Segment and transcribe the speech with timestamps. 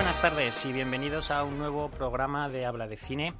[0.00, 3.34] Buenas tardes y bienvenidos a un nuevo programa de Habla de Cine.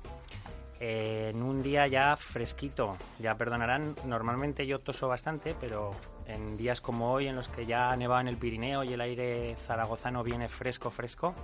[0.78, 5.92] Eh, en un día ya fresquito, ya perdonarán, normalmente yo toso bastante, pero
[6.26, 9.56] en días como hoy en los que ya ha en el Pirineo y el aire
[9.56, 11.34] zaragozano viene fresco, fresco,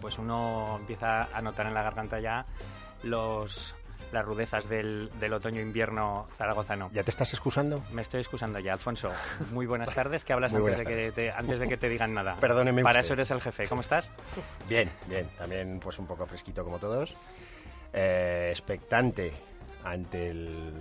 [0.00, 2.46] pues uno empieza a notar en la garganta ya
[3.02, 3.76] los,
[4.12, 6.88] las rudezas del, del otoño-invierno zaragozano.
[6.92, 7.82] ¿Ya te estás excusando?
[7.92, 9.08] Me estoy excusando ya, Alfonso.
[9.52, 12.36] Muy buenas tardes, que hablas antes de que, te, antes de que te digan nada.
[12.40, 13.06] Perdóneme Para usted.
[13.06, 13.68] eso eres el jefe.
[13.68, 14.10] ¿Cómo estás?
[14.68, 15.28] Bien, bien.
[15.36, 17.16] También pues un poco fresquito como todos.
[17.92, 19.32] Eh, expectante
[19.84, 20.72] ante el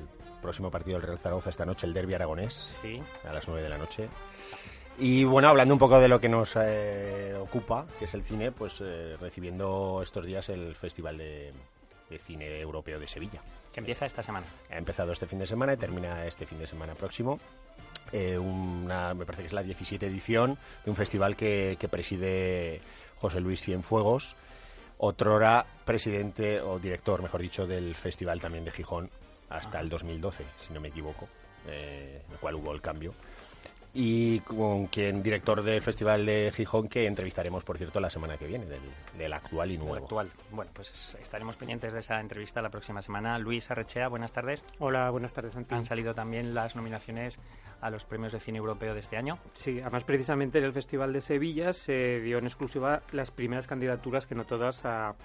[0.41, 3.02] próximo partido del Real Zaragoza esta noche, el derby aragonés, Sí.
[3.28, 4.08] a las 9 de la noche.
[5.00, 8.52] Y bueno, hablando un poco de lo que nos eh, ocupa, que es el cine,
[8.52, 11.53] pues eh, recibiendo estos días el Festival de,
[12.09, 13.41] de Cine Europeo de Sevilla.
[13.73, 14.47] Que empieza esta semana.
[14.69, 17.39] Ha empezado este fin de semana y termina este fin de semana próximo.
[18.11, 22.81] Eh, una, me parece que es la 17 edición de un festival que, que preside
[23.19, 24.35] José Luis Cienfuegos,
[24.97, 29.09] otrora presidente o director, mejor dicho, del festival también de Gijón
[29.50, 31.28] hasta el 2012, si no me equivoco,
[31.67, 33.13] eh, en el cual hubo el cambio.
[34.00, 38.45] Y con quien director del Festival de Gijón, que entrevistaremos, por cierto, la semana que
[38.45, 38.80] viene, del,
[39.17, 39.95] del actual y el nuevo.
[39.95, 40.30] actual.
[40.52, 43.40] Bueno, pues estaremos pendientes de esa entrevista la próxima semana.
[43.40, 44.64] Luis Arrechea, buenas tardes.
[44.78, 45.73] Hola, buenas tardes, Santi.
[45.73, 47.40] Han salido también las nominaciones
[47.81, 49.40] a los premios de cine europeo de este año.
[49.53, 54.28] Sí, además precisamente en el Festival de Sevilla se dio en exclusiva las primeras candidaturas,
[54.28, 55.16] que no todas, a,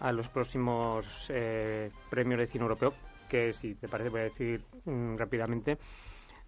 [0.00, 2.94] a los próximos eh, premios de cine europeo,
[3.28, 5.78] que si te parece voy a decir mm, rápidamente.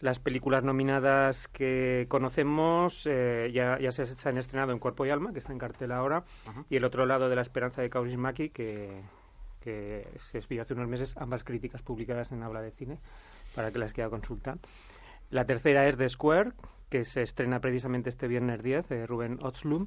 [0.00, 5.32] Las películas nominadas que conocemos eh, ya, ya se, han estrenado en Cuerpo y Alma,
[5.32, 6.64] que está en cartel ahora, Ajá.
[6.68, 9.02] y El otro lado de la esperanza de Kaurismäki, que,
[9.60, 12.98] que se expidió hace unos meses, ambas críticas publicadas en Habla de Cine,
[13.54, 14.58] para que las quiera consultar.
[15.30, 16.52] La tercera es The Square,
[16.88, 19.86] que se estrena precisamente este viernes 10, de Rubén Otslum.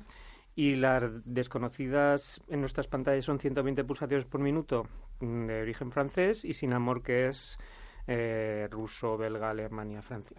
[0.56, 4.88] Y las desconocidas en nuestras pantallas son 120 pulsaciones por minuto
[5.20, 7.58] mm, de origen francés y Sin Amor, que es
[8.08, 10.38] eh, ruso, belga, Alemania, Francia.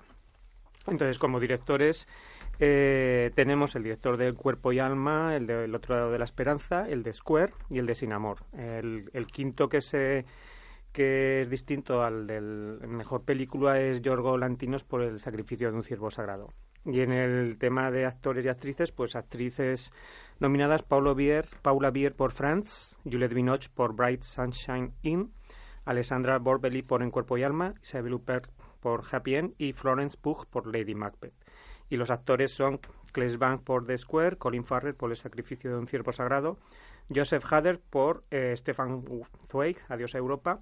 [0.86, 2.06] Entonces, como directores,
[2.58, 6.88] eh, tenemos el director de Cuerpo y Alma, el del otro lado de la Esperanza,
[6.88, 8.44] el de Square y el de Sin Amor.
[8.52, 10.25] El, el quinto que se
[10.94, 15.82] que es distinto al del mejor película es Yorgo Lantinos por el sacrificio de un
[15.82, 16.52] ciervo sagrado.
[16.84, 19.92] Y en el tema de actores y actrices, pues actrices
[20.38, 25.32] nominadas Paulo Bier, Paula Bier por France, Juliette Binoche por Bright Sunshine Inn,
[25.84, 28.50] Alessandra Borbelli por En Cuerpo y Alma, Isabelle Huppert
[28.81, 31.34] por Happy End y Florence Pugh por Lady Macbeth.
[31.89, 32.81] Y los actores son
[33.12, 36.59] Claes Bang por The Square, Colin Farrell por El sacrificio de un ciervo sagrado,
[37.15, 39.05] Joseph Hader por eh, Stefan
[39.50, 40.61] Zweig, Adiós a Europa,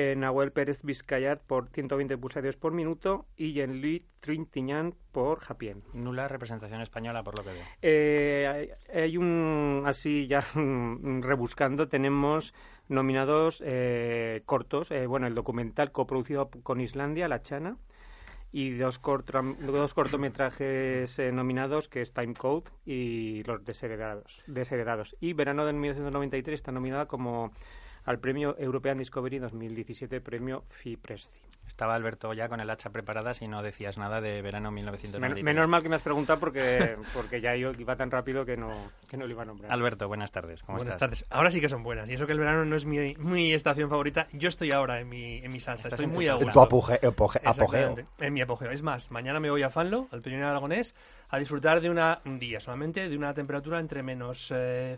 [0.00, 5.82] eh, Nahuel Pérez Vizcayar por 120 pulsaciones por minuto y Jean-Louis Trintignant por Happy End.
[5.92, 7.64] Nula representación española, por lo que veo.
[7.82, 8.48] Eh,
[8.92, 12.54] hay, hay un, así ya mm, rebuscando, tenemos
[12.88, 17.76] nominados eh, cortos, eh, bueno, el documental coproducido con Islandia, La Chana,
[18.52, 24.42] y dos, cortra- dos cortometrajes eh, nominados, que es Time Code y Los Desheredados.
[24.48, 25.14] Desheredados.
[25.20, 27.52] Y Verano de 1993 está nominada como
[28.10, 31.40] al Premio European Discovery 2017, Premio FIPRESCI.
[31.66, 35.44] Estaba Alberto ya con el hacha preparada si no decías nada de verano Men- 1993.
[35.44, 38.70] menos mal que me has preguntado porque, porque ya yo iba tan rápido que no,
[39.08, 39.70] que no lo iba a nombrar.
[39.72, 40.62] Alberto, buenas tardes.
[40.64, 41.08] ¿Cómo Buenas estás?
[41.20, 41.24] tardes.
[41.30, 42.10] Ahora sí que son buenas.
[42.10, 44.26] Y eso que el verano no es mi, mi estación favorita.
[44.32, 45.86] Yo estoy ahora en mi, en mi salsa.
[45.88, 46.50] Estás Estoy en tu muy a gusto.
[46.50, 47.96] Tu apoge- apoge- apogeo.
[48.18, 48.70] En mi apogeo.
[48.72, 50.96] Es más, mañana me voy a Fanlo, al Pirineo Aragonés,
[51.30, 54.52] a disfrutar de una, un día solamente, de una temperatura entre menos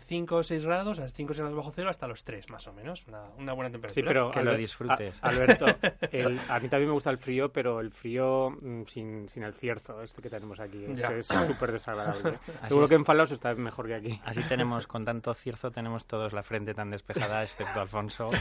[0.07, 2.67] 5 o 6 grados, a 5 o 6 grados bajo cero, hasta los 3, más
[2.67, 3.05] o menos.
[3.07, 3.93] Una, una buena temperatura.
[3.93, 5.17] Sí, pero Que lo disfrutes.
[5.21, 5.65] a- Alberto,
[6.11, 9.53] el- a mí también me gusta el frío, pero el frío mm, sin, sin el
[9.53, 10.83] cierzo, este que tenemos aquí.
[10.85, 11.11] Este Ya.
[11.11, 12.39] es súper desagradable.
[12.61, 12.89] Así Seguro es.
[12.89, 14.21] que en Falos está mejor que aquí.
[14.25, 18.29] Así tenemos, con tanto cierzo, tenemos todos la frente tan despejada, excepto Alfonso.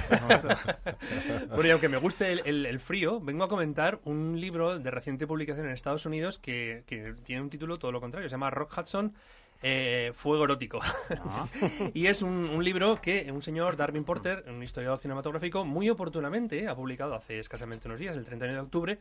[1.49, 4.91] Bueno, y aunque me guste el, el- el frío, vengo a comentar un libro de
[4.91, 8.29] reciente publicación en Estados Unidos que, que tiene un título todo lo contrario.
[8.29, 9.12] Se llama Rock Hudson,
[9.61, 10.81] eh, Fuego Erótico.
[11.11, 11.46] Ah,
[11.94, 16.69] y es un, un libro que un señor, Darwin Porter, un historiador cinematográfico, muy oportunamente
[16.69, 18.99] ha publicado hace escasamente unos días, el 31 de octubre,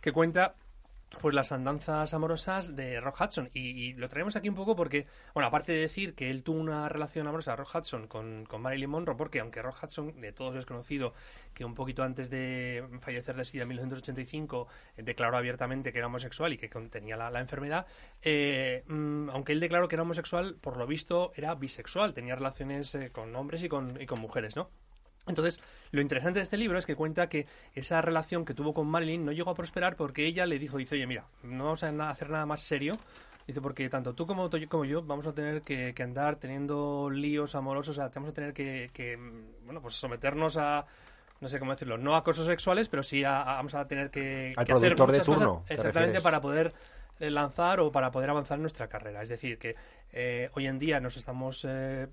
[0.00, 0.54] que cuenta
[1.20, 3.50] pues las andanzas amorosas de Rock Hudson.
[3.52, 6.88] Y, lo traemos aquí un poco porque, bueno, aparte de decir que él tuvo una
[6.88, 10.66] relación amorosa, Rock Hudson, con, con Marilyn Monroe, porque aunque Rock Hudson, de todos es
[10.66, 11.12] conocido
[11.54, 14.66] que un poquito antes de fallecer de SIDA en 1985
[14.96, 17.86] eh, declaró abiertamente que era homosexual y que tenía la, la enfermedad,
[18.22, 22.94] eh, mm, aunque él declaró que era homosexual, por lo visto era bisexual, tenía relaciones
[22.94, 24.70] eh, con hombres y con, y con mujeres, ¿no?
[25.26, 25.60] Entonces,
[25.90, 29.24] lo interesante de este libro es que cuenta que esa relación que tuvo con Marilyn
[29.24, 32.30] no llegó a prosperar porque ella le dijo, dice, oye, mira, no vamos a hacer
[32.30, 32.94] nada más serio
[33.46, 37.96] Dice, porque tanto tú como, como yo vamos a tener que, andar teniendo líos amorosos,
[37.96, 39.16] o sea, vamos a tener que, que,
[39.64, 40.86] bueno, pues someternos a,
[41.40, 44.52] no sé cómo decirlo, no a acosos sexuales, pero sí a, vamos a tener que,
[44.56, 45.64] Al productor de turno.
[45.68, 46.72] exactamente para poder
[47.18, 49.22] eh, lanzar o para poder avanzar en nuestra carrera.
[49.22, 49.74] Es decir, que
[50.12, 52.06] eh, hoy en día nos estamos eh,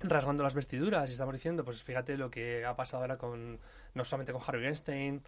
[0.00, 3.58] rasgando las vestiduras y estamos diciendo, pues fíjate lo que ha pasado ahora con,
[3.94, 5.22] no solamente con Harvey Weinstein,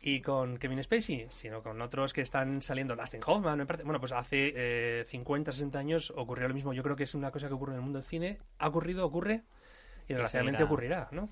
[0.00, 4.52] y con Kevin Spacey, sino con otros que están saliendo, Dustin Hoffman, bueno, pues hace
[4.54, 6.72] eh, 50, 60 años ocurrió lo mismo.
[6.72, 9.06] Yo creo que es una cosa que ocurre en el mundo del cine, ha ocurrido,
[9.06, 9.42] ocurre
[10.04, 11.28] y desgraciadamente ocurrirá, ¿no?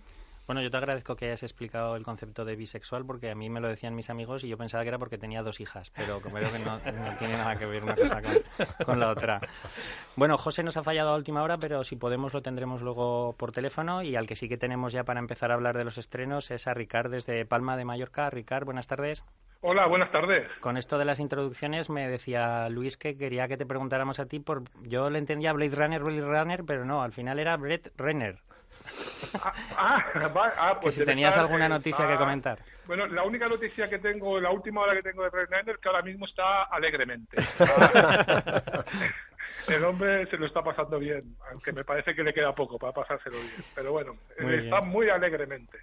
[0.46, 3.60] Bueno, yo te agradezco que hayas explicado el concepto de bisexual porque a mí me
[3.60, 6.34] lo decían mis amigos y yo pensaba que era porque tenía dos hijas, pero como
[6.34, 6.78] veo que no,
[7.18, 8.20] tiene nada que ver una cosa
[8.84, 9.40] con, la otra.
[10.16, 13.52] Bueno, José nos ha fallado a última hora, pero si podemos lo tendremos luego por
[13.52, 16.50] teléfono y al que sí que tenemos ya para empezar a hablar de los estrenos
[16.50, 18.28] es a Ricard desde Palma de Mallorca.
[18.28, 19.24] Ricard, buenas tardes.
[19.62, 20.46] Hola, buenas tardes.
[20.60, 24.40] Con esto de las introducciones me decía Luis que quería que te preguntáramos a ti
[24.40, 28.42] por yo le entendía Blade Runner, Blade Runner, pero no, al final era Brett Renner.
[29.76, 30.04] Ah, ah,
[30.56, 32.58] ah, pues si tenías alguna noticia que comentar.
[32.86, 35.88] Bueno, la única noticia que tengo, la última hora que tengo de Brett Renner, que
[35.88, 37.38] ahora mismo está alegremente.
[39.68, 42.92] el hombre se lo está pasando bien, aunque me parece que le queda poco para
[42.92, 43.64] pasárselo bien.
[43.74, 45.78] Pero bueno, está muy alegremente.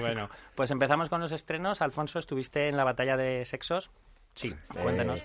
[0.00, 1.82] bueno, pues empezamos con los estrenos.
[1.82, 3.90] Alfonso, estuviste en la batalla de sexos.
[4.34, 5.24] Sí, cuéntanos.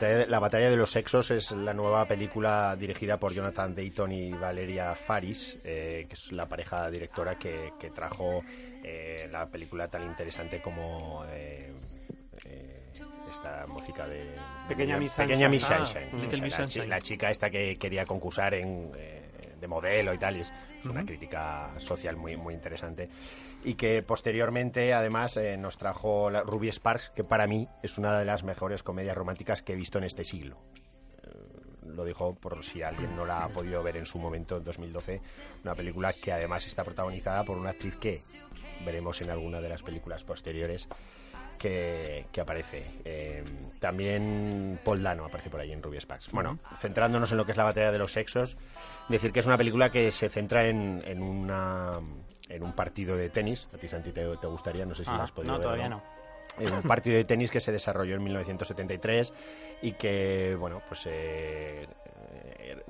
[0.00, 4.32] Eh, la batalla de los sexos es la nueva película dirigida por Jonathan Dayton y
[4.32, 8.42] Valeria Faris, eh, que es la pareja directora que, trajo
[8.84, 11.24] eh, la película tan interesante como
[13.30, 14.34] esta música de
[14.68, 16.88] Pequeña Miss Pequeña Miss Sunshine.
[16.88, 20.52] la, chica esta que quería concursar en, de modelo y tal, y es,
[20.84, 23.08] una crítica social muy, muy interesante.
[23.64, 28.18] Y que posteriormente, además, eh, nos trajo la Ruby Sparks, que para mí es una
[28.18, 30.58] de las mejores comedias románticas que he visto en este siglo
[31.24, 31.30] eh,
[31.86, 35.20] lo dijo por si alguien no la ha podido ver en su momento en 2012,
[35.64, 38.20] una película que además está protagonizada por una actriz que
[38.84, 40.88] veremos en alguna de las películas posteriores
[41.58, 42.84] que, aparece.
[43.04, 43.44] Eh,
[43.80, 46.30] también Paul Dano aparece por ahí en Ruby Sparks.
[46.30, 48.56] Bueno, centrándonos en lo que es la batalla de los sexos,
[49.08, 52.00] decir que es una película que se centra en, en una
[52.48, 53.66] en un partido de tenis.
[53.74, 56.02] A ti, Santi, te, gustaría, no sé si lo has podido no, Todavía no.
[56.58, 59.32] En un partido de tenis que se desarrolló en 1973
[59.82, 61.86] y que, bueno, pues eh,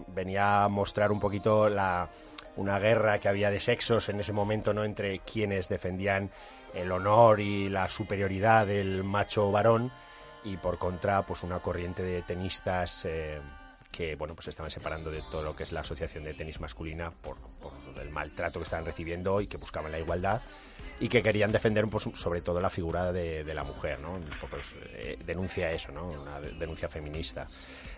[0.08, 2.08] venía a mostrar un poquito la,
[2.56, 4.84] una guerra que había de sexos en ese momento, ¿no?
[4.84, 6.30] Entre quienes defendían
[6.74, 9.90] el honor y la superioridad del macho varón
[10.44, 13.38] y por contra, pues una corriente de tenistas eh,
[13.90, 17.10] que bueno pues estaban separando de todo lo que es la asociación de tenis masculina
[17.10, 17.36] por,
[18.00, 20.42] el maltrato que estaban recibiendo y que buscaban la igualdad
[21.00, 24.18] y que querían defender pues, sobre todo la figura de, la mujer, ¿no?
[24.50, 26.08] Pues, eh, denuncia eso, ¿no?
[26.08, 27.46] Una denuncia feminista.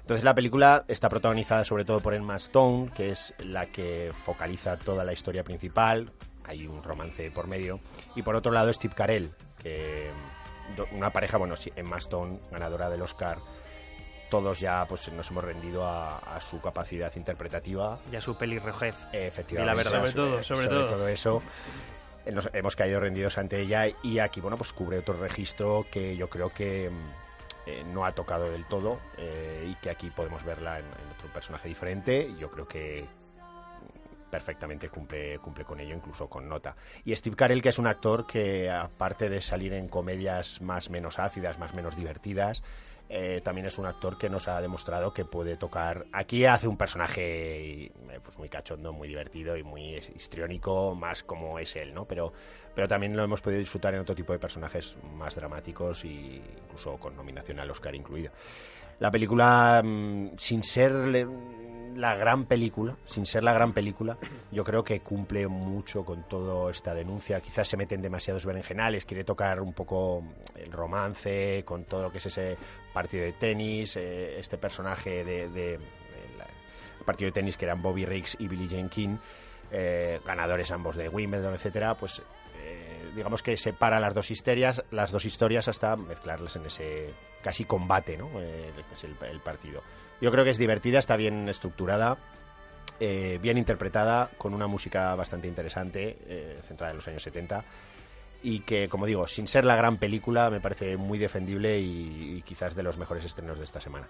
[0.00, 4.76] Entonces la película está protagonizada sobre todo por Emma Stone, que es la que focaliza
[4.76, 6.12] toda la historia principal,
[6.44, 7.80] hay un romance por medio,
[8.16, 10.10] y por otro lado Steve Carell, que
[10.92, 13.38] una pareja, bueno, Emma Stone, ganadora del Oscar
[14.30, 17.98] todos ya pues nos hemos rendido a, su capacidad interpretativa.
[18.10, 18.94] Y a su pelirrojez.
[19.12, 19.66] efectivamente.
[19.66, 20.00] la verdad.
[20.00, 21.08] Sobre todo, sobre, todo.
[21.08, 21.42] eso.
[22.32, 26.28] Nos hemos caído rendidos ante ella y aquí, bueno, pues cubre otro registro que yo
[26.30, 26.90] creo que
[27.66, 30.84] eh, no ha tocado del todo eh, y que aquí podemos verla en,
[31.16, 32.34] otro personaje diferente.
[32.38, 33.06] Yo creo que
[34.30, 36.76] perfectamente cumple, cumple con ello, incluso con nota.
[37.04, 41.18] Y Steve Carell, que es un actor que, aparte de salir en comedias más menos
[41.18, 42.62] ácidas, más menos divertidas,
[43.12, 46.06] eh, también es un actor que nos ha demostrado que puede tocar.
[46.12, 51.58] Aquí hace un personaje eh, pues muy cachondo, muy divertido y muy histriónico, más como
[51.58, 52.04] es él, ¿no?
[52.04, 52.32] Pero,
[52.72, 56.98] pero también lo hemos podido disfrutar en otro tipo de personajes más dramáticos e incluso
[56.98, 58.30] con nominación al Oscar incluido.
[59.00, 60.92] La película, mm, sin ser
[61.96, 64.18] la gran película, sin ser la gran película,
[64.50, 67.40] yo creo que cumple mucho con toda esta denuncia.
[67.40, 70.24] Quizás se meten demasiados berenjenales, quiere tocar un poco
[70.56, 72.56] el romance, con todo lo que es ese
[72.92, 75.78] partido de tenis, eh, este personaje de,
[77.04, 79.16] partido de tenis que eran Bobby Riggs y Billie Jean King,
[79.72, 82.22] eh, ganadores ambos de Wimbledon, etcétera, pues
[82.62, 87.64] eh, digamos que separa las dos historias, las dos historias hasta mezclarlas en ese casi
[87.64, 88.28] combate, ¿no?
[88.40, 89.82] es el partido.
[90.20, 92.18] Yo creo que es divertida, está bien estructurada,
[92.98, 97.64] eh, bien interpretada, con una música bastante interesante, eh, centrada en los años 70
[98.42, 102.74] y que, como digo, sin ser la gran película, me parece muy defendible y, quizás
[102.74, 104.06] de los mejores estrenos de esta semana.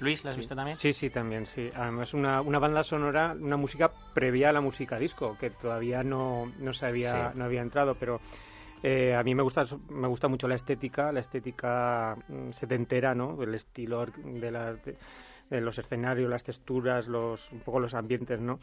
[0.00, 0.76] Luis, ¿la has visto también?
[0.76, 1.70] Sí, sí, también, sí.
[1.74, 6.52] Además, una, una banda sonora, una música previa a la música disco, que todavía no,
[6.58, 8.20] no, se había, no había entrado, pero
[8.82, 13.42] eh, a mí me gusta, me gusta mucho la estética, la estética mm, setentera, ¿no?
[13.42, 14.78] El estilo de las...
[15.50, 18.58] eh, los escenarios, las texturas, los, un poco los ambientes, ¿no?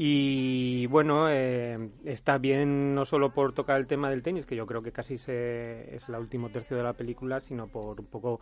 [0.00, 4.64] Y bueno, eh, está bien no solo por tocar el tema del tenis, que yo
[4.64, 8.38] creo que casi se, es el último tercio de la película, sino por un poco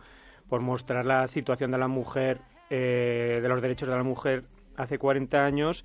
[0.47, 4.43] por mostrar la situación de la mujer, eh, de los derechos de la mujer
[4.75, 5.83] hace 40 años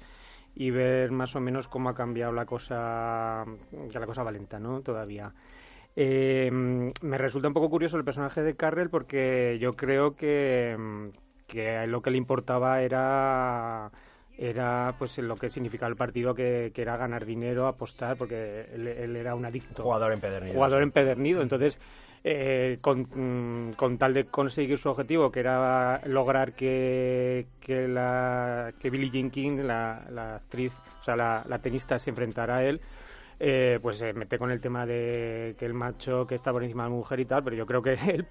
[0.54, 3.46] y ver más o menos cómo ha cambiado la cosa,
[3.88, 4.82] ya la cosa valenta, ¿no?
[4.82, 5.32] Todavía.
[5.96, 10.76] Eh, me resulta un poco curioso el personaje de Carrel porque yo creo que,
[11.52, 13.90] que lo que le importaba era
[14.38, 19.35] era pues lo que significaba el partido que, era ganar dinero, apostar, porque él, era
[19.35, 19.82] un adicto.
[19.82, 20.54] Jugador empedernido.
[20.54, 21.42] Jugador empedernido.
[21.42, 21.78] Entonces,
[22.25, 28.88] eh, con, con, tal de conseguir su objetivo, que era lograr que, que, la, que
[28.88, 32.80] Billie Jean King, la, la actriz, o sea, la, la tenista, se enfrentara a él,
[33.38, 36.85] eh, pues se mete con el tema de que el macho que está por encima
[36.85, 38.26] de la mujer y tal, pero yo creo que él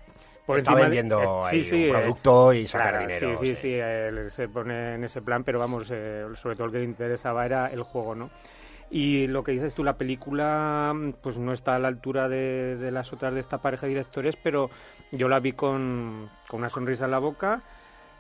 [0.45, 3.35] por está vendiendo ahí un eh, producto y sacar dinero.
[3.37, 6.73] Sí, sí, sí, él se pone en ese plan, pero vamos, eh, sobre todo lo
[6.73, 8.29] que le interesaba era el juego, ¿no?
[8.89, 12.91] Y lo que dices tú, la película pues no está a la altura de, de
[12.91, 14.69] las otras de esta pareja de directores, pero
[15.11, 17.61] yo la vi con, con una sonrisa en la boca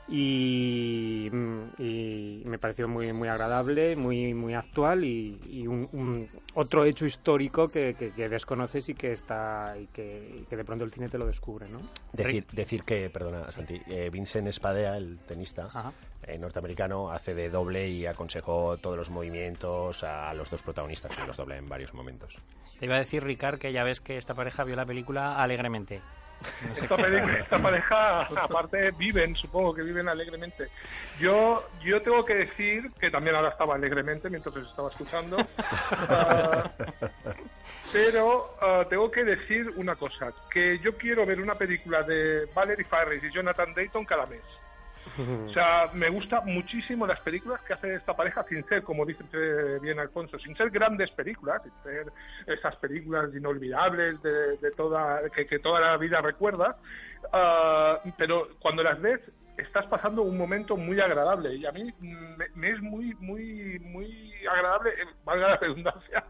[0.07, 7.93] y, me pareció muy muy agradable, muy muy actual y, un, otro hecho histórico que,
[8.29, 11.79] desconoces y que está y que, de pronto el cine te lo descubre, ¿no?
[12.11, 15.69] Decir, decir que, perdona, Santi, eh, Vincent Spadea, el tenista
[16.23, 21.25] eh, norteamericano, hace de doble y aconsejó todos los movimientos a los dos protagonistas, que
[21.25, 22.37] los doble en varios momentos.
[22.79, 26.01] Te iba a decir, Ricard, que ya ves que esta pareja vio la película alegremente
[26.75, 30.67] esta, pareja, aparte, viven, supongo que viven alegremente.
[31.19, 35.37] Yo, yo tengo que decir que también ahora estaba alegremente mientras os estaba escuchando.
[36.13, 36.69] Ah,
[37.93, 42.85] pero ah, tengo que decir una cosa, que yo quiero ver una película de Valerie
[42.85, 44.41] Farris y Jonathan Dayton cada mes.
[45.47, 49.23] O sea, me gustan muchísimo las películas que hace esta pareja sin ser, como dice
[49.81, 52.11] bien Alfonso, sin ser grandes películas, sin ser
[52.47, 56.77] esas películas inolvidables de, toda que, toda la vida recuerda,
[57.33, 59.21] ah, pero cuando las ves
[59.57, 61.55] estás pasando un momento muy agradable.
[61.55, 61.93] Y a mí
[62.55, 66.23] me, es muy muy muy agradable eh, valga la redundancia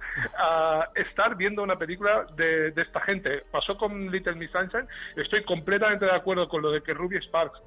[0.96, 3.44] estar viendo una película de, de, esta gente.
[3.52, 4.88] Pasó con Little Miss Sunshine.
[5.16, 7.62] Estoy completamente de acuerdo con lo de que Ruby Sparks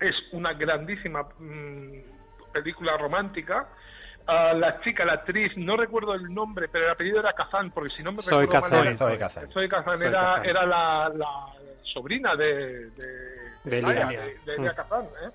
[0.00, 3.68] es una grandísima mm, película romántica.
[4.26, 8.02] la chica, la actriz, no recuerdo el nombre, pero el apellido era Kazan, porque si
[8.02, 8.96] no me Soy recuerdo mal...
[8.96, 9.50] Soy Kazan.
[9.50, 11.12] Soy Kazan, era, era la,
[11.82, 13.06] sobrina de, de,
[13.64, 13.80] de,
[14.46, 15.04] de, Kazan.
[15.04, 15.30] ¿eh?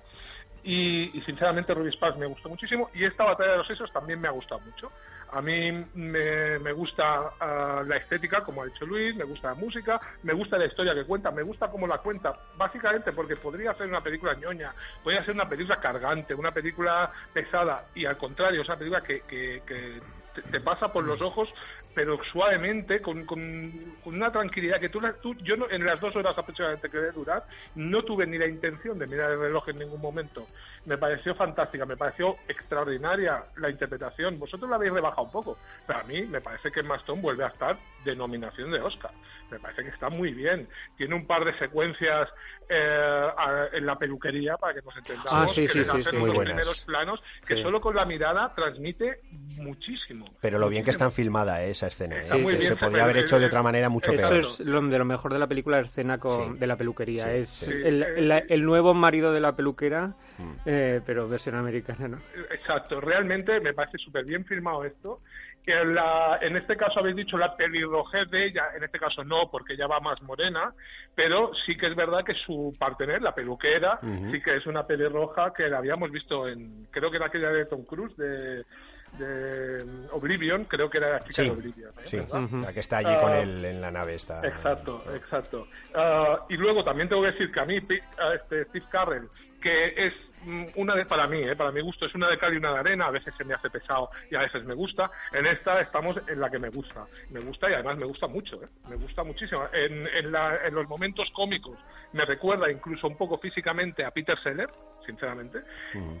[0.62, 4.20] Y, y, sinceramente Ruby Sparks me gustó muchísimo y esta batalla de los sesos también
[4.20, 4.92] me ha gustado mucho.
[5.32, 10.00] A mí me, gusta ah, la estética, como ha dicho Luis, me gusta la música,
[10.24, 13.86] me gusta la historia que cuenta, me gusta cómo la cuenta, básicamente porque podría ser
[13.86, 14.74] una película ñoña,
[15.04, 19.20] podría ser una película cargante, una película pesada, y al contrario, es una película que,
[19.20, 20.00] que, que
[20.50, 21.48] te pasa por los ojos
[21.94, 23.40] pero suavemente, con, con,
[24.04, 27.42] una tranquilidad que tú, tú yo no, en las dos horas aproximadamente que debe durar,
[27.74, 30.46] no tuve ni la intención de mirar el reloj en ningún momento.
[30.86, 34.38] Me pareció fantástica, me pareció extraordinaria la interpretación.
[34.38, 37.48] Vosotros la habéis rebajado un poco, pero a mí me parece que Maston vuelve a
[37.48, 39.10] estar de nominación de Oscar.
[39.50, 40.68] Me parece que está muy bien.
[40.96, 42.28] Tiene un par de secuencias
[42.68, 43.28] eh,
[43.72, 45.32] en la peluquería para que nos entendamos.
[45.32, 49.20] Ah, sí, sí, sí, muy primeros planos que solo con la mirada transmite
[49.56, 50.26] muchísimo.
[50.40, 52.16] Pero lo bien que están filmada esa escena.
[52.18, 52.60] ¿eh?
[52.60, 54.36] se podría haber hecho de otra manera mucho peor.
[54.36, 57.32] Eso es lo, de lo mejor de la película, la escena con, de la peluquería.
[57.32, 60.08] es el, nuevo marido de la peluquera,
[60.38, 60.52] mm.
[60.66, 62.18] eh, pero versión americana, ¿no?
[62.50, 63.00] Exacto.
[63.00, 65.20] Realmente me parece súper bien filmado esto
[65.64, 69.50] que la, en este caso habéis dicho la pelirrojez de ella, en este caso no,
[69.50, 70.72] porque ella va más morena,
[71.14, 75.52] pero sí que es verdad que su partener, la peluquera, sí que es una pelirroja
[75.52, 78.64] que la habíamos visto en, creo que era aquella de Tom Cruise, de,
[79.18, 81.90] de Oblivion, creo que era la chica de Oblivion.
[81.90, 82.02] ¿eh?
[82.04, 82.18] Sí,
[82.62, 84.14] la que está allí con ah, él en la nave.
[84.14, 85.68] Está, exacto, exacto.
[85.94, 89.28] Ah, y luego también tengo que decir que a mí, este, Steve Carrell,
[89.60, 90.14] que es
[90.76, 91.56] una de para mí, ¿eh?
[91.56, 93.54] para mi gusto, es una de cal y una de arena, a veces se me
[93.54, 95.10] hace pesado y a veces me gusta.
[95.32, 97.06] En esta estamos en la que me gusta.
[97.30, 98.68] Me gusta y además me gusta mucho, ¿eh?
[98.88, 99.62] me gusta muchísimo.
[99.72, 101.78] En, en, los momentos cómicos
[102.12, 104.70] me recuerda incluso un poco físicamente a Peter Seller,
[105.04, 105.60] sinceramente.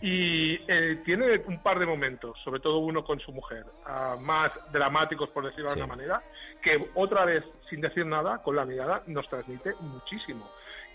[0.02, 4.52] Y eh, tiene un par de momentos, sobre todo uno con su mujer, ah, más
[4.72, 6.22] dramáticos, por decirlo de alguna manera,
[6.62, 10.48] que otra vez, sin decir nada, con la mirada, nos transmite muchísimo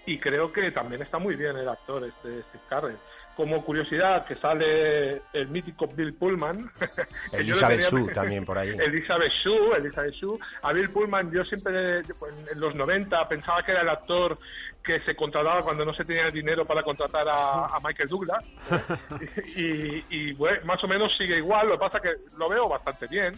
[0.06, 2.98] y creo que también está muy bien el actor este Steve Carell
[3.36, 6.72] como curiosidad que sale el mítico Bill Pullman.
[7.34, 8.70] Elizabeth Shue también por ahí.
[8.80, 10.40] Elizabeth Shue, Elizabeth Shue.
[10.62, 14.38] A Bill Pullman yo siempre en los 90 pensaba que era el actor
[14.82, 18.46] que se contrataba cuando no se tenía el dinero para contratar a, a Michael Douglas.
[19.56, 23.08] y, y, bueno, más o menos sigue igual, lo que pasa que lo veo bastante
[23.08, 23.34] bien.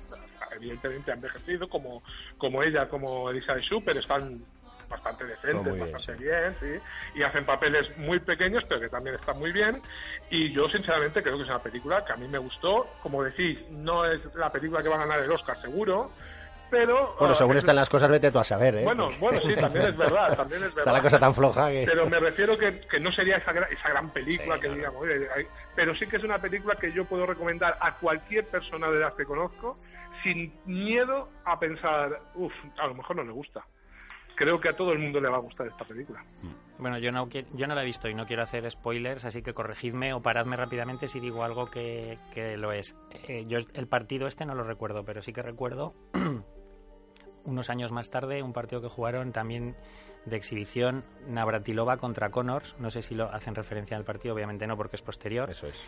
[0.55, 2.03] Evidentemente ha envejecido como,
[2.37, 4.41] como ella, como Elizabeth Shue, pero están
[4.89, 7.19] bastante decentes, Oh, bien, bastante bien, sí.
[7.19, 9.81] Y hacen papeles muy pequeños, pero que también están muy bien.
[10.29, 12.95] Y yo, sinceramente, creo que es una película que a mí me gustó.
[13.01, 16.11] Como decís, no es la película que va a ganar el Oscar, seguro.
[16.69, 17.15] Pero.
[17.17, 18.83] Bueno, ah, según es- están las cosas, vete tú a saber, ¿eh?
[18.83, 20.79] Bueno, bueno, sí, también es verdad, también es verdad.
[20.79, 21.83] Está la cosa tan floja que...
[21.85, 25.01] Pero me refiero que, que no sería esa, gra- esa gran película Sí, que digamos,
[25.01, 28.89] oye, hay- pero sí que es una película que yo puedo recomendar a cualquier persona
[28.89, 29.79] de las que conozco
[30.23, 33.63] sin miedo a pensar, uff, a lo mejor no le gusta.
[34.37, 36.23] Creo que a todo el mundo le va a gustar esta película.
[36.77, 39.55] Bueno, yo no, yo no la he visto y no quiero hacer spoilers, así que
[39.55, 42.95] corregidme o paradme rápidamente si digo algo que, que lo es.
[43.27, 45.95] Eh, yo el partido este no lo recuerdo, pero sí que recuerdo
[47.45, 49.75] unos años más tarde un partido que jugaron también
[50.25, 52.75] de exhibición Navratilova contra Connors.
[52.77, 55.49] No sé si lo hacen referencia al partido, obviamente no, porque es posterior.
[55.49, 55.83] Eso es.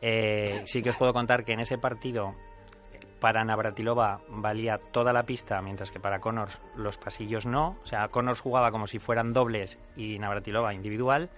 [0.00, 2.34] Eh, sí que os puedo contar que en ese partido
[3.22, 7.76] para Navratilova valía toda la pista, mientras que para Connors los pasillos no.
[7.82, 11.30] O sea, Connors jugaba como si fueran dobles y Navratilova individual.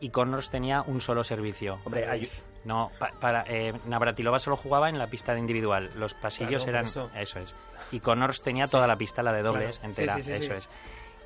[0.00, 1.78] Y Connors tenía un solo servicio.
[1.84, 2.28] Hombre, hay-
[2.64, 5.88] No, pa- para eh, Navratilova solo jugaba en la pista de individual.
[5.96, 6.84] Los pasillos Claro, eran
[7.16, 7.38] eso.
[7.40, 7.54] es.
[7.90, 9.88] Y Connors tenía toda la pista, la de dobles, Claro.
[9.90, 10.14] entera.
[10.16, 10.68] Sí, sí, sí, eso es.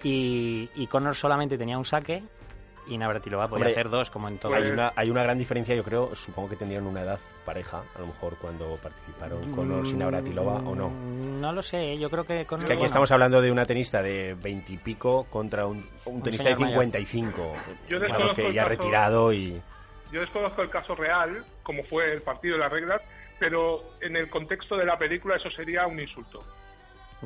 [0.05, 2.23] Y, y Connors solamente tenía un saque
[2.87, 4.55] y Navratilova podía Hombre, hacer dos, como en todo.
[4.55, 7.99] Hay una, hay una gran diferencia, yo creo, supongo que tendrían una edad pareja, a
[8.01, 10.91] lo mejor cuando participaron con sin Navratilova o no.
[10.91, 12.67] Mm, No lo sé, yo creo que Connors...
[12.67, 16.57] Que aquí bueno, estamos hablando de una tenista de veintipico contra un, un tenista de
[16.57, 16.85] señor mayor.
[16.85, 17.33] 55.
[17.89, 19.61] Yo Digamos desconozco que ya caso- retirado y...
[20.13, 23.01] Yo desconozco el caso real, como fue el partido de las reglas,
[23.41, 26.45] pero en el contexto de la película eso sería un insulto.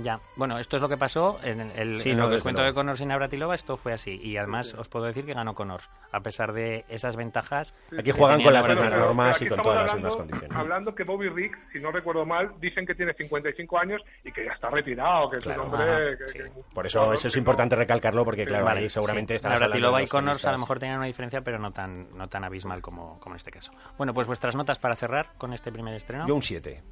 [0.01, 2.35] Ya, bueno, esto es lo que pasó en el, el- Sí, en no, lo que
[2.37, 2.73] os desde cuento luego.
[2.73, 4.21] de Connors y Navratilova, esto fue así.
[4.23, 4.79] Y además Sí, sí.
[4.81, 7.75] os puedo decir que ganó Connors, a pesar de esas ventajas.
[7.99, 10.57] Aquí juegan con las mismas pero normas aquí y con todas las hablando- mismas condiciones.
[10.57, 14.45] Hablando que Bobby Riggs, si no recuerdo mal, dicen que tiene 55 años y que
[14.45, 15.91] ya está retirado, que Claro, es un hombre...
[15.91, 16.39] ajá, que- sí.
[16.39, 20.03] que- Por eso claro, eso es importante recalcarlo porque, claro, Vale, ahí seguramente de Navratilova
[20.03, 23.19] y Connors a lo mejor tenían una diferencia, pero no tan, no tan abismal como,
[23.21, 23.73] como en este caso.
[23.97, 26.27] Bueno, pues vuestras notas para cerrar con este primer estreno.
[26.27, 26.83] Yo un 7.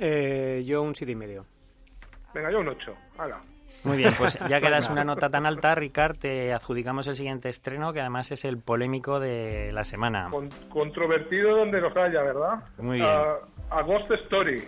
[0.00, 1.44] Eh, yo un siete y medio.
[2.34, 2.94] Venga, yo un 8.
[3.18, 3.40] Hala.
[3.84, 7.48] Muy bien, pues ya que das una nota tan alta, Ricard, te adjudicamos el siguiente
[7.48, 10.28] estreno, que además es el polémico de la semana.
[10.30, 12.64] Con- controvertido donde los haya, ¿verdad?
[12.78, 13.08] Muy bien.
[13.70, 14.62] A Ghost Story.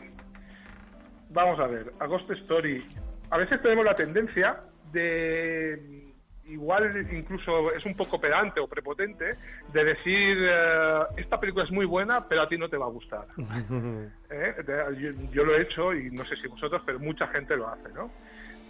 [1.30, 2.84] Vamos a ver, a Ghost Story.
[3.30, 4.60] A veces tenemos la tendencia
[4.92, 6.09] de,
[6.50, 9.36] igual incluso es un poco pedante o prepotente,
[9.72, 12.90] de decir, eh, esta película es muy buena, pero a ti no te va a
[12.90, 13.26] gustar.
[14.30, 14.54] ¿Eh?
[14.98, 17.88] Yo, yo lo he hecho y no sé si vosotros, pero mucha gente lo hace,
[17.92, 18.10] ¿no?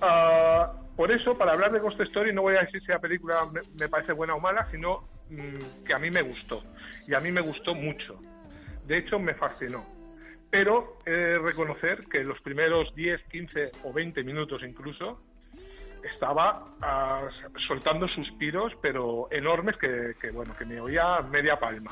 [0.00, 3.40] Ah, por eso, para hablar de Ghost Story, no voy a decir si la película
[3.52, 6.62] me, me parece buena o mala, sino mm, que a mí me gustó.
[7.06, 8.18] Y a mí me gustó mucho.
[8.86, 9.84] De hecho, me fascinó.
[10.50, 15.20] Pero he de reconocer que los primeros 10, 15 o 20 minutos incluso
[16.02, 17.28] estaba ah,
[17.66, 21.90] soltando suspiros, pero enormes, que, bueno, que me oía media palma.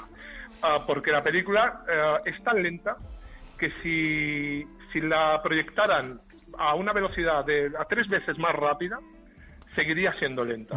[0.62, 2.96] Ah, porque la película eh, es tan lenta
[3.58, 6.20] que si, si la proyectaran
[6.56, 8.98] a una velocidad de a tres veces más rápida,
[9.74, 10.76] seguiría siendo lenta.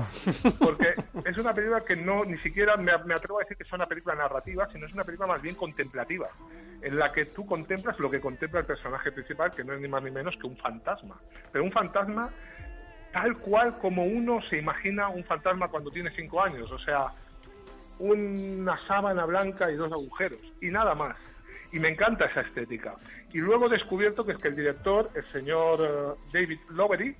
[0.59, 0.93] Porque
[1.25, 3.87] es una película que no, ni siquiera me, me atrevo a decir que es una
[3.87, 6.29] película narrativa, sino es una película más bien contemplativa,
[6.81, 9.87] en la que tú contemplas lo que contempla el personaje principal, que no es ni
[9.87, 11.17] más ni menos que un fantasma.
[11.51, 12.29] Pero un fantasma
[13.11, 17.07] tal cual como uno se imagina un fantasma cuando tiene cinco años, o sea,
[17.99, 21.15] una sábana blanca y dos agujeros, y nada más.
[21.71, 22.95] Y me encanta esa estética.
[23.31, 27.15] Y luego he descubierto que es que el director, el señor eh, David Lowery,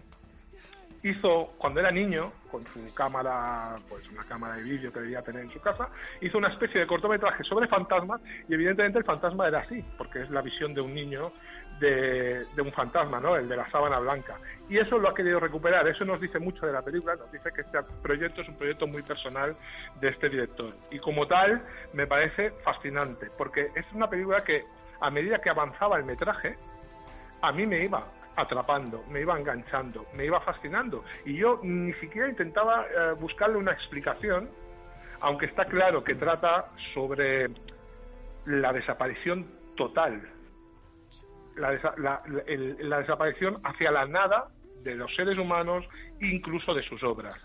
[1.04, 5.44] hizo, cuando era niño, con su cámara, pues una cámara de vídeo que debía tener
[5.44, 9.60] en su casa, hizo una especie de cortometraje sobre fantasmas y evidentemente el fantasma era
[9.60, 11.32] así, porque es la visión de un niño
[11.82, 13.36] de, de un fantasma, ¿no?
[13.36, 14.38] El de la sábana blanca.
[14.70, 17.52] Y eso lo ha querido recuperar, eso nos dice mucho de la película, nos dice
[17.54, 19.56] que este proyecto es un proyecto muy personal
[20.00, 20.74] de este director.
[20.92, 24.64] Y como tal, me parece fascinante, porque es una película que
[25.02, 26.56] a medida que avanzaba el metraje,
[27.42, 31.04] a mí me iba atrapando, me iba enganchando, me iba fascinando.
[31.26, 34.50] Y yo ni siquiera intentaba eh, buscarle una explicación,
[35.20, 37.50] aunque está claro que trata sobre
[38.46, 40.22] la desaparición total,
[41.56, 44.48] la, desa- la- el- la desaparición hacia la nada
[44.84, 45.86] de los seres humanos,
[46.20, 47.36] incluso de sus obras.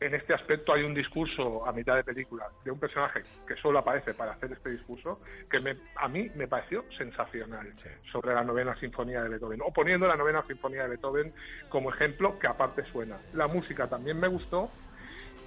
[0.00, 3.80] en este aspecto hay un discurso a mitad de película de un personaje que solo
[3.80, 7.66] aparece para hacer este discurso que me, a mí me pareció sensacional
[8.12, 11.32] sobre la novena sinfonía de Beethoven o poniendo la novena sinfonía de Beethoven
[11.68, 14.70] como ejemplo que aparte suena la música también me gustó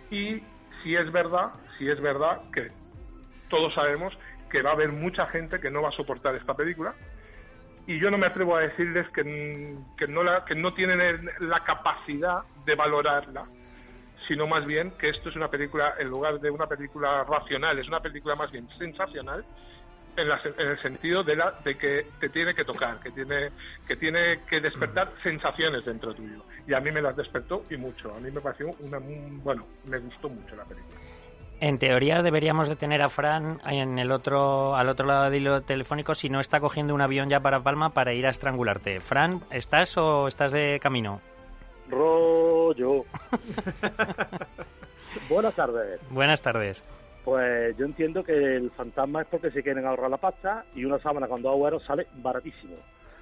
[0.10, 0.44] y
[0.84, 2.72] si es verdad si es verdad que
[3.50, 4.12] todos sabemos
[4.50, 6.94] que va a haber mucha gente que no va a soportar esta película
[7.88, 11.64] y yo no me atrevo a decirles que, que no la, que no tienen la
[11.64, 13.46] capacidad de valorarla
[14.28, 17.88] sino más bien que esto es una película, en lugar de una película racional, es
[17.88, 19.44] una película más bien sensacional
[20.16, 23.52] en, en el sentido de, la, de que te tiene que tocar, que tiene
[23.88, 26.44] que, tiene que despertar sensaciones dentro tuyo.
[26.68, 28.14] Y a mí me las despertó y mucho.
[28.14, 29.00] A mí me pareció una...
[29.00, 31.00] Bueno, me gustó mucho la película.
[31.62, 35.62] En teoría deberíamos de tener a Fran en el otro, al otro lado del hilo
[35.62, 39.00] telefónico si no está cogiendo un avión ya para Palma para ir a estrangularte.
[39.00, 41.22] Fran, ¿estás o estás de camino?
[41.88, 43.06] Rollo.
[45.30, 46.02] Buenas tardes.
[46.10, 46.84] Buenas tardes.
[47.24, 50.98] Pues yo entiendo que el fantasma es porque se quieren ahorrar la pasta y una
[50.98, 52.74] sábana con dos agujeros sale baratísimo.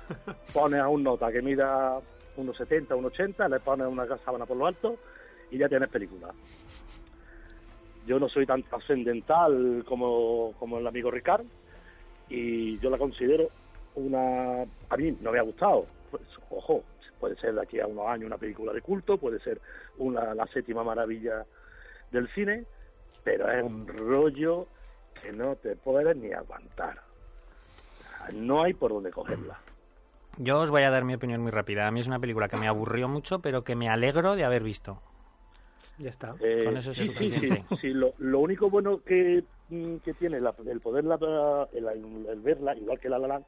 [0.54, 2.00] Pones a un nota que mida
[2.38, 4.96] unos 70, unos 80, le pones una sábana por lo alto
[5.52, 6.30] y ya tienes película.
[8.06, 11.46] Yo no soy tan trascendental como, como el amigo Ricard
[12.30, 13.50] y yo la considero
[13.96, 14.64] una...
[14.90, 15.86] A mí no me ha gustado.
[16.12, 16.84] Pues, ojo,
[17.20, 19.62] Puede ser de aquí a unos años una película de culto, puede ser
[19.98, 21.46] una, la séptima maravilla
[22.12, 22.66] del cine,
[23.24, 24.68] pero es un rollo
[25.22, 27.02] que no te puedes ni aguantar.
[28.34, 29.60] No hay por dónde cogerla.
[30.38, 31.88] Yo os voy a dar mi opinión muy rápida.
[31.88, 34.64] A mí es una película que me aburrió mucho, pero que me alegro de haber
[34.64, 35.02] visto.
[36.00, 36.34] Ya está.
[36.40, 37.50] Eh, Con eso es sí, sí,
[37.82, 41.20] sí, lo, lo, único bueno que, mm, que tiene el poderla,
[41.74, 43.42] el, el, verla, igual que la La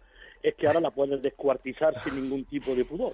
[0.44, 3.14] es que ahora la puedes descuartizar sin ningún tipo de pudor.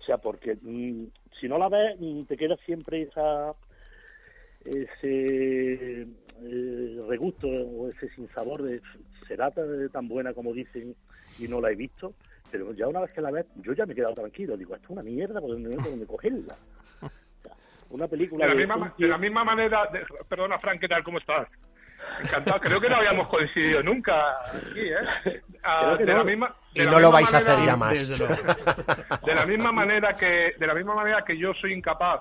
[0.00, 1.06] O sea, porque mm,
[1.40, 3.54] si no la ves, mm, te queda siempre esa
[4.64, 6.02] ese
[6.42, 8.82] eh, regusto o ese sinsabor de
[9.28, 9.52] será
[9.92, 10.96] tan buena como dicen
[11.38, 12.14] y no la he visto
[12.50, 14.56] pero ya una vez que la ves yo ya me he quedado tranquilo.
[14.56, 16.56] Digo esto es una mierda porque no tengo dónde cogerla
[17.90, 19.88] una película de la, misma, de la misma manera
[20.28, 21.04] perdona Frank ¿qué tal?
[21.04, 21.48] ¿cómo estás?
[22.22, 22.60] Encantado.
[22.60, 25.42] Creo que no habíamos coincidido nunca aquí, ¿eh?
[25.64, 28.18] Ah, de la misma, y no lo vais a hacer ya más.
[29.24, 32.20] De la misma manera que de la misma manera que yo soy incapaz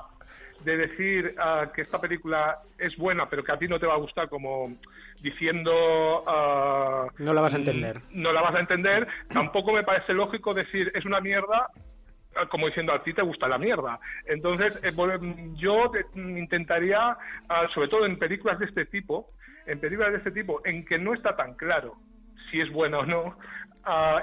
[0.64, 3.94] de decir uh, que esta película es buena, pero que a ti no te va
[3.94, 4.76] a gustar, como
[5.22, 6.24] diciendo.
[6.24, 8.02] Uh, no la vas a entender.
[8.12, 9.08] No la vas a entender.
[9.30, 11.70] Tampoco me parece lógico decir es una mierda,
[12.50, 14.00] como diciendo a ti te gusta la mierda.
[14.26, 14.92] Entonces, eh,
[15.56, 17.18] yo intentaría,
[17.74, 19.30] sobre todo en películas de este tipo,
[19.66, 21.96] en películas de este tipo, en que no está tan claro
[22.52, 23.38] si es buena o no,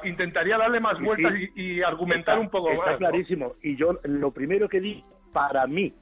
[0.04, 2.78] intentaría darle más vueltas y, argumentar un poco más.
[2.78, 3.54] Está clarísimo.
[3.62, 5.92] Y yo lo primero que di, para mí,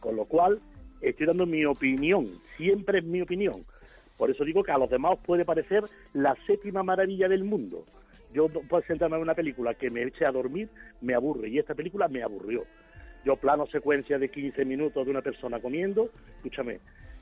[0.00, 0.60] con lo cual
[1.00, 3.64] estoy dando mi opinión, siempre es mi opinión.
[4.16, 7.84] Por eso digo que a los demás puede parecer la séptima maravilla del mundo.
[8.32, 10.68] Yo puedo sentarme en una película que me eche a dormir,
[11.00, 12.64] me aburre, y esta película me aburrió.
[13.24, 16.80] Yo plano secuencia de 15 minutos de una persona comiendo, escúchame.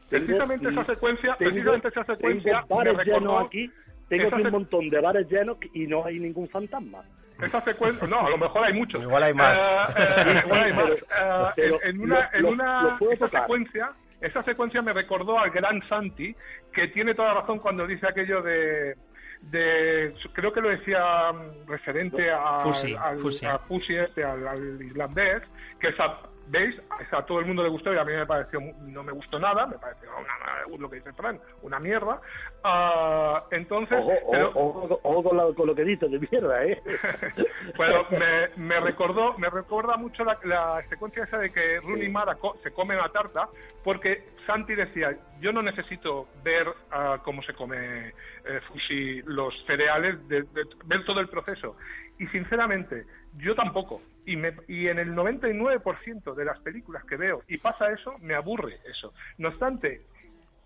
[0.09, 3.71] precisamente esa secuencia, precisamente esa secuencia me aquí
[4.09, 7.03] tengo aquí un montón de bares llenos y no hay ningún fantasma.
[7.42, 9.03] Esa secuencia, no, a lo mejor hay muchos.
[9.03, 9.59] Igual hay más.
[9.97, 11.59] Eh, eh, igual hay más.
[11.59, 16.35] Eh, en una, en una esa secuencia, esa secuencia me recordó al gran Santi,
[16.73, 18.97] que tiene toda razón cuando dice aquello de,
[19.42, 23.46] de creo que lo decía mm, referente a, Fusi, al, Fusi.
[23.46, 25.42] a Fusi este, al, al, islandés,
[25.81, 26.80] que esa ¿Veis?
[27.11, 29.66] A todo el mundo le gustó y a mí me pareció, no me gustó nada,
[29.66, 32.20] me pareció una, lo que dice Fran, una mierda.
[32.64, 33.98] Uh, entonces.
[34.00, 36.80] Ojo, pero, ojo, ojo con, lo, con, lo, que dices de mierda, ¿eh?
[37.76, 42.37] bueno, me, me, recordó, me recuerda mucho la, la, secuencia esa de que Rooney Mara
[42.37, 43.48] co se come la tarta,
[43.82, 50.26] porque Santi decía: Yo no necesito ver uh, cómo se come eh, Fushi los cereales,
[50.28, 51.76] de, de, ver todo el proceso.
[52.18, 53.04] Y sinceramente,
[53.38, 54.03] yo tampoco.
[54.25, 58.35] Y, me, y en el 99% de las películas que veo y pasa eso, me
[58.35, 59.12] aburre eso.
[59.38, 60.03] No obstante,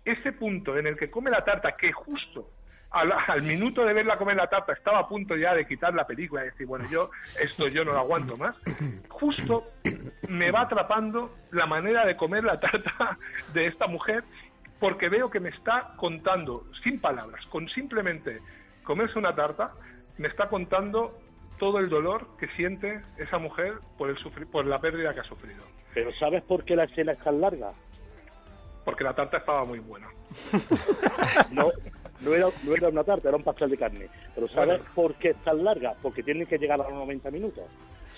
[0.03, 2.49] ese punto en el que come la tarta, que justo
[2.91, 6.05] al, al, minuto de verla comer la tarta estaba a punto ya de quitar la
[6.05, 8.55] película y decir, bueno, yo esto yo no lo aguanto más,
[9.07, 9.71] justo
[10.29, 13.17] me va atrapando la manera de comer la tarta
[13.53, 14.23] de esta mujer
[14.79, 18.39] porque veo que me está contando, sin palabras, con simplemente
[18.83, 19.71] comerse una tarta,
[20.17, 21.20] me está contando
[21.61, 25.63] todo el dolor que siente esa mujer por, el por la pérdida que ha sufrido.
[25.93, 27.71] ¿Pero sabes por qué la escena es tan larga?
[28.83, 30.07] Porque la tarta estaba muy buena.
[31.51, 31.71] no,
[32.21, 34.07] no era, no era una tarta, era un pastel de carne.
[34.33, 34.91] Pero ¿sabes bueno.
[34.95, 35.93] por qué es tan larga?
[36.01, 37.65] Porque tienen que llegar a los 90 minutos.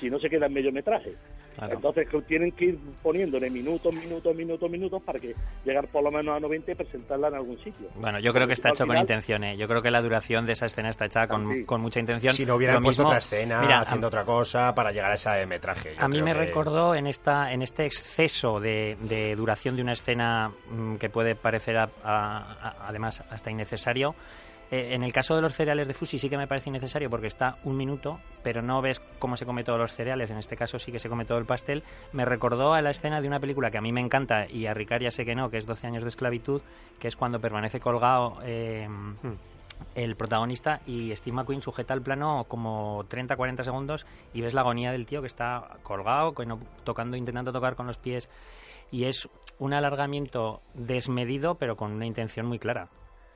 [0.03, 1.13] Si no se queda en medio metraje.
[1.55, 1.75] Claro.
[1.75, 6.35] Entonces tienen que ir poniéndole minutos, minutos, minutos, minutos para que llegar por lo menos
[6.35, 7.87] a 90 y presentarla en algún sitio.
[7.95, 9.55] Bueno, yo creo que está hecho con final- intención, ¿eh?
[9.55, 11.63] Yo creo que la duración de esa escena está hecha con, Sí.
[11.65, 12.33] con mucha intención.
[12.33, 15.11] Si no hubieran Lo puesto mismo- otra escena, Mira, haciendo a- otra cosa para llegar
[15.11, 15.95] a ese metraje.
[15.97, 19.93] A mí me que- recordó en esta en este exceso de, de duración de una
[19.93, 24.15] escena mm, que puede parecer a- a- a- además hasta innecesario.
[24.73, 27.27] Eh, en el caso de los cereales de Fusi sí que me parece innecesario porque
[27.27, 30.31] está un minuto, pero no ves cómo se come todos los cereales.
[30.31, 31.83] En este caso sí que se come todo el pastel.
[32.11, 34.73] Me recordó a la escena de una película que a mí me encanta y a
[34.73, 36.63] Ricard ya sé que no, que es 12 años de esclavitud,
[36.97, 38.39] que es cuando permanece colgado.
[38.43, 38.87] eh,
[39.93, 44.91] el protagonista y Steve McQueen sujeta el plano como 30-40 segundos y ves la agonía
[44.91, 46.33] del tío que está colgado,
[46.83, 48.27] tocando, intentando tocar con los pies
[48.91, 52.89] y es un alargamiento desmedido pero con una intención muy clara.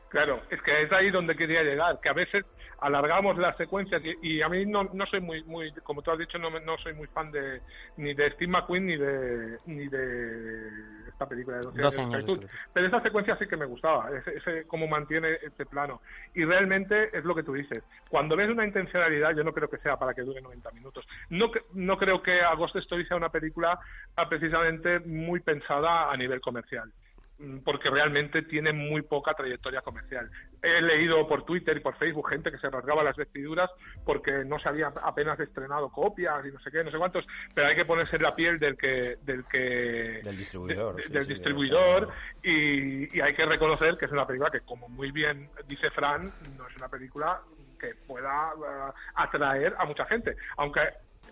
[0.09, 2.45] Claro, es que es ahí donde quería llegar, que a veces
[2.79, 6.19] alargamos las secuencias y, y a mí no, no soy muy, muy, como tú has
[6.19, 7.61] dicho, no, no soy muy fan de
[7.97, 10.69] ni de Steve McQueen ni de ni de
[11.09, 12.49] esta película de 12 12 años de años de esclavitud.
[12.73, 16.01] Pero esa secuencia sí que me gustaba, ese, ese cómo mantiene este plano.
[16.33, 17.83] Y realmente es lo que tú dices.
[18.09, 21.05] Cuando ves una intencionalidad, yo no creo que sea para que dure 90 minutos.
[21.29, 23.79] No, no creo que Agosto Story sea una película
[24.29, 26.91] precisamente muy pensada a nivel comercial
[27.63, 30.29] porque realmente tiene muy poca trayectoria comercial.
[30.61, 33.69] He leído por Twitter y por Facebook gente que se rasgaba las vestiduras
[34.05, 37.67] porque no se había apenas estrenado copias y no sé qué, no sé cuántos, pero
[37.67, 41.23] hay que ponerse en la piel del que del que Del distribuidor, de- sí, del
[41.25, 42.09] sí, distribuidor
[42.43, 46.31] y, y hay que reconocer que es una película que como muy bien dice Fran,
[46.57, 47.39] no es una película
[47.79, 50.81] que pueda eh, atraer a mucha gente, aunque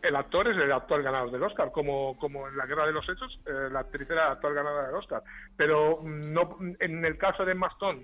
[0.08, 3.08] el actor es el actor ganador del Oscar, como, como en la Guerra de los
[3.08, 5.24] Hechos, eh, la actriz era la actor ganadora del Oscar.
[5.56, 8.02] Pero mm, no, en el caso de Emma Stone,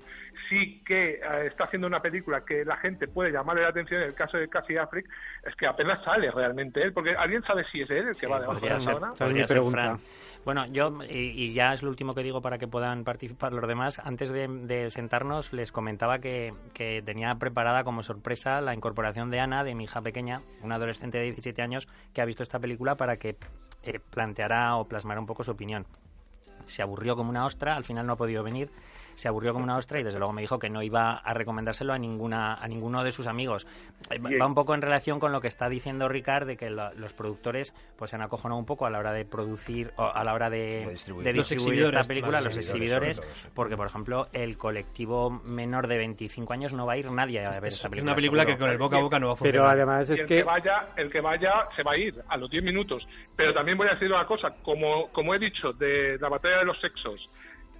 [0.50, 4.02] sí que eh, está haciendo una película que la gente puede llamarle la atención.
[4.02, 5.08] En el caso de Cassie Affleck,
[5.46, 8.40] es que apenas sale realmente él, porque alguien sabe si es él el que va
[8.40, 10.00] debajo de la ser, sábana.
[10.44, 13.68] Bueno, yo, y, y ya es lo último que digo para que puedan participar los
[13.68, 19.30] demás, antes de, de sentarnos les comentaba que, que tenía preparada como sorpresa la incorporación
[19.30, 22.60] de Ana, de mi hija pequeña, una adolescente de 17 años, que ha visto esta
[22.60, 23.38] película para que
[23.84, 25.86] eh, planteara o plasmara un poco su opinión.
[26.66, 28.72] Se aburrió como una ostra, al final no ha podido venir,
[29.16, 31.94] se aburrió como una ostra y desde luego me dijo que no iba a recomendárselo
[31.94, 33.68] a ninguna a ninguno de sus amigos.
[34.10, 36.94] Eh, Va un poco en relación con lo que está diciendo Ricard de que lo-
[36.94, 40.24] los productores pues se han acojonado un poco a la hora de producir o a
[40.24, 41.26] la hora de, De distribuir.
[41.26, 43.48] de distribuir esta película, más los exhibidores, todo, sí.
[43.54, 47.50] porque por ejemplo el colectivo menor de 25 años no va a ir nadie a
[47.60, 48.12] ver Es esta es película.
[48.12, 48.66] una película que seguro.
[48.66, 49.62] con el boca a boca no va a funcionar.
[49.62, 50.38] Pero además es el que...
[50.38, 53.08] que vaya, el que vaya se va a ir a los 10 minutos.
[53.36, 56.66] Pero también voy a decir una cosa, como, como he dicho, de la batalla de
[56.66, 57.30] los sexos,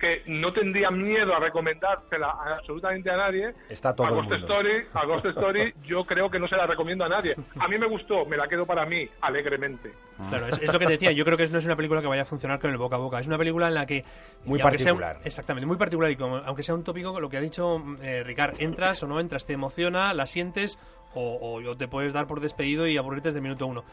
[0.02, 3.54] que no tendría miedo a recomendársela a absolutamente a nadie.
[3.70, 4.48] Está todo el Ghost mundo.
[4.48, 7.36] Story, a Ghost Story, yo creo que no se la recomiendo a nadie.
[7.60, 9.94] A mí me gustó, me la quedo para mí, alegremente.
[10.30, 11.12] Claro, es, es lo que te decía.
[11.12, 13.00] Yo creo que no es una película que vaya a funcionar con el boca a
[13.00, 13.20] boca.
[13.20, 14.04] Es una película en la que.
[14.44, 15.20] Muy sea particular.
[15.24, 16.10] exactamente, muy particular.
[16.10, 19.20] Y como, aunque sea un tópico, lo que ha dicho eh, Ricard, entras o no
[19.20, 20.80] entras, te emociona, la sientes
[21.14, 23.84] o, o te puedes dar por despedido y aburrirte desde el minuto uno.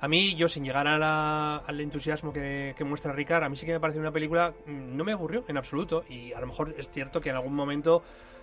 [0.00, 3.72] A mí, yo sin llegar al entusiasmo que, que muestra Ricard, a mí sí que
[3.72, 4.54] me parece una película.
[4.66, 6.04] mm, No me aburrió en absoluto.
[6.08, 8.02] Y a lo mejor es cierto que en algún momento.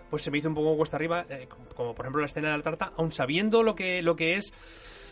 [0.10, 2.58] Pues se me hizo un poco cuesta arriba, eh, como, por ejemplo la escena de
[2.58, 4.54] la tarta, aun sabiendo lo que, lo que es,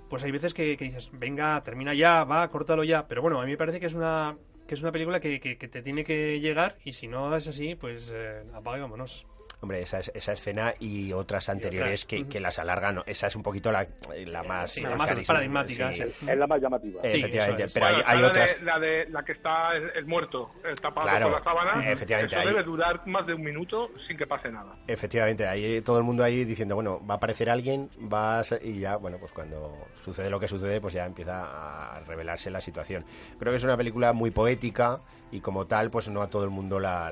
[0.08, 3.08] pues hay veces que, dices, venga, termina ya, va, córtalo ya.
[3.08, 5.82] Pero bueno, a mí me parece que es una, que es una película que, te
[5.82, 9.26] tiene que llegar y si no es así, pues eh, apaga y vámonos.
[9.64, 13.04] Hombre, esa, es- esa escena y otras anteriores que, que las alargan, ¿no?
[13.06, 13.88] esa es un poquito la,
[14.26, 14.72] la más...
[14.72, 16.04] Sí, la la más paradigmática, sí.
[16.04, 17.00] Es la más llamativa.
[17.02, 17.74] Eh, Sí, efectivamente, es.
[17.74, 18.60] pero Bueno, hay, hay la otras...
[18.60, 21.90] De, la, de, la que está el, el muerto eh, tapado Claro, por la sábana,
[21.90, 24.76] efectivamente, eso ahí- debe durar más de un minuto sin que pase nada.
[24.86, 28.80] Efectivamente, hay todo el mundo ahí diciendo, bueno, va a aparecer alguien, va a y
[28.82, 33.06] ya, bueno, pues cuando sucede lo que sucede, pues ya empieza a revelarse la situación.
[33.40, 35.00] Creo que es una película muy poética
[35.34, 37.08] y como tal, pues no a todo el mundo la,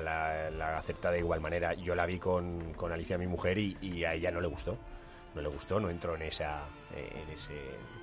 [0.78, 1.74] acepta de igual manera.
[1.74, 4.78] Yo la vi con, con Alicia, mi mujer, y, y a ella no le gustó.
[5.34, 6.60] No le gustó, no entró en, esa,
[6.94, 7.54] eh, en ese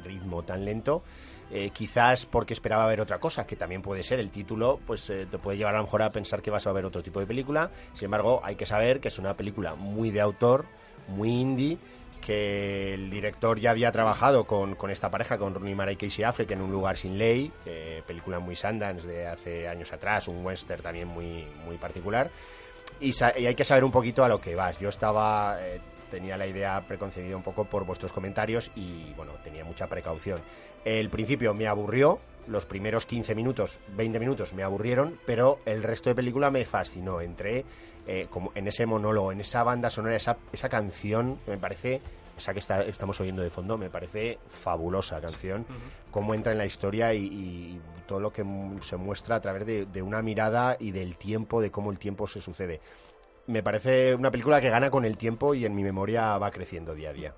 [0.03, 1.03] ritmo tan lento.
[1.49, 4.19] Eh, quizás porque esperaba ver otra cosa, que también puede ser.
[4.19, 6.73] El título pues eh, te puede llevar a lo mejor a pensar que vas a
[6.73, 7.71] ver otro tipo de película.
[7.93, 10.65] Sin embargo, hay que saber que es una película muy de autor,
[11.07, 11.77] muy indie,
[12.19, 16.23] que el director ya había trabajado con, con esta pareja, con Rooney Mara y Casey
[16.23, 20.45] Affleck en Un lugar sin ley, eh, película muy Sundance de hace años atrás, un
[20.45, 22.29] western también muy, muy particular.
[22.99, 24.77] Y, y hay que saber un poquito a lo que vas.
[24.79, 29.63] Yo estaba, eh, tenía la idea preconcebida un poco por vuestros comentarios y bueno, tenía
[29.63, 30.39] mucha precaución.
[30.85, 36.09] El principio me aburrió, los primeros 15 minutos, 20 minutos me aburrieron, pero el resto
[36.09, 37.21] de película me fascinó.
[37.21, 37.65] Entré
[38.07, 42.01] eh, como en ese monólogo, en esa banda sonora, esa, esa canción que me parece
[42.37, 45.65] esa que está, estamos oyendo de fondo, me parece fabulosa canción,
[46.09, 48.45] cómo entra en la historia y, y todo lo que
[48.81, 52.27] se muestra a través de, de una mirada y del tiempo, de cómo el tiempo
[52.27, 52.79] se sucede.
[53.49, 56.93] Me parece una película que gana con el tiempo y en mi memoria va creciendo
[56.93, 57.33] día a día.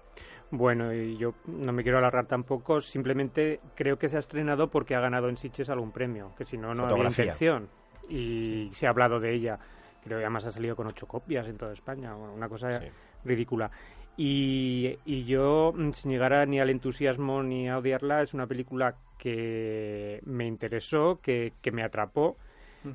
[0.49, 4.93] Bueno, y yo no me quiero alargar tampoco, simplemente creo que se ha estrenado porque
[4.95, 7.23] ha ganado en Sitges algún premio, que si no, no había Fotografía.
[7.25, 7.69] intención.
[8.09, 9.57] Y se ha hablado de ella.
[10.03, 12.87] Creo que además ha salido con ocho copias en toda España, una cosa Sí.
[13.23, 13.71] ridícula.
[14.17, 18.47] Y, y yo, mm, sin llegar a- ni al entusiasmo ni a odiarla, es una
[18.47, 22.35] película que me interesó, que, que me atrapó,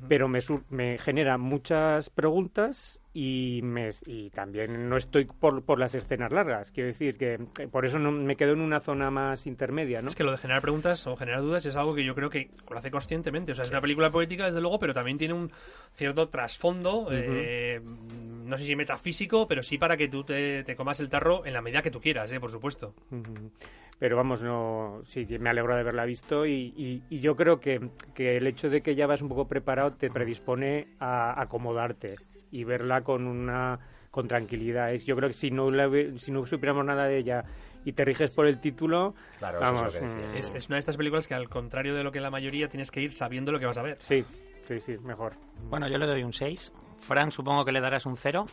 [0.07, 5.79] pero me, sur- me genera muchas preguntas y, me, y también no estoy por, por
[5.79, 6.71] las escenas largas.
[6.71, 10.07] Quiero decir que eh, por eso no, me quedo en una zona más intermedia, ¿no?
[10.09, 12.49] Es que lo de generar preguntas o generar dudas es algo que yo creo que
[12.69, 13.51] lo hace conscientemente.
[13.51, 15.51] O sea, es una película poética, desde luego, pero también tiene un
[15.93, 20.99] cierto trasfondo, eh, no sé si metafísico, pero sí para que tú te, te comas
[20.99, 22.93] el tarro en la medida que tú quieras, eh, por supuesto.
[23.11, 23.51] Ujú.
[23.99, 27.59] Pero vamos, no, sí, que me alegro de haberla visto y, y- y yo creo
[27.59, 32.19] que, que el hecho de que ya vas un poco preparado te predispone a acomodarte
[32.51, 33.79] y verla con una
[34.11, 34.93] con tranquilidad.
[34.93, 37.45] Es, yo creo que si no, la si no supiéramos nada de ella
[37.85, 40.31] y te riges por el título, Claro, eso es lo vamos, que decía.
[40.33, 42.67] mm, Es, es una de estas películas que, al contrario de lo que la mayoría,
[42.67, 43.97] tienes que ir sabiendo lo que vas a ver.
[43.99, 44.23] sí,
[44.65, 45.35] sí, sí, mejor.
[45.69, 46.71] Bueno, yo le doy un 6.
[46.99, 48.45] Fran, supongo que le darás un 0.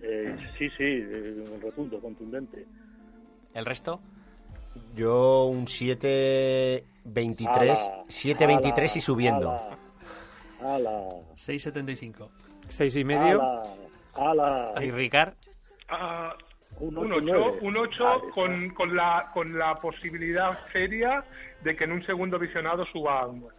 [0.00, 2.66] Eh, sí, sí, eh, un rotundo, contundente.
[3.54, 4.00] ¿El resto?
[4.94, 6.82] Yo un 7-23,
[7.48, 7.74] Ala,
[8.08, 9.50] 7-23 y subiendo.
[9.52, 12.28] Ala, ala, 6.75.
[12.68, 13.40] Seis y medio.
[14.14, 14.74] ala.
[14.80, 15.34] ¿Y Ricard?
[15.88, 16.34] Ah,
[16.80, 17.58] Un un ocho, 8, nueve.
[17.62, 21.24] un ocho Vale, con, con, la, con la posibilidad seria
[21.62, 23.56] de que en un segundo visionado suba a un 9.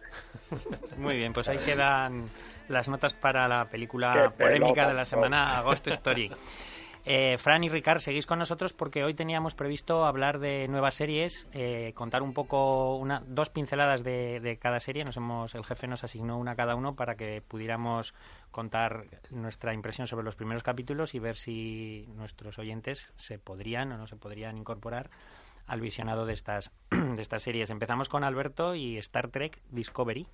[0.98, 2.24] Muy bien, pues ahí quedan
[2.68, 6.30] las notas para la película polémica de la semana Agosto Story.
[7.06, 11.46] Eh, Fran y Ricard, seguís con nosotros porque hoy teníamos previsto hablar de nuevas series,
[11.52, 15.04] eh, contar un poco, una, dos pinceladas de, de cada serie.
[15.04, 18.14] Nos hemos, el jefe nos asignó una cada uno para que pudiéramos
[18.50, 23.96] contar nuestra impresión sobre los primeros capítulos y ver si nuestros oyentes se podrían o
[23.96, 25.10] no se podrían incorporar
[25.66, 27.70] al visionado de estas, de estas series.
[27.70, 30.26] Empezamos con Alberto y Star Trek Discovery.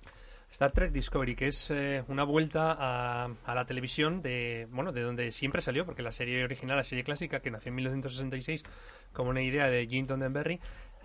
[0.51, 5.01] Star Trek Discovery, que es eh, una vuelta a, a la televisión de, bueno, de
[5.01, 8.63] donde siempre salió, porque la serie original, la serie clásica, que nació en 1966
[9.13, 10.59] como una idea de Gene Roddenberry,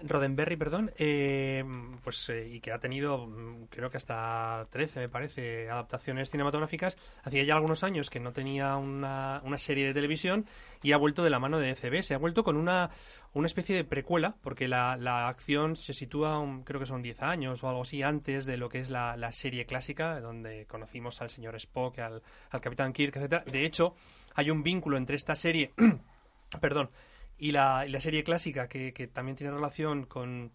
[0.07, 1.65] Roddenberry, perdón, eh,
[2.03, 6.97] pues eh, y que ha tenido, mm, creo que hasta 13, me parece, adaptaciones cinematográficas.
[7.23, 10.47] Hacía ya algunos años que no tenía una, una serie de televisión
[10.83, 12.03] y ha vuelto de la mano de ECB.
[12.03, 12.91] Se ha vuelto con una,
[13.33, 17.23] una especie de precuela, porque la, la acción se sitúa, un- creo que son 10
[17.23, 21.21] años o algo así, antes de lo que es la, la serie clásica, donde conocimos
[21.23, 23.45] al señor Spock, al, al Capitán Kirk, etcétera.
[23.47, 23.95] De hecho,
[24.35, 25.73] hay un vínculo entre esta serie,
[26.61, 26.91] perdón,
[27.43, 30.53] y la, serie clásica que, que también tiene relación con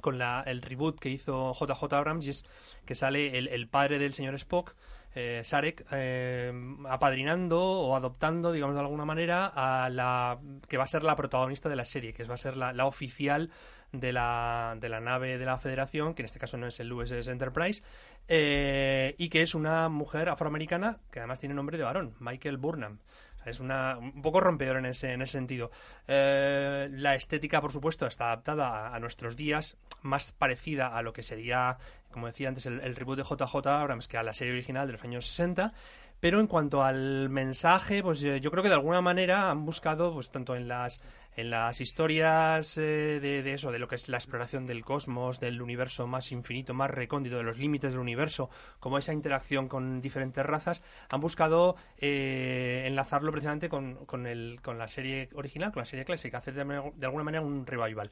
[0.00, 2.44] con la, el reboot que hizo JJ Abrams y es
[2.84, 4.74] que sale el, el padre del señor Spock,
[5.14, 6.52] eh, Sarek, eh,
[6.88, 11.68] apadrinando o adoptando, digamos de alguna manera, a la que va a ser la protagonista
[11.68, 13.50] de la serie, que va a ser la, la oficial
[13.92, 16.92] de la, de la nave de la Federación, que en este caso no es el
[16.92, 17.82] USS Enterprise,
[18.28, 22.98] eh, y que es una mujer afroamericana que además tiene nombre de varón, Michael Burnham.
[23.46, 25.70] Es una, un poco rompedor en ese, en ese sentido.
[26.08, 31.12] Eh, la estética, por supuesto, está adaptada a, a nuestros días, más parecida a lo
[31.12, 31.78] que sería,
[32.10, 34.92] como decía antes, el, el reboot de JJ Abrams que a la serie original de
[34.92, 35.72] los años 60.
[36.20, 40.12] Pero en cuanto al mensaje, pues eh, yo creo que de alguna manera han buscado,
[40.14, 41.00] pues tanto en las
[41.36, 45.38] en las historias eh, de, de eso, de lo que es la exploración del cosmos,
[45.38, 48.48] del universo más infinito, más recóndito, de los límites del universo,
[48.80, 54.78] como esa interacción con diferentes razas, han buscado eh, enlazarlo precisamente con, con, el, con
[54.78, 58.10] la serie original, con la serie clásica, hacer de, de alguna manera un revival.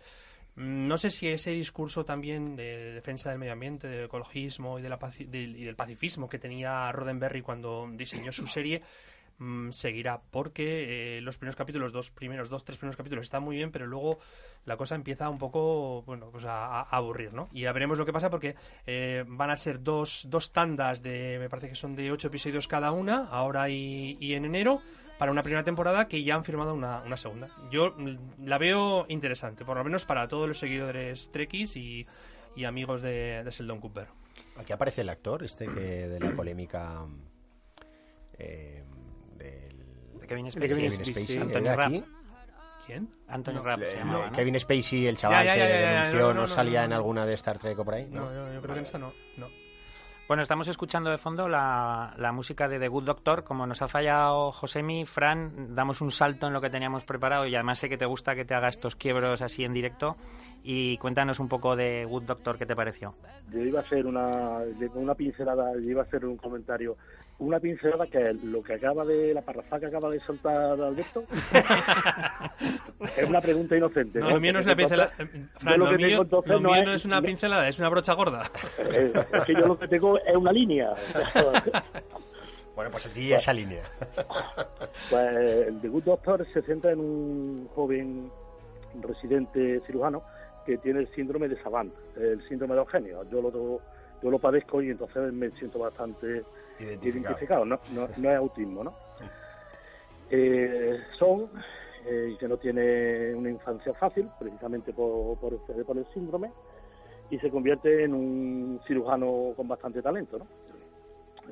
[0.56, 4.88] No sé si ese discurso también de defensa del medio ambiente, del ecologismo y, de
[4.88, 8.82] la del, y del pacifismo que tenía Roddenberry cuando diseñó su serie
[9.38, 13.56] mm, seguirá, porque eh, los primeros capítulos, dos primeros, dos, tres primeros capítulos están muy
[13.56, 14.18] bien, pero luego
[14.64, 17.48] la cosa empieza un poco, bueno, pues a, aburrir, ¿no?
[17.52, 18.54] Y ya veremos lo que pasa porque
[18.86, 22.68] eh, van a ser dos, dos tandas de, me parece que son de ocho episodios
[22.68, 24.80] cada una, ahora y, en enero,
[25.18, 27.48] para una primera temporada que ya han firmado una, una segunda.
[27.70, 32.06] Yo mm, la veo interesante, por lo menos para todos los seguidores trekkies y,
[32.56, 34.08] y amigos de, de Sheldon Cooper.
[34.56, 37.06] Aquí aparece el actor, este que de la polémica
[38.38, 38.82] eh,
[40.24, 40.68] De Kevin De Spacey.
[40.68, 41.92] Kevin Kevin Spacey, ¿era Rapp.
[42.86, 43.08] ¿Quién?
[43.28, 44.32] Anthony No, Rapp se Eh, llamaba, ¿no?
[44.32, 46.92] Kevin Spacey, el chaval Ya, ya, ya, que denunció, no, ¿no, no, no, salía en
[46.92, 48.08] alguna de Star Trek o por ahí?
[48.10, 49.12] No, yo, yo creo que en esta no.
[49.38, 49.46] no.
[50.26, 53.44] Bueno, estamos escuchando de fondo la, la, música de The Good Doctor.
[53.44, 57.54] Como nos ha fallado Josemi, Fran, damos un salto en lo que teníamos preparado y
[57.54, 60.16] además sé que te gusta que te haga estos quiebros así en directo.
[60.62, 63.14] Y cuéntanos un poco de Good Doctor, ¿qué te pareció?
[63.50, 64.60] Yo iba a hacer una,
[64.94, 66.96] una pincelada, yo iba a hacer un comentario
[67.38, 71.24] una pincelada que lo que acaba de la parrafada que acaba de soltar Alberto
[73.16, 74.20] es una pregunta inocente.
[74.20, 75.12] No, lo mío no es una pincelada.
[75.18, 76.24] lo, mío,
[76.60, 78.50] no, es, una pincelada, es una brocha gorda.
[78.78, 80.94] Eh, es, que yo lo que tengo es una línea.
[82.76, 83.82] bueno, pues ti esa línea.
[85.10, 88.30] Pues el The Good Doctor se centra en un joven
[89.00, 90.22] residente cirujano
[90.64, 93.24] que tiene el síndrome de Savant, el síndrome de Eugenio.
[93.30, 93.80] Yo lo,
[94.22, 96.44] yo lo padezco y entonces me siento bastante
[96.78, 98.94] identificado, no, no, es autismo, ¿no?
[100.30, 101.50] Eh, son
[102.06, 106.50] eh, que no tiene una infancia fácil, precisamente por, el síndrome,
[107.30, 110.46] y se convierte en un cirujano con bastante talento, ¿no?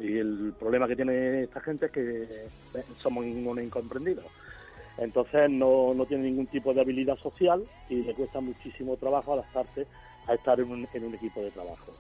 [0.01, 4.25] Y el problema que tiene esta gente es que eh, somos unos incomprendidos.
[4.99, 9.87] Entonces no, no tiene ningún tipo de habilidad social y le cuesta muchísimo trabajo adaptarse
[10.27, 11.93] a estar en un, en un equipo de trabajo.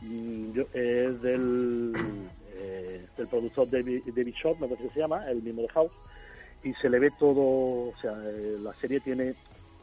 [0.00, 2.28] Mm, yo, es del
[2.58, 5.92] eh, del productor David, David Short, me parece que se llama, el mismo de House,
[6.62, 9.34] y se le ve todo, o sea, eh, la serie tiene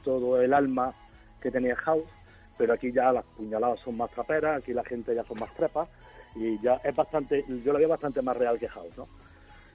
[0.04, 0.94] todo el alma
[1.42, 2.10] que tenía House,
[2.58, 5.88] pero aquí ya las puñaladas son más traperas, aquí la gente ya son más trepas,
[6.36, 9.08] y ya es bastante, yo la veo bastante más real que House, ¿no?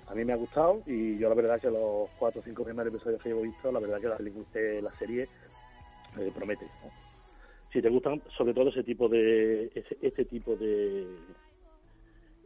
[0.09, 2.95] A mí me ha gustado y yo la verdad que los cuatro o cinco primeros
[2.95, 4.17] episodios que he visto, la verdad que la,
[4.55, 5.29] eh, la serie
[6.35, 6.67] promete.
[7.73, 11.07] Si te gustan sobre todo ese tipo de ese, este tipo de,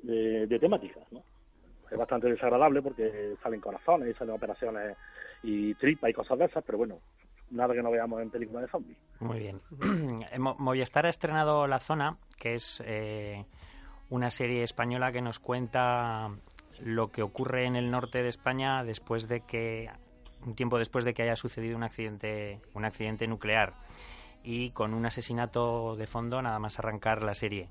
[0.02, 1.22] de, temáticas, ¿no?
[1.90, 4.96] Es bastante desagradable porque salen corazones, salen operaciones
[5.42, 6.98] y tripa y cosas de esas, pero bueno,
[7.50, 8.98] nada que no veamos en películas de zombies.
[9.20, 9.60] Muy bien.
[10.38, 13.44] Movistar ha estrenado La Zona, que es eh,
[14.08, 16.30] una serie española que nos cuenta
[16.80, 19.88] lo que ocurre en el norte de España después de que
[20.44, 23.74] un tiempo después de que haya sucedido un accidente un accidente nuclear
[24.44, 27.68] y con un asesinato de fondo nada más arrancar la serie.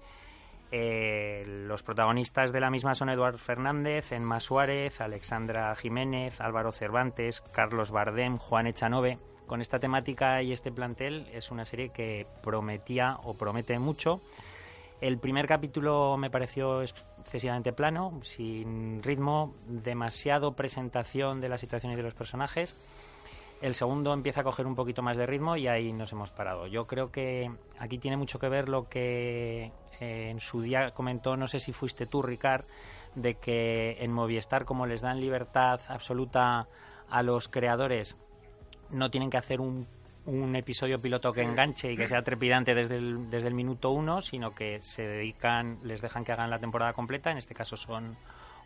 [0.74, 7.42] Eh, los protagonistas de la misma son Eduard Fernández, Enma Suárez, Alexandra Jiménez, Álvaro Cervantes,
[7.42, 9.18] Carlos Bardem, Juan Echanove.
[9.48, 14.22] Con esta temática y este plantel es una serie que prometía o promete mucho.
[15.02, 21.96] El primer capítulo me pareció excesivamente plano, sin ritmo, demasiado presentación de la situación y
[21.96, 22.76] de los personajes.
[23.62, 26.66] El segundo empieza a coger un poquito más de ritmo y ahí nos hemos parado.
[26.66, 31.48] Yo creo que aquí tiene mucho que ver lo que en su día comentó, no
[31.48, 32.66] sé si fuiste tú, Ricard,
[33.14, 36.68] de que en Movistar, como les dan libertad absoluta
[37.10, 38.18] a los creadores,
[38.90, 39.88] no tienen que hacer un,
[40.26, 44.22] un episodio piloto que enganche y que sea trepidante desde el, desde el minuto uno,
[44.22, 48.16] sino que se dedican, les dejan que hagan la temporada completa, en este caso son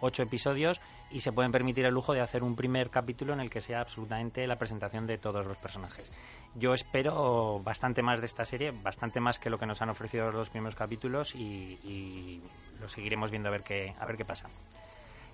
[0.05, 0.79] ocho episodios
[1.11, 3.81] y se pueden permitir el lujo de hacer un primer capítulo en el que sea
[3.81, 6.11] absolutamente la presentación de todos los personajes.
[6.55, 10.31] Yo espero bastante más de esta serie, bastante más que lo que nos han ofrecido
[10.31, 12.41] los primeros capítulos y,
[12.79, 14.49] lo seguiremos viendo a ver qué, a ver qué pasa.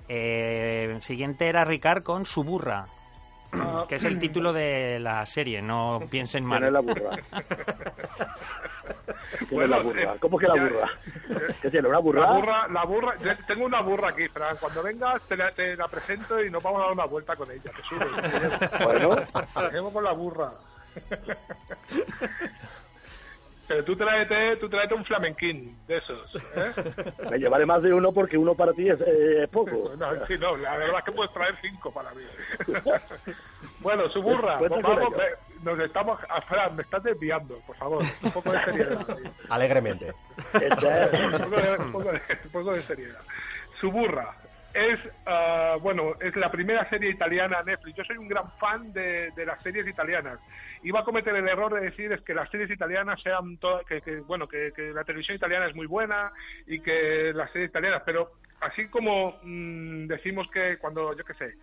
[0.08, 2.86] Eh, siguiente era Ricard con su burra.
[3.88, 6.72] Que es el título de la serie, no piensen mal.
[6.72, 7.18] la burra?
[9.68, 10.16] la burra?
[10.20, 10.89] ¿Cómo que la burra?
[11.62, 12.22] ¿Qué tiene, una burra?
[12.22, 13.16] La burra, la burra,
[13.47, 14.58] tengo una burra aquí, Fran.
[14.58, 17.49] Cuando vengas te la, te la, presento y nos vamos a dar una vuelta con
[17.52, 17.72] ella.
[17.72, 19.16] Te bueno.
[19.62, 20.52] Dejemos con la burra.
[23.72, 26.36] Pero tú tráete, tú tráete un flamenquín de esos.
[26.58, 26.74] ¿eh?
[27.32, 29.94] Me llevaré más de uno porque uno para ti es, eh, poco.
[30.02, 32.24] No, sí, no, la verdad es que puedes traer cinco para mí.
[33.80, 34.60] bueno, su burra.
[34.60, 35.14] Vamos,
[35.64, 36.20] nos estamos.
[36.28, 38.04] Ah, me estás desviando, por favor.
[38.24, 39.08] Un poco de seriedad.
[39.48, 40.14] Alegremente.
[40.54, 41.92] un,
[42.52, 43.22] poco de, seriedad.
[43.80, 44.36] Su burra
[44.74, 47.98] es uh, bueno es la primera serie italiana Netflix.
[47.98, 50.40] Yo soy un gran fan de, de las series italianas.
[50.84, 54.02] Iba a cometer el error de decir es que las series italianas sean todas, que,
[54.22, 56.32] bueno, que, la televisión italiana es muy buena
[56.66, 61.56] y que las series italianas, pero así como mm, decimos que cuando, yo qué sé,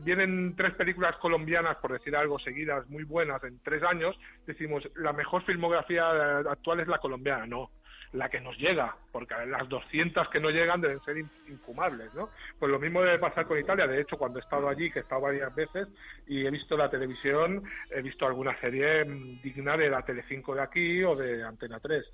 [0.00, 5.14] vienen tres películas colombianas, por decir algo, seguidas muy buenas en tres años, decimos la
[5.14, 7.70] mejor filmografía actual es la colombiana, no
[8.12, 12.30] la que nos llega, porque las 200 que no llegan deben ser infumables, ¿no?
[12.58, 13.86] Pues lo mismo debe pasar con Italia.
[13.86, 15.88] De hecho, cuando he estado allí, que he estado varias veces
[16.26, 20.62] y he visto la televisión, he visto alguna serie mm, digna de la Telecinco de
[20.62, 22.04] aquí o de Antena 3.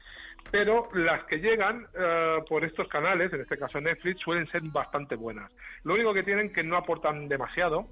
[0.50, 5.16] Pero las que llegan eh, por estos canales, en este caso Netflix, suelen ser bastante
[5.16, 5.50] buenas.
[5.84, 7.88] Lo único que tienen que no aportan demasiado.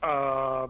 [0.00, 0.66] Ah,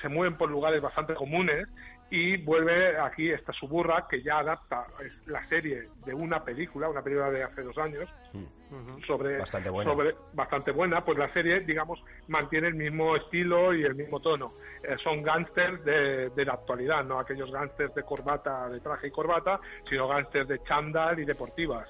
[0.00, 1.66] se mueven por lugares bastante comunes
[2.10, 4.82] y vuelve aquí esta suburra que ya adapta
[5.26, 8.08] la serie de una película, una película de hace dos años,
[8.70, 9.02] Mm.
[9.06, 9.90] sobre Bastante buena.
[9.90, 14.52] sobre bastante buena, pues la serie, digamos, mantiene el mismo estilo y el mismo tono.
[14.82, 19.10] Eh, son gángsters de, de la actualidad, no aquellos gángsters de corbata, de traje y
[19.10, 21.88] corbata, sino gángsters de chándal y deportivas.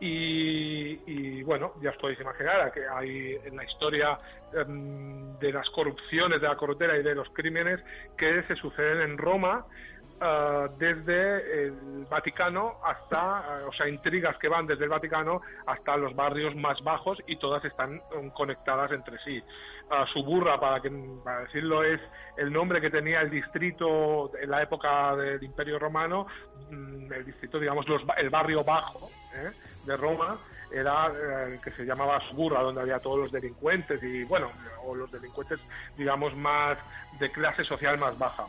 [0.00, 4.18] Y, bueno, ya os podéis imaginar que hay en la historia
[4.52, 7.80] em, de las corrupciones, de la corruptera y de los crímenes
[8.16, 9.64] que se suceden en Roma
[10.20, 15.96] ah, desde el Vaticano hasta, ah, o sea, intrigas que van desde el Vaticano hasta
[15.96, 19.42] los barrios más bajos y todas están em, conectadas entre sí.
[19.90, 20.90] Ah, Suburra, para, que,
[21.22, 22.00] para decirlo, es
[22.36, 26.26] el nombre que tenía el distrito en la época del Imperio Romano,
[26.70, 29.50] mm, el distrito, digamos, los el barrio bajo ¿eh?
[29.86, 30.38] De Roma
[30.72, 34.50] era eh, el que se llamaba Suburra, donde había todos los delincuentes y, bueno,
[34.84, 35.60] o los delincuentes,
[35.96, 36.78] digamos, más
[37.18, 38.44] de clase social más baja.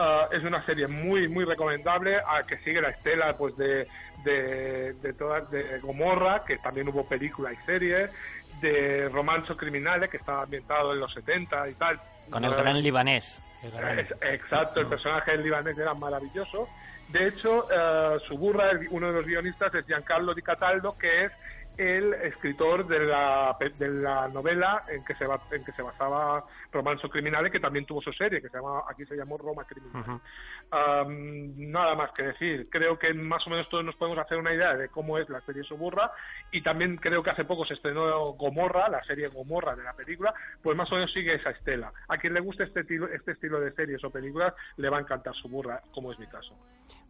[0.00, 3.86] Ah, es una serie muy muy recomendable a que sigue la estela pues de
[4.24, 8.08] de, de todas de Gomorra que también hubo película y serie
[8.60, 11.98] de Romanzo Criminale que estaba ambientado en los 70 y tal
[12.30, 13.40] Con el gran libanés.
[13.62, 16.68] el gran- es- Exacto, el personaje del libanés era maravilloso.
[17.08, 21.32] De hecho, eh, Suburra, uno de los guionistas, es Giancarlo Di Cataldo, que es
[21.78, 27.08] el escritor de la, de la novela en que se en que se basaba Romanzo
[27.08, 30.00] Criminale, que también tuvo su serie, que se llama, aquí se llamó Roma Criminale.
[30.00, 30.20] Ujú.
[30.70, 32.68] Am, nada más que decir.
[32.70, 35.40] Creo que más o menos todos nos podemos hacer una idea de cómo es la
[35.42, 36.10] serie Suburra
[36.52, 40.34] y también creo que hace poco se estrenó Gomorra, la serie Gomorra de la película,
[40.62, 41.92] pues más o menos sigue esa estela.
[42.08, 45.00] A quien le guste este, tilo- este estilo de series o películas le va a
[45.00, 46.54] encantar Suburra, como es mi caso.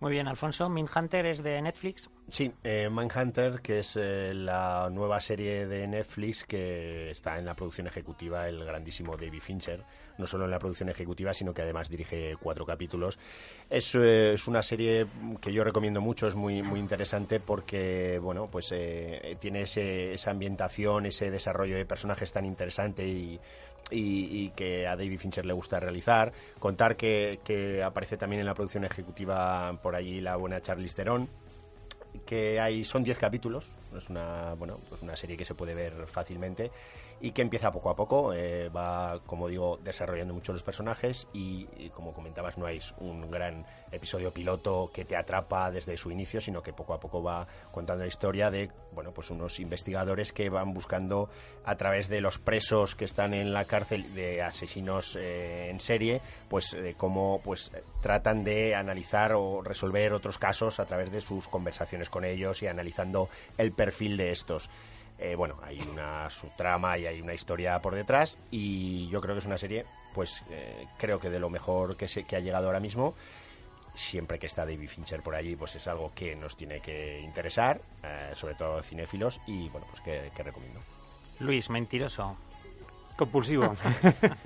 [0.01, 0.69] Muy bien, Alfonso.
[0.69, 2.11] Mindhunter es de Netflix.
[2.29, 7.55] Sí, eh, Manhunter, que es eh, la nueva serie de Netflix que está en la
[7.55, 9.83] producción ejecutiva el grandísimo David Fincher.
[10.19, 13.19] No solo en la producción ejecutiva, sino que además dirige cuatro capítulos.
[13.71, 15.07] Es, eh, es una serie
[15.41, 21.07] que yo recomiendo mucho, es muy, muy interesante porque, bueno, pues eh, tiene esa ambientación,
[21.07, 26.33] ese desarrollo de personajes tan interesante y que a David Fincher le gusta realizar.
[26.59, 31.29] Contar que, que aparece también en la producción ejecutiva por allí la buena Charlize Theron
[32.25, 36.07] que hay son 10 capítulos es una bueno pues una serie que se puede ver
[36.07, 36.71] fácilmente
[37.21, 41.67] y que empieza poco a poco eh, va como digo desarrollando mucho los personajes y,
[41.91, 46.63] como comentabas no hay un gran episodio piloto que te atrapa desde su inicio sino
[46.63, 50.73] que poco a poco va contando la historia de bueno pues unos investigadores que van
[50.73, 51.29] buscando
[51.65, 56.21] a través de los presos que están en la cárcel de asesinos eh, en serie
[56.49, 62.09] pues cómo pues tratan de analizar o resolver otros casos a través de sus conversaciones
[62.11, 64.71] con ellos y analizando el perfil de estos.
[65.19, 69.41] Eh, bueno, hay una subtrama y hay una historia por detrás y yo creo que
[69.41, 72.67] es una serie, pues eh, creo que de lo mejor que, se, que ha llegado
[72.67, 73.15] ahora mismo.
[73.97, 77.81] Siempre que está David Fincher por allí, pues es algo que nos tiene que interesar,
[78.05, 80.81] eh, sobre todo cinéfilos, y bueno, pues que, que recomiendo.
[81.41, 82.37] Luis, mentiroso.
[83.17, 83.75] Compulsivo.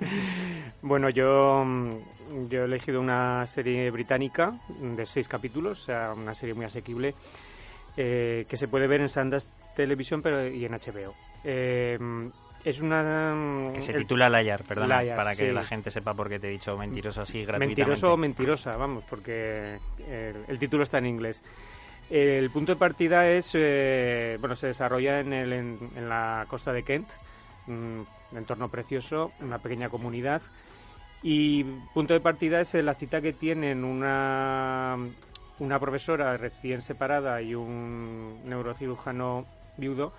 [0.81, 6.33] bueno, yo, mm, yo he elegido una serie británica de seis capítulos, o sea, una
[6.33, 7.13] serie muy asequible,
[7.95, 11.13] eh, que se puede ver en Sundance Television pero, y en HBO.
[11.43, 11.97] Eh,
[12.63, 13.71] es una...
[13.73, 15.51] Que se titula Layar, perdona, Liar, para que sí.
[15.51, 17.81] la gente sepa por qué te he dicho mentiroso así gratuitamente.
[17.81, 21.43] Mentiroso o mentirosa, vamos, porque el, el título está en inglés.
[22.09, 26.71] El punto de partida es, eh, bueno, se desarrolla en, el, en, en la costa
[26.71, 27.09] de Kent,
[27.67, 30.41] un entorno precioso, una pequeña comunidad.
[31.21, 31.63] Y
[31.93, 34.97] punto de partida es eh, la cita que tienen una,
[35.59, 39.45] una profesora recién separada y un neurocirujano
[39.77, 40.13] viudo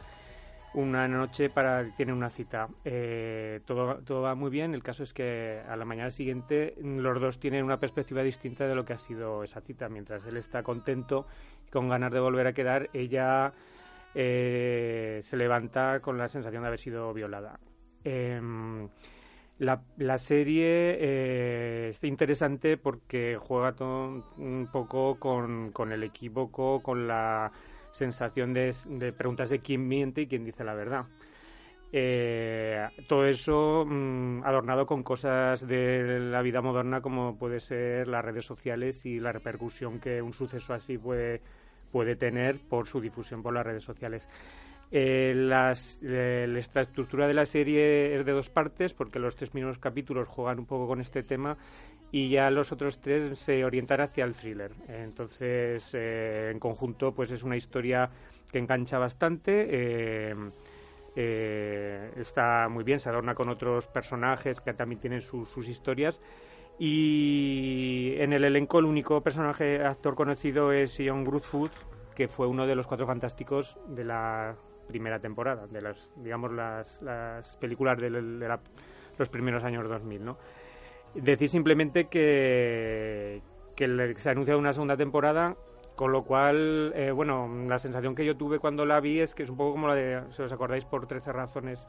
[0.74, 2.68] una noche para tienen una cita.
[2.84, 4.74] Eh, todo, todo va muy bien.
[4.74, 8.74] El caso es que a la mañana siguiente los dos tienen una perspectiva distinta de
[8.74, 9.88] lo que ha sido esa cita.
[9.88, 11.26] Mientras él está contento
[11.66, 13.52] y con ganas de volver a quedar, ella
[14.14, 17.61] eh, se levanta con la sensación de haber sido violada.
[18.02, 18.88] Em,
[19.59, 26.82] la, la serie eh, está interesante porque juega to- un poco con, con el equívoco,
[26.82, 27.52] con la
[27.95, 31.07] sensación de, de preguntas de quién miente y quién dice la verdad.
[31.97, 38.24] Eh, todo eso mm, adornado con cosas de la vida moderna como puede ser las
[38.24, 41.40] redes sociales y la repercusión que un suceso así puede,
[41.92, 44.28] puede tener por su difusión por las redes sociales.
[44.91, 45.32] Eh,
[46.03, 50.28] eh, la estructura de la serie es de dos partes porque los tres primeros capítulos
[50.28, 51.57] juegan un poco con este tema
[52.12, 54.70] y ya los otros tres se orientan hacia el thriller.
[54.89, 58.09] Entonces, eh, en conjunto, pues es una historia
[58.53, 59.66] que engancha bastante.
[61.16, 66.20] eh, está muy bien, se adorna con otros personajes que también tienen su- sus historias.
[66.78, 71.70] Y en el elenco el único personaje actor conocido es Ian Gruthwood,
[72.16, 74.57] que fue uno de los cuatro fantásticos de la
[74.87, 78.59] primera temporada, de las, digamos, las, las películas de, de
[79.18, 80.39] los primeros años 2000, ¿no?
[81.14, 83.43] Decir simplemente que,
[83.76, 85.57] que se ha anunciado una segunda temporada,
[85.97, 89.45] con lo cual, eh, bueno, la sensación que yo tuve cuando la vi es que
[89.45, 91.89] es un poco como la de, si os acordáis, por 13 razones,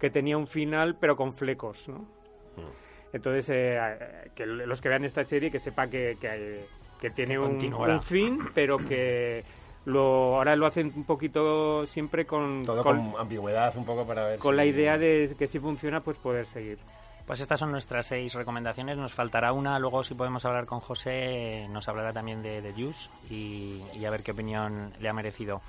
[0.00, 1.98] que tenía un final pero con flecos, ¿no?
[1.98, 2.70] Hmm.
[3.12, 8.02] Entonces, eh, que los que vean esta serie que sepa que, que, tiene un, un,
[8.02, 9.44] fin, pero que
[9.84, 12.62] lo ahora lo hacen un poquito siempre con...
[12.64, 16.16] Todo con, ambigüedad, un poco para ver Con la idea de que si funciona, pues
[16.18, 16.78] poder seguir.
[17.26, 18.96] Pues estas son nuestras seis recomendaciones.
[18.96, 19.78] Nos faltará una.
[19.78, 24.10] Luego, si podemos hablar con José, nos hablará también de, de Juice y, y a
[24.10, 25.60] ver qué opinión le ha merecido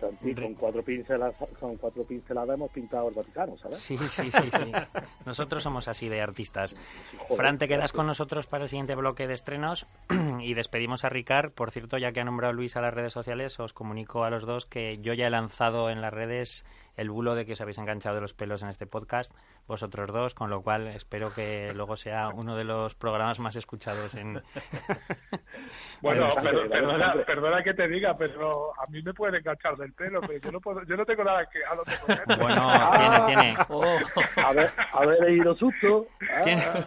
[0.00, 3.78] con cuatro pinceladas, con cuatro pinceladas hemos pintado el Vaticano, ¿sabes?
[3.78, 4.72] Sí, sí, sí, sí.
[5.26, 6.76] Nosotros somos así de artistas.
[7.36, 9.86] Fran, te quedas con nosotros para el siguiente bloque de estrenos
[10.40, 11.52] y despedimos a Ricard.
[11.52, 14.46] Por cierto, ya que ha nombrado Luis a las redes sociales, os comunico a los
[14.46, 16.64] dos que yo ya he lanzado en las redes
[16.96, 19.34] el bulo de que os habéis enganchado de los pelos en este podcast,
[19.66, 24.14] vosotros dos, con lo cual espero que luego sea uno de los programas más escuchados
[24.14, 24.34] en...
[26.02, 26.28] bueno,
[26.70, 30.52] perdona, perdona, que te diga, pero a mí me pueden enganchar del pelo, pero yo
[30.52, 31.84] no, puedo, yo no tengo nada que a lo
[32.40, 33.56] Bueno, tiene, tiene.
[33.68, 33.98] Oh,
[34.36, 36.06] a ver, a ver, he ido susto.
[36.30, 36.84] Ah.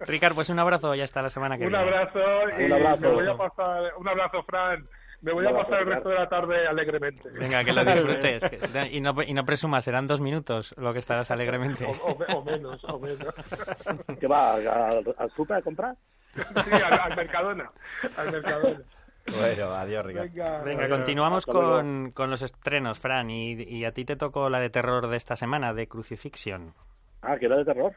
[0.00, 1.84] Ricardo, pues un abrazo, ya está la semana que un viene.
[1.84, 2.20] Abrazo
[2.58, 4.86] y un abrazo me voy a pasar, un abrazo, Fran.
[5.24, 7.30] Me voy a pasar el resto de la tarde alegremente.
[7.30, 8.42] Venga, que lo disfrutes.
[8.92, 11.86] y, no, y no presumas, serán dos minutos lo que estarás alegremente.
[11.86, 13.34] O, menos, o menos.
[14.20, 14.52] ¿Qué va?
[14.56, 15.96] ¿Al, al super a comprar?
[16.34, 17.70] Sí, al, Mercadona.
[18.18, 18.80] Al Mercadona.
[19.34, 23.30] Bueno, adiós, Venga, Venga continuamos con, con, los estrenos, Fran.
[23.30, 26.74] Y, y, a ti te tocó la de terror de esta semana, de Crucifixion.
[27.22, 27.92] Ah, que era de terror.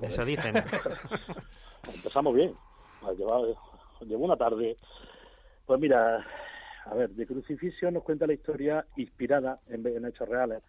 [0.00, 0.54] Eso dicen.
[1.94, 2.54] Empezamos bien.
[3.18, 3.54] Llevo,
[4.00, 4.78] llevo una tarde.
[5.66, 6.24] Pues mira,
[6.84, 10.62] a ver, de Crucifixion nos cuenta la historia inspirada en, en hechos reales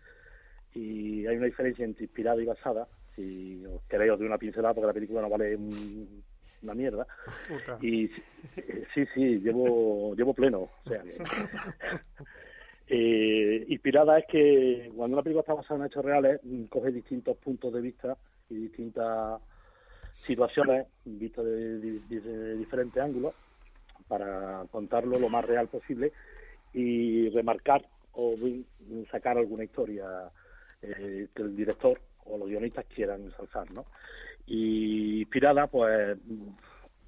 [0.75, 2.87] y hay una diferencia entre inspirada y basada.
[3.15, 7.05] Si os queréis de una pincelada, porque la película no vale una mierda.
[7.81, 8.07] Y
[8.93, 10.61] sí, sí, llevo, llevo pleno.
[10.61, 11.03] O sea,
[12.87, 17.71] eh, inspirada es que cuando una película está basada en hechos reales, coge distintos puntos
[17.71, 18.17] de vista
[18.49, 19.41] y distintas
[20.25, 23.33] situaciones vistas de diferentes ángulos
[24.07, 26.11] para contarlo lo más real posible
[26.73, 28.35] y remarcar o
[29.11, 30.05] sacar alguna historia
[30.81, 33.85] eh, que el director o los guionistas quieran ensalzar, ¿no?
[34.45, 36.17] Y inspirada, pues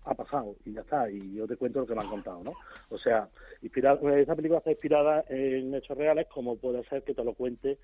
[0.06, 2.54] ha pasado y ya está, y yo te cuento lo que me han contado, ¿no?
[2.90, 3.28] O sea,
[3.62, 7.78] inspirada, esa película está inspirada en hechos reales, como puede ser que te lo cuente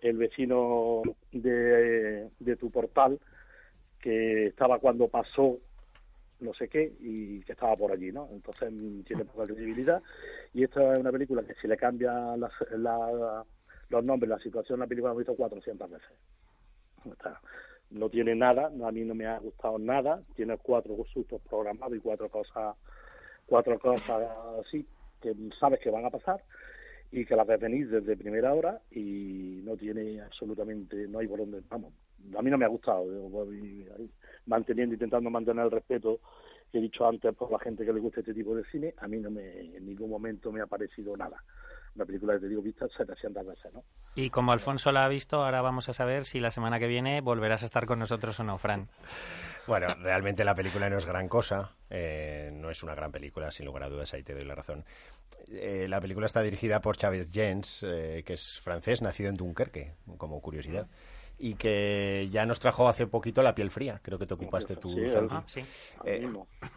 [0.00, 1.02] el vecino
[1.32, 3.18] de, de tu portal,
[4.00, 5.58] que estaba cuando pasó
[6.40, 8.28] no sé qué y que estaba por allí, ¿no?
[8.32, 10.02] Entonces mm, tiene poca credibilidad
[10.52, 15.12] y esta es una película que si le cambia los nombres, la situación, la película
[15.12, 16.10] la he visto 400 veces.
[17.90, 22.00] no tiene nada, a mí no me ha gustado nada, tiene cuatro sustos programados y
[22.00, 22.76] cuatro cosas,
[23.46, 24.28] cuatro cosas
[24.60, 24.86] así
[25.22, 26.42] que sabes que van a pasar
[27.12, 31.38] y que las ves venir desde primera hora y no tiene absolutamente, no hay por
[31.38, 31.92] dónde, vamos,
[32.36, 33.06] a mí no me ha gustado,
[34.46, 36.20] manteniendo, intentando mantener el respeto
[36.70, 39.06] que he dicho antes por la gente que le gusta este tipo de cine, a
[39.06, 41.42] mí no me, en ningún momento me ha parecido nada.
[41.94, 43.82] Una película que te digo vista 700 veces, ¿no?
[44.14, 47.20] Y como Alfonso la ha visto, ahora vamos a saber si la semana que viene
[47.20, 48.88] volverás a estar con nosotros o no, Fran.
[49.66, 53.66] Bueno, realmente la película no es gran cosa, eh, no es una gran película, sin
[53.66, 54.84] lugar a dudas, ahí te doy la razón.
[55.50, 59.94] Eh, la película está dirigida por Xavier Jens, eh, que es francés, nacido en Dunkerque,
[60.18, 60.86] como curiosidad
[61.38, 64.94] y que ya nos trajo hace poquito La piel fría, creo que te ocupaste tú,
[65.46, 65.60] sí,
[66.04, 66.28] eh,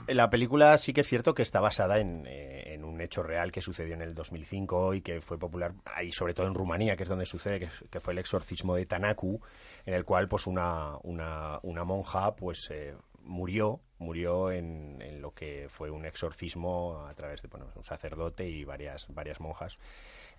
[0.08, 3.52] la película sí que es cierto que está basada en, eh, en, un hecho real
[3.52, 7.04] que sucedió en el 2005 y que fue popular ahí, sobre todo en Rumanía, que
[7.04, 9.40] es donde sucede, que, fue el exorcismo de Tanaku,
[9.86, 15.34] en el cual pues una, una, una monja pues eh, murió murió en, en, lo
[15.34, 19.78] que fue un exorcismo a través de bueno, un sacerdote y varias varias monjas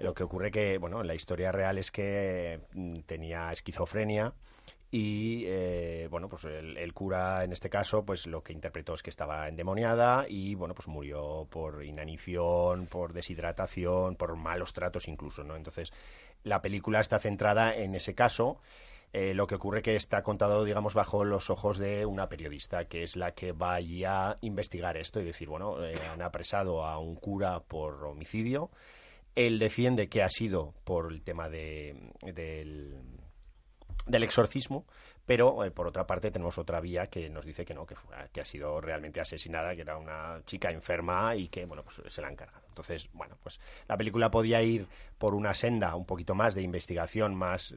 [0.00, 4.34] lo que ocurre que, bueno, la historia real es que mm, tenía esquizofrenia
[4.92, 9.10] y eh, bueno pues el, cura en este caso pues lo que interpretó es que
[9.10, 15.54] estaba endemoniada y bueno pues murió por inanición por deshidratación por malos tratos incluso no
[15.54, 15.92] entonces
[16.42, 18.58] la película está centrada en ese caso.
[19.12, 23.02] Eh, lo que ocurre que está contado digamos bajo los ojos de una periodista que
[23.02, 27.16] es la que va a investigar esto y decir bueno eh, han apresado a un
[27.16, 28.70] cura por homicidio
[29.34, 32.94] él defiende que ha sido por el tema de, del,
[34.24, 34.86] exorcismo,
[35.26, 37.94] Pero, eh, por otra parte, tenemos otra vía que nos dice que no, que,
[38.32, 42.20] que ha sido realmente asesinada, que era una chica enferma y que, bueno, pues se
[42.20, 42.64] la han cargado.
[42.68, 44.86] Entonces, bueno, pues la película podía ir
[45.18, 47.74] por una senda un poquito más de investigación, más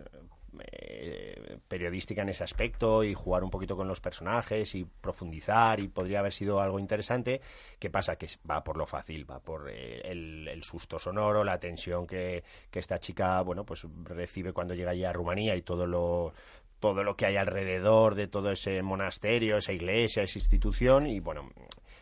[0.60, 5.88] eh, periodística en ese aspecto y jugar un poquito con los personajes y profundizar y
[5.88, 7.41] podría haber sido algo interesante.
[7.80, 8.16] ¿Qué pasa?
[8.16, 12.80] Que va por lo fácil, va por eh, el, susto sonoro, la tensión que, que,
[12.80, 16.34] esta chica, bueno, pues recibe cuando llega allí a Rumanía y todo lo
[16.80, 21.49] todo lo que hay alrededor de todo ese monasterio, esa iglesia, esa institución y bueno,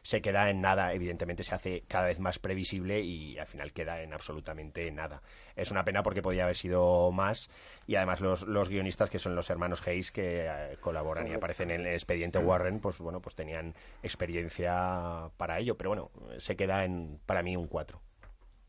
[0.04, 4.02] se queda en nada, evidentemente se hace cada vez más previsible y al final queda
[4.02, 5.22] en absolutamente nada.
[5.56, 7.50] Es una pena porque podía haber sido más
[7.86, 11.70] y además los, los guionistas que son los hermanos Hayes que eh, colaboran y aparecen
[11.72, 16.84] en el expediente Warren, pues bueno, pues tenían experiencia para ello, pero bueno, se queda
[16.84, 18.00] en para mí un 4.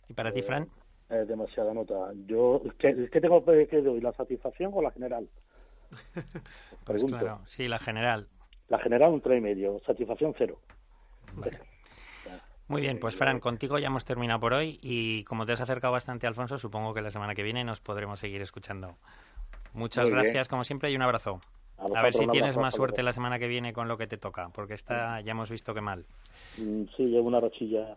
[0.08, 0.68] ¿Y para ti, Fran?
[1.08, 2.12] Eh, demasiada nota.
[2.26, 5.28] Yo que, tengo que doy la satisfacción o la general.
[6.84, 8.26] Pues claro, sí, la general.
[8.68, 10.58] La general un 3,5, y medio, satisfacción cero.
[12.68, 15.92] Muy bien, pues Fran, contigo ya hemos terminado por hoy y como te has acercado
[15.92, 18.96] bastante, Alfonso, supongo que la semana que viene nos podremos seguir escuchando.
[19.74, 21.40] Muchas gracias, como siempre, y un abrazo.
[21.78, 24.48] A, ver si tienes más suerte la semana que viene con lo que te toca,
[24.54, 26.04] porque esta ya hemos visto que mal.
[26.58, 27.96] Mm, sí, llevo una rachilla.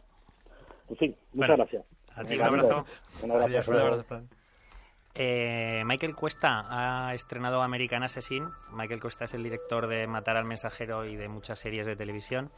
[0.89, 1.85] En fin, muchas gracias.
[2.15, 2.85] A ti un abrazo.
[3.23, 4.03] Un abrazo.
[4.03, 4.27] Fran.
[5.13, 8.49] Eh, Michael Cuesta ha estrenado American Assassin.
[8.73, 12.51] Michael Cuesta es el director de Matar al Mensajero y de muchas series de televisión.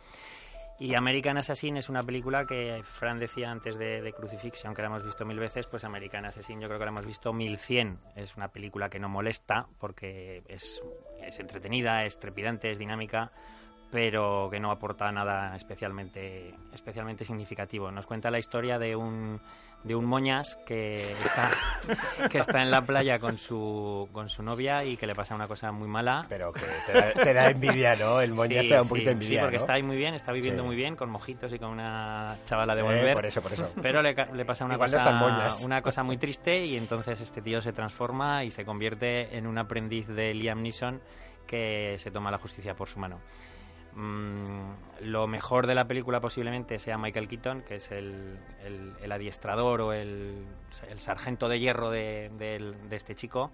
[0.80, 5.04] Y American Assassin es una película que Fran decía antes de, Crucifixion, que la hemos
[5.04, 7.98] visto mil veces, pues American Assassin yo creo que la hemos visto mil cien.
[8.16, 10.82] Es una película que no molesta porque es,
[11.24, 13.32] es entretenida, es trepidante, es dinámica,
[13.92, 17.92] pero que no aporta nada especialmente, especialmente significativo.
[17.92, 19.40] Nos cuenta la historia de un
[19.84, 21.52] de un moñas que está,
[22.30, 25.48] que está en la playa con su, con su novia y que le pasa una
[25.48, 26.26] cosa muy mala.
[26.28, 26.62] Pero que
[27.24, 28.20] te da, envidia, ¿no?
[28.20, 29.40] El moñas te da un poquito envidia.
[29.40, 32.38] Sí, porque está ahí muy bien, está viviendo muy bien, con mojitos y con una
[32.46, 33.10] chavala de volver.
[33.10, 33.72] Eh, por eso, por eso.
[33.82, 35.18] Pero le, le pasa una cosa,
[35.64, 39.58] una cosa muy triste y entonces este tío se transforma y se convierte en un
[39.58, 41.02] aprendiz de Liam Neeson
[41.46, 43.20] que se toma la justicia por su mano.
[43.98, 44.74] Mm,
[45.06, 48.38] lo mejor de la película posiblemente sea Michael Keaton, que es el,
[49.12, 50.46] adiestrador o el,
[50.98, 52.30] sargento de hierro de,
[52.92, 53.52] este chico.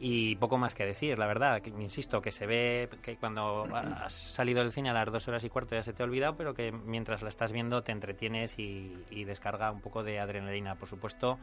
[0.00, 1.62] Y poco más que decir, la verdad.
[1.62, 5.44] Que, insisto, que se ve que cuando has salido del cine a las dos horas
[5.44, 8.58] y cuarto ya se te ha olvidado, pero que mientras la estás viendo te entretienes
[8.58, 10.74] y, descarga un poco de adrenalina.
[10.74, 11.38] Por supuesto,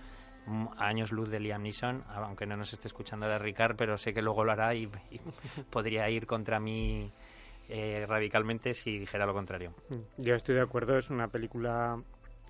[0.77, 4.13] a años luz de Liam Neeson, aunque no nos esté escuchando de Ricard, pero sé
[4.13, 4.89] que luego lo hará y
[5.71, 7.09] podría ir contra mí
[7.76, 9.74] eh, radicalmente si dijera lo contrario.
[10.17, 11.99] Yo estoy de acuerdo, es una película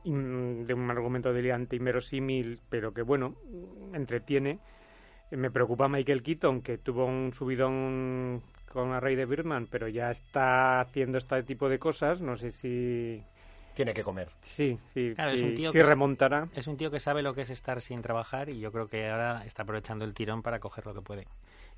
[0.03, 3.37] de un argumento delirante inverosímil, pero que bueno,
[3.93, 4.59] entretiene.
[5.31, 10.11] Me preocupa Michael Keaton, que tuvo un subidón con la Rey de Birdman, pero ya
[10.11, 12.19] está haciendo este tipo de cosas.
[12.19, 13.23] No sé si
[13.73, 14.27] tiene que comer.
[14.41, 16.49] Sí, sí, es un tío que remontará.
[16.53, 19.09] Es un tío que sabe lo que es estar sin trabajar y yo creo que
[19.09, 21.27] ahora está aprovechando el tirón para coger lo que puede.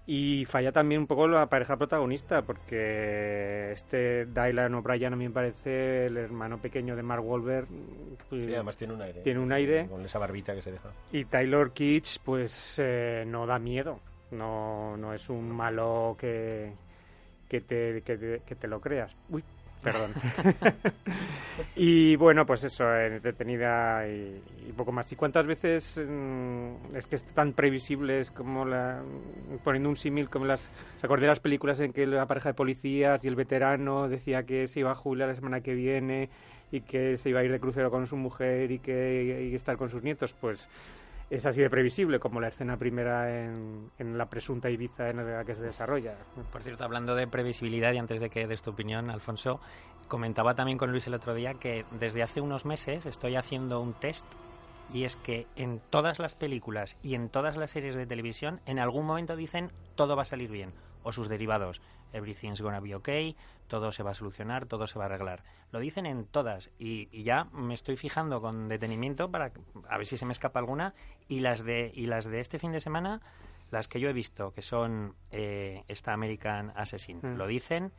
[0.08, 5.34] Y falla también un poco la pareja protagonista, porque este Dylan O'Brien a mí me
[5.34, 7.68] parece el hermano pequeño de Mark Wahlberg.
[8.30, 9.22] Pues, sí, además tiene un aire.
[9.22, 9.88] Tiene un aire.
[9.88, 10.90] Con esa barbita que se deja.
[11.12, 14.00] Y Taylor Kitsch, pues eh, no da miedo.
[14.30, 16.74] No, no es un malo que,
[17.50, 19.16] que, te, que, te, que te lo creas.
[19.30, 19.44] Uy,
[19.86, 20.14] perdón.
[21.76, 24.42] y bueno, pues eso, entretenida y,
[24.76, 25.12] poco más.
[25.12, 29.02] ¿Y cuántas veces mm, es que es tan previsibles como la.
[29.64, 30.72] poniendo un símil como las.
[30.98, 34.44] ¿Se acuerdan de las películas en que la pareja de policías y el veterano decía
[34.44, 36.30] que se iba a jubilar la semana que viene
[36.72, 39.56] y que se iba a ir de crucero con su mujer y que iba a
[39.56, 40.36] estar con sus nietos?
[40.42, 40.68] Pues
[41.30, 45.56] es así de previsible como la escena primera en, la presunta Ibiza en la que
[45.56, 46.16] se desarrolla.
[46.52, 49.60] Por cierto, hablando de previsibilidad y antes de que des tu opinión, Alfonso,
[50.08, 53.94] comentaba también con Luis el otro día que desde hace unos meses estoy haciendo un
[53.94, 54.26] test
[54.94, 58.78] y es que en todas las películas y en todas las series de televisión en
[58.78, 60.74] algún momento dicen todo va a salir bien
[61.06, 61.80] o sus derivados
[62.16, 63.36] everything's gonna be okay,
[63.68, 65.44] todo se va a solucionar, todo se va a arreglar.
[65.72, 69.52] Lo dicen en todas y, ya me estoy fijando con detenimiento para
[69.90, 70.94] a ver si se me escapa alguna
[71.28, 73.22] y las de y las de este fin de semana,
[73.72, 77.36] las que yo he visto que son eh, esta American Assassin, mm.
[77.38, 77.92] lo dicen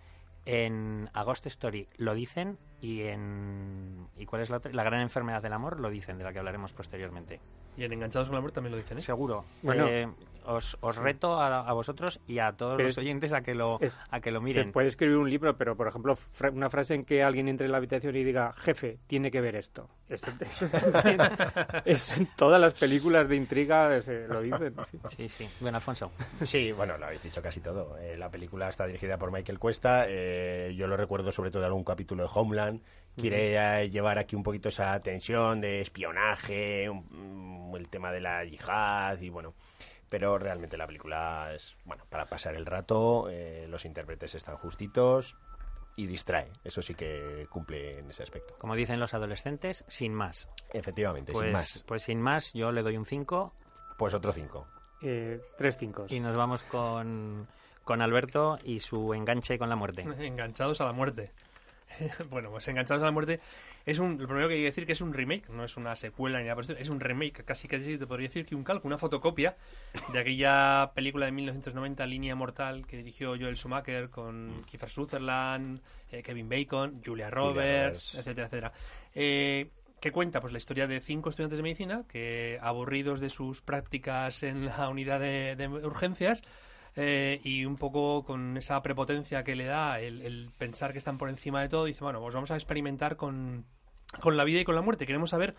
[0.45, 5.43] en Agost Story, lo dicen y en y cuál es la otra la gran enfermedad
[5.43, 7.41] del amor lo dicen de la que hablaremos posteriormente
[7.77, 9.01] Y en Enganchados con la Muerte también lo dicen, ¿eh?
[9.01, 9.87] seguro Bueno.
[9.87, 10.09] Eh,
[10.49, 13.81] os, os reto a, a vosotros y a todos los es- oyentes a que lo
[13.81, 16.71] es- a que lo Se miren puede escribir un libro, pero por ejemplo, fra- una
[16.71, 19.89] frase en que alguien entre en la habitación y diga, jefe, tiene que ver esto.
[20.09, 21.19] Esto, esto también
[21.85, 24.75] es en todas las películas de intriga se lo dicen.
[24.89, 24.99] sí.
[25.17, 26.13] sí sí bueno Alfonso
[26.43, 27.99] Sí, bueno, lo habéis dicho casi todo.
[27.99, 30.05] Eh, la película está dirigida por Michael Cuesta.
[30.09, 32.81] eh, yo lo recuerdo sobre todo de algún capítulo de Homeland.
[33.21, 38.45] Quiere llevar aquí un poquito esa tensión de espionaje, un- mm, el tema de la
[38.45, 39.55] yihad y bueno.
[40.09, 43.29] Pero realmente la película es, bueno, para pasar el rato.
[43.31, 45.37] eh, los intérpretes están justitos
[45.97, 46.49] y distrae.
[46.63, 48.55] Eso sí que cumple en ese aspecto.
[48.59, 51.85] como dicen los adolescentes sin más Efectivamente, pues sin más.
[51.87, 53.53] pues sin más yo le doy un 5
[53.97, 54.67] Pues otro cinco.
[55.03, 56.07] Eh, tres cinco.
[56.09, 57.47] y nos vamos con
[57.83, 61.33] con Alberto y su enganche con la muerte Enganchados a la muerte.
[62.31, 63.41] bueno, pues Enganchados a la muerte
[63.85, 64.19] es un.
[64.19, 66.45] Lo primero que hay que decir que es un remake, no es una secuela ni
[66.45, 68.99] nada por el es un remake, casi casi te podría decir que un calco, una
[68.99, 69.57] fotocopia
[70.13, 75.81] de aquella película de 1990, Línea Mortal, que dirigió Joel Schumacher con Kiefer Sutherland,
[76.11, 78.73] eh, Kevin Bacon, Julia Roberts, etcétera, etcétera.
[79.15, 79.71] Eh,
[80.01, 84.43] que cuenta pues la historia de cinco estudiantes de medicina que aburridos de sus prácticas
[84.43, 86.43] en la unidad de, de urgencias
[86.97, 91.19] eh, y un poco con esa prepotencia que le da el, el pensar que están
[91.19, 93.65] por encima de todo, dice, bueno, pues vamos a experimentar con,
[94.21, 95.07] con la vida y con la muerte.
[95.07, 95.55] Queremos saber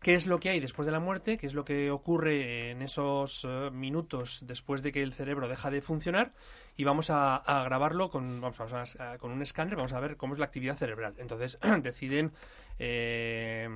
[0.00, 2.82] qué es lo que hay después de la muerte, qué es lo que ocurre en
[2.82, 6.32] esos eh, minutos después de que el cerebro deja de funcionar
[6.76, 10.16] y vamos a, a grabarlo con, vamos, vamos a- con un escáner, vamos a ver
[10.16, 11.14] cómo es la actividad cerebral.
[11.18, 12.32] Entonces deciden
[12.78, 13.68] eh,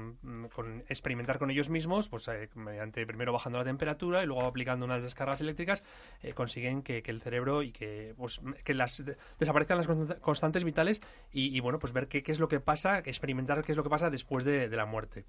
[0.54, 4.84] con, experimentar con ellos mismos, pues eh, mediante primero bajando la temperatura y luego aplicando
[4.84, 5.82] unas descargas eléctricas,
[6.22, 10.18] eh, consiguen que, que el cerebro y que, pues, que las de- desaparezcan las consta-
[10.20, 11.00] constantes vitales
[11.32, 13.90] y, y, bueno, pues ver qué, es lo que pasa, experimentar qué es lo que
[13.90, 15.24] pasa después de, de la muerte.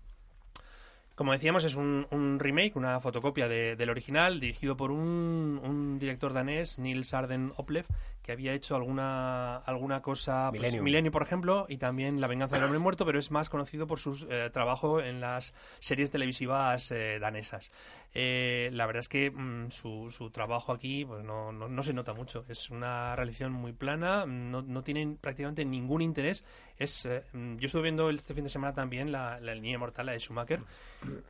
[1.22, 5.99] Como decíamos, es un, un remake, una fotocopia de- del original, dirigido por un, un
[5.99, 7.86] director danés, Nils Arden Oplev,
[8.24, 10.84] que había hecho alguna, alguna cosa, pues, Millennium.
[10.84, 13.99] Millennium, por ejemplo, y también La venganza del hombre muerto, pero es más conocido por
[13.99, 17.72] su eh, trabajo en las series televisivas eh, danesas.
[18.14, 21.93] Eh, la verdad es que mm, su, su trabajo aquí pues, no, no, no se
[21.93, 22.45] nota mucho.
[22.49, 26.43] Es una realización muy plana, no, no tienen prácticamente ningún interés.
[26.78, 30.07] Es, eh, mm, yo estuve viendo este fin de semana también la, la línea mortal,
[30.07, 30.59] la de Schumacher,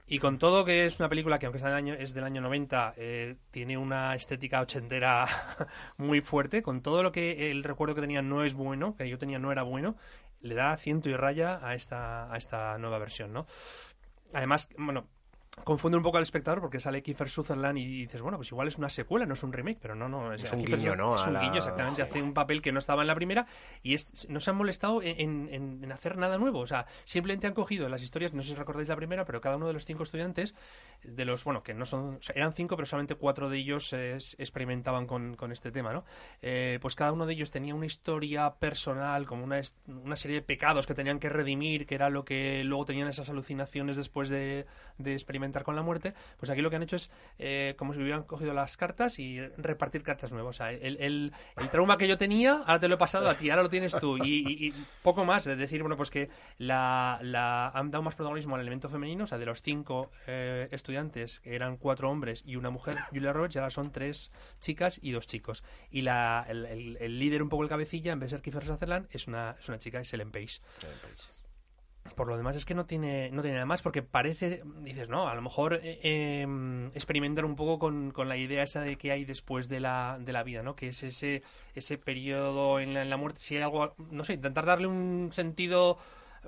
[0.08, 2.42] y con todo que es una película que aunque es del año, es del año
[2.42, 5.28] 90, eh, tiene una estética ochentera
[5.98, 9.20] muy fuerte, con todo lo que el recuerdo que tenía no es bueno, que yo
[9.20, 9.98] tenía no era bueno,
[10.42, 13.46] le da ciento y raya a esta, a esta nueva versión, ¿no?
[14.34, 15.08] Además, bueno,
[15.64, 18.78] confunde un poco al espectador porque sale Kiefer Sutherland y dices, bueno, pues igual es
[18.78, 20.34] una secuela, no es un remake, pero no, no.
[20.34, 21.16] Es un Kiefer guiño, ¿no?
[21.16, 22.04] Es un la- guiño, exactamente.
[22.04, 22.10] sí.
[22.10, 23.45] Hace un papel que no estaba en la primera
[23.84, 26.60] y es, no se han molestado en, en- en hacer nada nuevo.
[26.60, 29.58] O sea, simplemente han cogido las historias, no sé si recordáis la primera, pero cada
[29.58, 30.56] uno de los cinco estudiantes,
[31.04, 33.91] de los, bueno, que no son, o sea, eran cinco, pero solamente cuatro de ellos
[33.93, 36.06] eh, es- experimentaban con, con este tema, ¿no?
[36.41, 40.41] Eh, pues cada uno de ellos tenía una historia personal, como una, una serie de
[40.43, 44.66] pecados que tenían que redimir, que era lo que luego tenían esas alucinaciones después de,
[44.97, 46.14] de experimentar con la muerte.
[46.39, 49.39] Pues aquí lo que han hecho es eh, como si hubieran cogido las cartas y
[49.58, 50.56] repartir cartas nuevas.
[50.56, 53.36] O sea, el, el- el trauma que yo tenía, ahora te lo he pasado a
[53.38, 54.18] ti, ahora lo tienes tú.
[54.24, 54.74] Y, y- y
[55.04, 58.88] poco más, es decir, bueno, pues que la, la- han dado más protagonismo al elemento
[58.89, 62.98] femenino, o sea, de los cinco eh, estudiantes, que eran cuatro hombres y una mujer,
[63.12, 65.64] Julia Roberts, ya ahora son tres chicas y dos chicos.
[65.89, 69.08] Y la, el, el- líder, un poco el cabecilla, en vez de ser Kiefer Sutherland,
[69.12, 70.60] es una, es una chica, es Ellen Page.
[72.16, 75.28] Por lo demás es que no tiene, no tiene nada más porque parece, dices, no,
[75.28, 79.12] a lo mejor eh, eh, experimentar un poco con, con la idea esa de que
[79.12, 80.76] hay después de la, de la vida, ¿no?
[80.76, 81.43] Que es ese,
[81.76, 85.97] ese periodo en la, muerte, si hay algo, no sé, intentar darle un sentido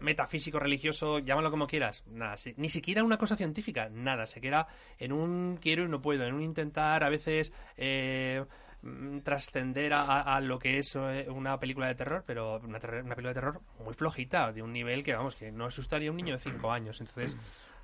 [0.01, 5.11] metafísico, religioso, llámalo como quieras, nada, ni siquiera una cosa científica, nada, se queda en
[5.13, 8.43] un quiero y no puedo, en un intentar a veces eh,
[9.23, 13.29] trascender a, lo que es eh, una película de terror, pero una, terror- una película
[13.29, 16.33] de terror muy flojita, de un nivel que, vamos, que no asustaría a un niño
[16.33, 17.37] de 5 años, entonces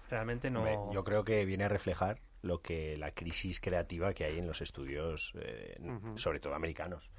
[0.10, 0.60] realmente no...
[0.64, 4.48] Hombre, yo creo que viene a reflejar lo que la crisis creativa que hay en
[4.48, 5.78] los estudios, eh,
[6.16, 7.10] sobre todo americanos.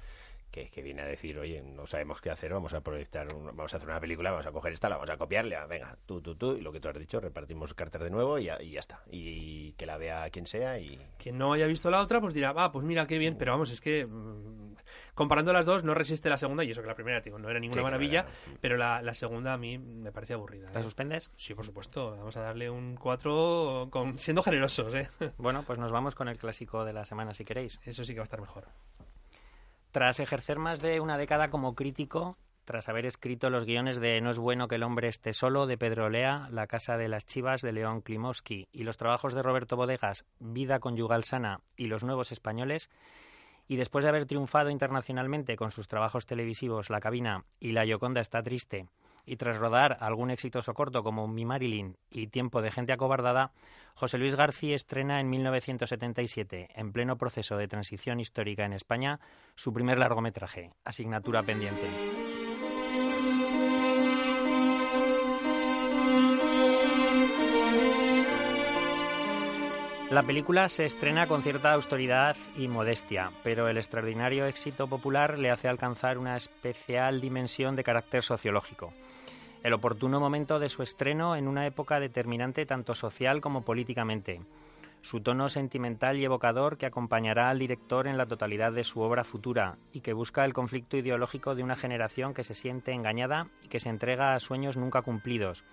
[0.51, 3.73] Que, que viene a decir, oye, no sabemos qué hacer, vamos a proyectar, un- vamos
[3.73, 6.21] a hacer una película, vamos a coger esta, la vamos a copiarle, ah, venga, tú,
[6.21, 8.71] tú, tú, y lo que tú has dicho, repartimos cartas de nuevo y ya, y
[8.71, 9.01] ya está.
[9.09, 10.99] Y que la vea quien sea y...
[11.17, 13.71] Quien no haya visto la otra, pues dirá, ah, pues mira qué bien, pero vamos,
[13.71, 14.75] es que mm,
[15.15, 17.57] comparando las dos no resiste la segunda, y eso que la primera, digo, no era
[17.57, 20.69] ninguna Sí, que no maravilla, era- pero la, la segunda a mí me parece aburrida.
[20.73, 20.83] ¿La ¿eh?
[20.83, 21.31] suspendes?
[21.37, 25.07] Sí, por supuesto, vamos a darle un 4 con, siendo generosos, ¿eh?
[25.37, 27.79] Bueno, pues nos vamos con el clásico de la semana si queréis.
[27.85, 28.65] Eso sí que va a estar mejor.
[29.91, 34.29] Tras ejercer más de una década como crítico tras haber escrito los guiones de No
[34.29, 37.61] es bueno que el hombre esté solo de Pedro Lea, La casa de las chivas
[37.61, 42.31] de León Klimovsky y los trabajos de Roberto Bodegas, Vida conyugal sana y Los nuevos
[42.31, 42.89] españoles,
[43.67, 48.21] y después de haber triunfado internacionalmente con sus trabajos televisivos La cabina y La Yoconda
[48.21, 48.87] está triste,
[49.25, 53.51] y tras rodar algún exitoso corto como Mi Marilyn y Tiempo de gente acobardada,
[53.95, 59.19] José Luis García estrena en 1977, en pleno proceso de transición histórica en España,
[59.55, 62.20] su primer largometraje, Asignatura pendiente.
[70.11, 75.51] La película se estrena con cierta autoridad y modestia, pero el extraordinario éxito popular le
[75.51, 78.91] hace alcanzar una especial dimensión de carácter sociológico.
[79.63, 84.41] El oportuno momento de su estreno en una época determinante tanto social como políticamente.
[85.01, 89.23] Su tono sentimental y evocador que acompañará al director en la totalidad de su obra
[89.23, 93.69] futura y que busca el conflicto ideológico de una generación que se siente engañada y
[93.69, 95.63] que se entrega a sueños nunca cumplidos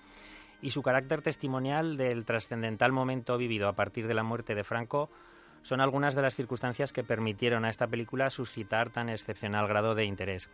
[0.61, 5.11] y su carácter testimonial del trascendental momento vivido a partir de la muerte de Franco
[5.63, 10.05] son algunas de las circunstancias que permitieron a esta película suscitar tan excepcional grado de
[10.05, 10.49] interés.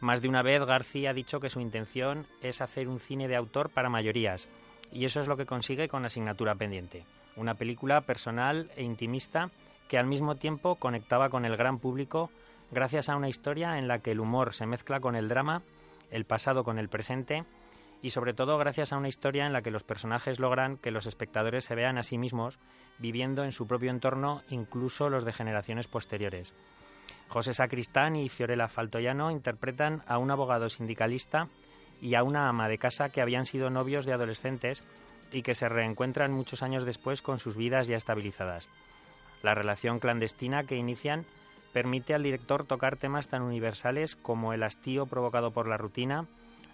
[0.00, 3.36] Más de una vez García ha dicho que su intención es hacer un cine de
[3.36, 4.48] autor para mayorías,
[4.92, 9.50] y eso es lo que consigue con Asignatura Pendiente, una película personal e intimista
[9.88, 12.30] que al mismo tiempo conectaba con el gran público
[12.70, 15.62] gracias a una historia en la que el humor se mezcla con el drama,
[16.10, 17.44] el pasado con el presente,
[18.02, 21.06] y sobre todo gracias a una historia en la que los personajes logran que los
[21.06, 22.58] espectadores se vean a sí mismos
[22.98, 26.54] viviendo en su propio entorno, incluso los de generaciones posteriores.
[27.28, 31.48] José Sacristán y Fiorella Faltoyano interpretan a un abogado sindicalista
[32.00, 34.84] y a una ama de casa que habían sido novios de adolescentes
[35.32, 38.68] y que se reencuentran muchos años después con sus vidas ya estabilizadas.
[39.42, 41.24] La relación clandestina que inician
[41.72, 46.26] permite al director tocar temas tan universales como el hastío provocado por la rutina,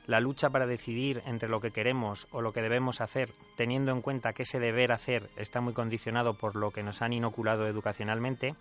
[0.06, 4.02] la lucha para decidir entre lo que queremos o lo que debemos hacer, teniendo en
[4.02, 8.54] cuenta que ese deber hacer está muy condicionado por lo que nos han inoculado educacionalmente,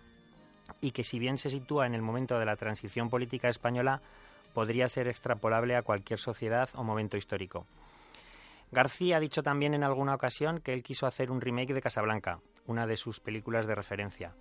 [0.80, 4.00] y que si bien se sitúa en el momento de la transición política española,
[4.54, 7.66] podría ser extrapolable a cualquier sociedad o momento histórico.
[8.70, 12.38] García ha dicho también en alguna ocasión que él quiso hacer un remake de Casablanca,
[12.66, 14.32] una de sus películas de referencia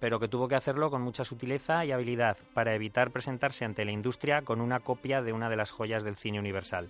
[0.00, 3.92] pero que tuvo que hacerlo con mucha sutileza y habilidad para evitar presentarse ante la
[3.92, 6.88] industria con una copia de una de las joyas del cine universal.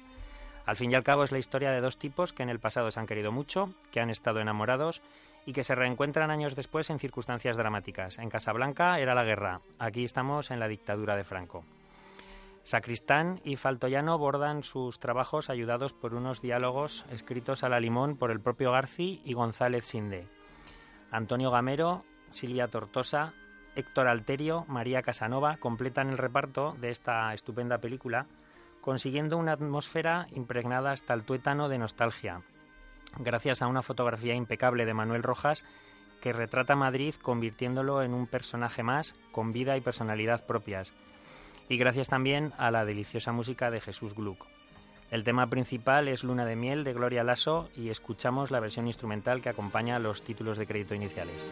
[0.65, 2.91] Al fin y al cabo es la historia de dos tipos que en el pasado
[2.91, 5.03] se han querido mucho, que han estado enamorados
[5.45, 8.19] y que se reencuentran años después en circunstancias dramáticas.
[8.19, 11.65] En Casablanca era la guerra, aquí estamos en la dictadura de Franco.
[12.63, 18.31] Sacristán y Faltoyano bordan sus trabajos ayudados por unos diálogos escritos a la limón por
[18.31, 20.29] el propio Garci y González Sinde.
[21.11, 23.35] Antonio Gamero Silvia Tortosa,
[23.77, 28.27] Héctor Alterio, María Casanova completan el reparto de esta estupenda película,
[28.81, 32.43] consiguiendo una atmósfera impregnada hasta el tuétano de nostalgia,
[33.19, 35.65] gracias a una fotografía impecable de Manuel Rojas
[36.21, 40.93] que retrata Madrid convirtiéndolo en un personaje más con vida y personalidad propias,
[41.69, 44.47] y gracias también a la deliciosa música de Jesús Gluck.
[45.11, 49.43] El tema principal es Luna de Miel de Gloria Lasso y escuchamos la versión instrumental
[49.43, 51.45] que acompaña los títulos de crédito iniciales.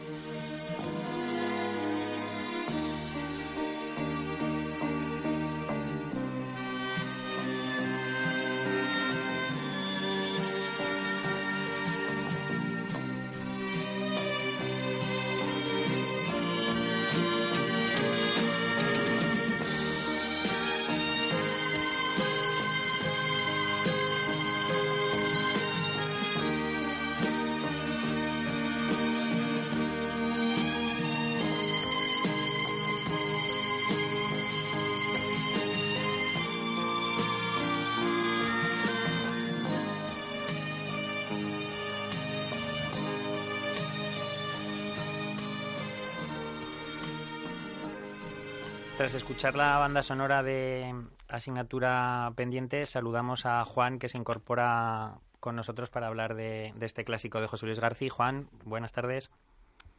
[49.19, 50.95] Escuchar la banda sonora de
[51.29, 57.41] Asignatura Pendiente, saludamos a Juan que se incorpora con nosotros para hablar de, este clásico
[57.41, 58.11] de José Luis García.
[58.11, 59.33] Juan, buenas tardes.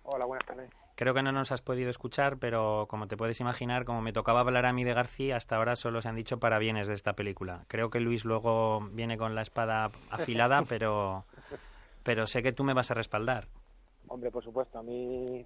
[0.04, 0.70] Hola, buenas tardes.
[0.96, 4.40] Creo que no nos has podido escuchar, pero como te puedes imaginar, como me tocaba
[4.40, 7.66] hablar a mí de García, hasta ahora solo se han dicho parabienes de esta película.
[7.68, 11.26] Creo que Luis luego viene con la espada afilada, pero,
[12.04, 13.48] pero sé que tú me vas a respaldar.
[14.08, 14.80] Hombre, por supuesto.
[14.80, 15.46] A mí,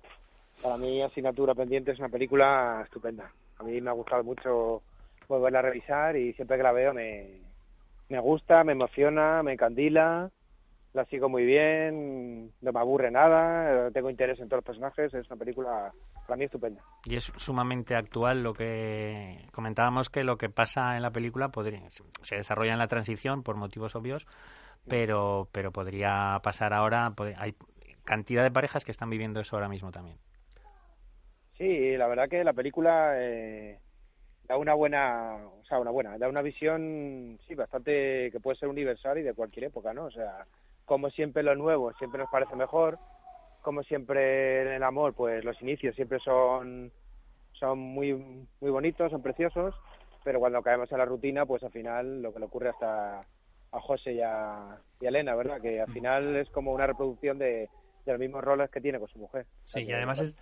[0.61, 3.31] para mí, Asignatura Pendiente es una película estupenda.
[3.63, 4.81] A mí me ha gustado mucho
[5.27, 7.39] volverla a revisar y siempre que la veo me,
[8.09, 10.29] me gusta, me emociona, me candila
[10.93, 15.27] la sigo muy bien, no me aburre nada, tengo interés en todos los personajes, es
[15.27, 15.91] una película
[16.27, 16.83] para mí estupenda.
[17.05, 21.81] Y es sumamente actual lo que comentábamos que lo que pasa en la película podría,
[21.89, 24.27] se desarrolla en la transición por motivos obvios,
[24.87, 27.55] pero, pero podría pasar ahora, hay
[28.03, 30.17] cantidad de parejas que están viviendo eso ahora mismo también.
[31.63, 33.79] Sí, la verdad que la película eh,
[34.49, 38.67] da una buena, o sea, una buena, da una visión, sí, bastante que puede ser
[38.67, 40.03] universal y de cualquier época, ¿no?
[40.03, 40.45] O sea,
[40.83, 42.99] como siempre lo nuevo siempre nos parece mejor,
[43.61, 46.91] como siempre en el amor, pues los inicios siempre son
[47.53, 49.73] son muy muy bonitos, son preciosos,
[50.25, 53.21] pero cuando caemos en la rutina, pues al final lo que le ocurre hasta
[53.71, 55.61] a José y a, y a Elena, ¿verdad?
[55.61, 57.69] Que al final es como una reproducción de,
[58.05, 59.45] de los mismos roles que tiene con su mujer.
[59.63, 60.35] Sí, y además es,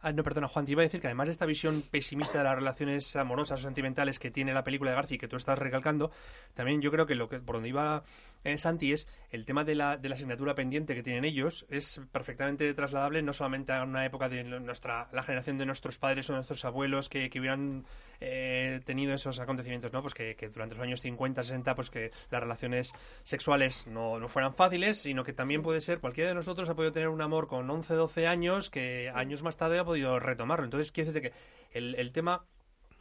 [0.00, 2.44] Ah, no, perdona, Juan, te iba a decir que además de esta visión pesimista de
[2.44, 5.58] las relaciones amorosas o sentimentales que tiene la película de García y que tú estás
[5.58, 6.12] recalcando,
[6.54, 8.04] también yo creo que lo que por donde iba
[8.52, 12.00] eh, Santi es el tema de la, de la asignatura pendiente que tienen ellos es
[12.12, 16.34] perfectamente trasladable no solamente a una época de nuestra la generación de nuestros padres o
[16.34, 17.84] nuestros abuelos que, que hubieran
[18.20, 20.02] eh, tenido esos acontecimientos, ¿no?
[20.02, 22.92] Pues que, durante los años 50, 60, pues que las relaciones
[23.22, 26.92] sexuales no, no fueran fáciles, sino que también puede ser, cualquiera de nosotros ha podido
[26.92, 30.64] tener un amor con 11, 12 años que años más tarde ha podido retomarlo.
[30.64, 32.44] Entonces, quiero decirte que el, el tema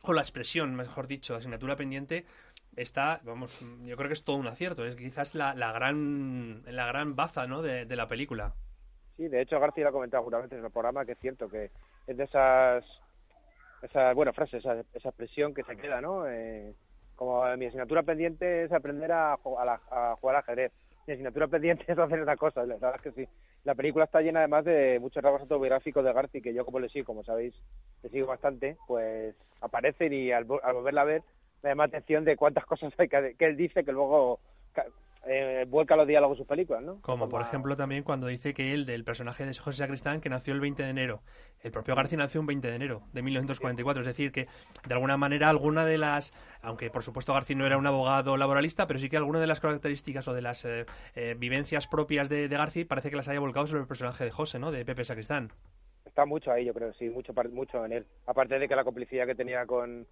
[0.02, 2.26] o la expresión, mejor dicho, asignatura pendiente
[2.78, 6.86] está, vamos, yo creo que es todo un acierto, es quizás la, la gran la
[6.88, 7.61] gran baza, ¿no?
[7.61, 8.53] de, de la película.
[9.17, 11.71] Sí, de hecho García lo ha comentado justamente en el programa que es cierto que
[12.05, 12.86] es de esas
[13.82, 16.28] esa buena frase, esa, esa expresión que se queda, ¿no?
[16.28, 16.73] Eh,
[17.15, 20.71] como mi asignatura pendiente es aprender a, a, jugar al ajedrez.
[21.07, 23.30] Mi asignatura pendiente es hacer otra cosa, la verdad es que sí.
[23.63, 26.89] La película está llena además de muchos rasgos autobiográficos de Garci, que yo como le
[26.89, 27.55] sigo, como sabéis,
[28.03, 31.23] le sigo bastante, pues aparecen y al, al volverla a ver
[31.64, 34.39] me llama atención de cuántas cosas hay que, que él dice que luego
[35.30, 37.01] eh, vuelca los diálogos en sus películas, ¿no?
[37.01, 40.53] Como por ejemplo también cuando dice que él, del personaje de José Sacristán, que nació
[40.53, 41.22] el 20 de enero.
[41.62, 44.01] El propio García nació un 20 de enero de 1944.
[44.01, 44.47] Es decir, que
[44.88, 48.88] de alguna manera alguna de las, aunque por supuesto García no era un abogado laboralista,
[48.88, 50.86] pero sí que alguna de las características o de las eh,
[51.16, 54.32] eh, vivencias propias de, de, García parece que las haya volcado sobre el personaje de
[54.32, 54.72] José, ¿no?
[54.72, 55.51] De Pepe Sacristán.
[56.05, 58.05] Está mucho ahí, yo creo, sí, mucho, mucho en él.
[58.26, 60.08] Aparte de que la complicidad que tenía con,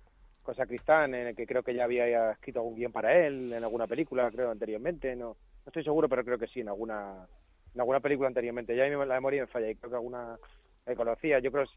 [0.45, 3.63] con Sacristán, en el que creo que ya había escrito algún guion para él, en
[3.63, 5.35] alguna película, creo, anteriormente, no
[5.65, 7.27] no estoy seguro, pero creo que sí, en alguna,
[7.73, 8.75] en alguna película anteriormente.
[8.75, 10.37] Ya la memoria me falla y creo que alguna
[10.85, 11.39] me conocía.
[11.39, 11.71] Yo creo que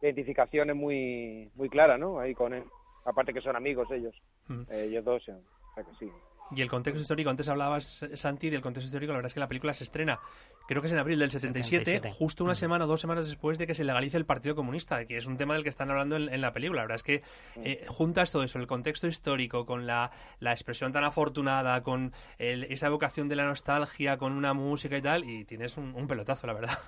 [0.00, 2.18] la identificación es muy, muy clara, ¿no?
[2.18, 2.64] Ahí con él.
[3.04, 4.14] Aparte que son amigos ellos,
[4.48, 4.62] mm.
[4.70, 6.10] eh, ellos dos, o sea que sí.
[6.50, 9.48] Y el contexto histórico, antes hablabas, Santi, del contexto histórico, la verdad es que la
[9.48, 10.20] película se estrena,
[10.68, 12.56] creo que es en abril del 77, justo una mm.
[12.56, 15.36] semana o dos semanas después de que se legalice el Partido Comunista, que es un
[15.36, 16.82] tema del que están hablando en, la película.
[16.82, 17.22] La verdad es que
[17.56, 22.86] eh, juntas todo eso, el contexto histórico, con la, la expresión tan afortunada, con esa
[22.86, 26.78] evocación de la nostalgia, con una música y tal, y tienes un, pelotazo, la verdad.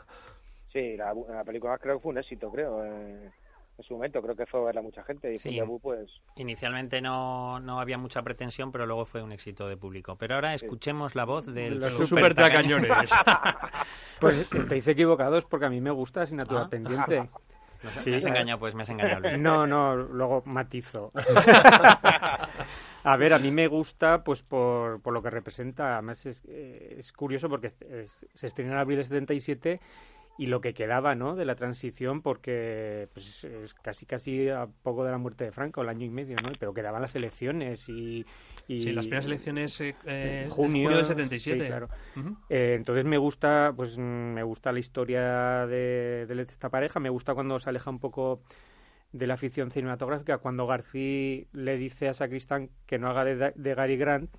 [0.72, 2.84] Sí, la, película creo que fue un éxito, creo.
[2.84, 3.30] Eh
[3.78, 4.22] en su momento.
[4.22, 5.60] Creo que fue a verla mucha gente y sí.
[5.82, 6.20] pues...
[6.36, 10.16] Inicialmente no, no había mucha pretensión, pero luego fue un éxito de público.
[10.16, 12.90] Pero ahora escuchemos la voz del Los super, tacañones.
[14.20, 16.68] pues estáis equivocados porque a mí me gusta Asignatura ah.
[16.68, 17.28] Pendiente.
[17.98, 19.20] sí, me has engañado, pues me has engañado.
[19.20, 19.38] Luis.
[19.38, 21.12] No, no, luego matizo.
[23.04, 25.94] a ver, a mí me gusta pues por, por lo que representa.
[25.94, 29.80] Además es, eh, es curioso porque se estrena en abril del 77
[30.38, 31.34] y lo que quedaba ¿no?
[31.34, 35.82] de la transición porque pues, es casi casi a poco de la muerte de Franco,
[35.82, 36.50] el año y medio, ¿no?
[36.58, 38.26] pero quedaban las elecciones y...
[38.68, 41.60] y sí, las primeras elecciones eh, eh junio, del 77.
[41.60, 41.88] Sí, claro.
[42.50, 47.34] eh, entonces me gusta pues me gusta la historia de, de esta pareja, me gusta
[47.34, 48.42] cuando se aleja un poco
[49.12, 53.74] de la afición cinematográfica, cuando García le dice a Sacristán que no haga de, de
[53.74, 54.36] Gary Grant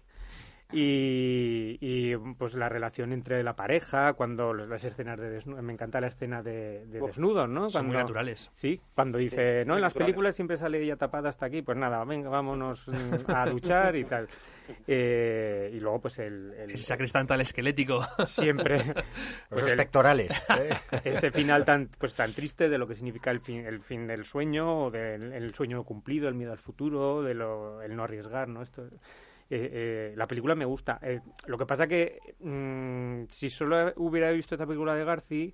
[0.72, 6.08] y, pues la relación entre la pareja, cuando las escenas de desnudo, me encanta la
[6.08, 7.70] escena de, de desnudos, ¿no?
[7.70, 8.52] Son muy naturales.
[8.54, 12.04] Sí, cuando dice, no, en las películas siempre sale ella tapada hasta aquí, pues nada,
[12.04, 14.28] venga, vámonos mm, a luchar y tal.
[14.86, 16.54] Eh, y luego pues el...
[16.54, 18.06] el ese sacristán tal esquelético.
[18.26, 18.82] Siempre.
[19.50, 20.32] Pues Los pectorales.
[20.60, 20.76] ¿eh?
[21.06, 24.26] Ese final tan pues tan triste de lo que significa el fin, el fin del
[24.26, 28.50] sueño, o del el sueño cumplido, el miedo al futuro, de lo, el no arriesgar,
[28.50, 28.62] ¿no?
[28.62, 28.90] Esto
[29.50, 31.00] eh, eh, la película me gusta.
[31.02, 35.54] Eh, lo que pasa que mm, si solo hubiera visto esta película de Garci,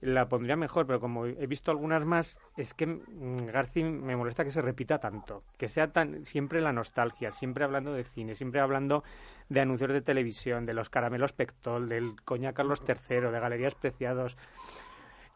[0.00, 4.44] la pondría mejor, pero como he visto algunas más, es que mm, Garci me molesta
[4.44, 8.60] que se repita tanto, que sea tan siempre la nostalgia, siempre hablando de cine, siempre
[8.60, 9.04] hablando
[9.48, 14.36] de anuncios de televisión, de los caramelos Pectol, del coña Carlos III, de Galerías Preciados.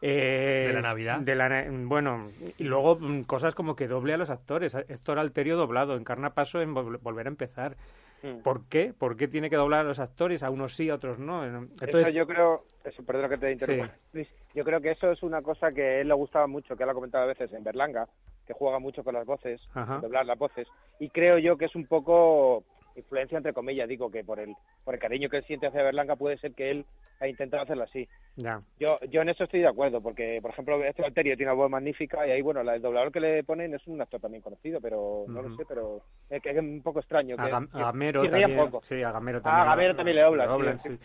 [0.01, 1.19] Eh, de la Navidad.
[1.19, 2.27] De la, bueno,
[2.57, 4.75] y luego mm, cosas como que doble a los actores.
[4.75, 7.75] Héctor Alterio doblado, Encarna Paso en Volver a Empezar.
[8.23, 8.41] Mm.
[8.41, 8.93] ¿Por qué?
[8.97, 10.43] ¿Por qué tiene que doblar a los actores?
[10.43, 11.45] A unos sí, a otros no.
[11.45, 15.21] Eso Entonces, yo creo, eso, perdona que te interrumpa, Luis, yo creo que eso es
[15.23, 17.63] una cosa que a él le gustaba mucho, que él ha comentado a veces en
[17.63, 18.07] Berlanga,
[18.47, 19.99] que juega mucho con las voces, Ajá.
[19.99, 20.67] doblar las voces,
[20.99, 22.63] y creo yo que es un poco
[22.95, 26.15] influencia entre comillas, digo que por el por el cariño que él siente hacia Berlanga
[26.15, 26.85] puede ser que él
[27.19, 28.07] ha intentado hacerlo así.
[28.35, 28.61] ya.
[28.79, 31.69] Yo yo en eso estoy de acuerdo, porque por ejemplo este Alterio tiene una voz
[31.71, 34.81] magnífica y ahí bueno, la- el doblador que le ponen es un actor también conocido,
[34.81, 37.37] pero no lo sé, pero es que es un poco extraño.
[37.37, 38.71] Que, que- a Gamero que ría también.
[38.83, 39.61] Sí, a Gamero Ah, también.
[39.61, 40.99] a Gamero también le doblan, sí, sí.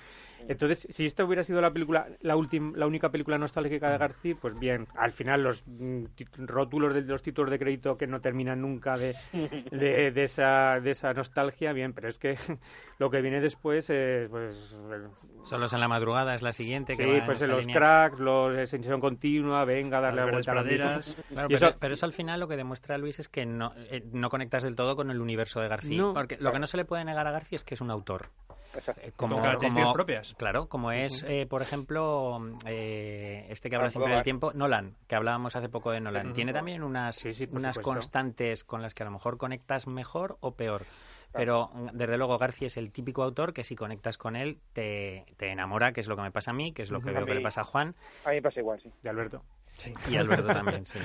[0.49, 4.37] Entonces, si esta hubiera sido la película, la última, la única película nostálgica de García,
[4.41, 6.05] pues bien, al final los mm,
[6.39, 9.15] rótulos de los títulos de crédito que no terminan nunca de,
[9.71, 12.37] de, de esa, de esa nostalgia, bien, pero es que
[12.99, 14.75] lo que viene después es, pues...
[15.43, 16.97] Solos en la madrugada es la siguiente.
[16.99, 17.77] que Sí, pues en los línea.
[17.77, 20.55] cracks, los de sensación continua, venga, darle la vuelta a.
[20.63, 24.05] Claro, pero, eso- pero eso al final lo que demuestra Luis es que no, eh,
[24.13, 25.97] no conectas del todo con el universo de García.
[25.97, 26.13] No.
[26.13, 28.29] porque lo que no se le puede negar a García es que es un autor.
[28.75, 29.01] Exacto.
[29.03, 30.30] Eh, Con características propias.
[30.37, 35.15] Claro, como es, eh, por ejemplo, eh, este que habla siempre del tiempo, Nolan, que
[35.15, 36.33] hablábamos hace poco de Nolan.
[36.33, 37.93] Tiene también unas, Sí, sí, por unas supuesto.
[37.93, 40.83] constantes con las que a lo mejor conectas mejor o peor.
[41.33, 45.25] Pero mm, desde luego García es el típico autor que si conectas con él te,
[45.37, 47.23] te enamora, que es lo que me pasa a mí, que es lo que veo
[47.23, 47.95] A que le pasa a Juan
[48.25, 48.91] A mí me pasa igual, sí.
[49.03, 49.43] De Alberto.
[50.11, 50.85] y a Alberto también.
[50.87, 50.99] Sí.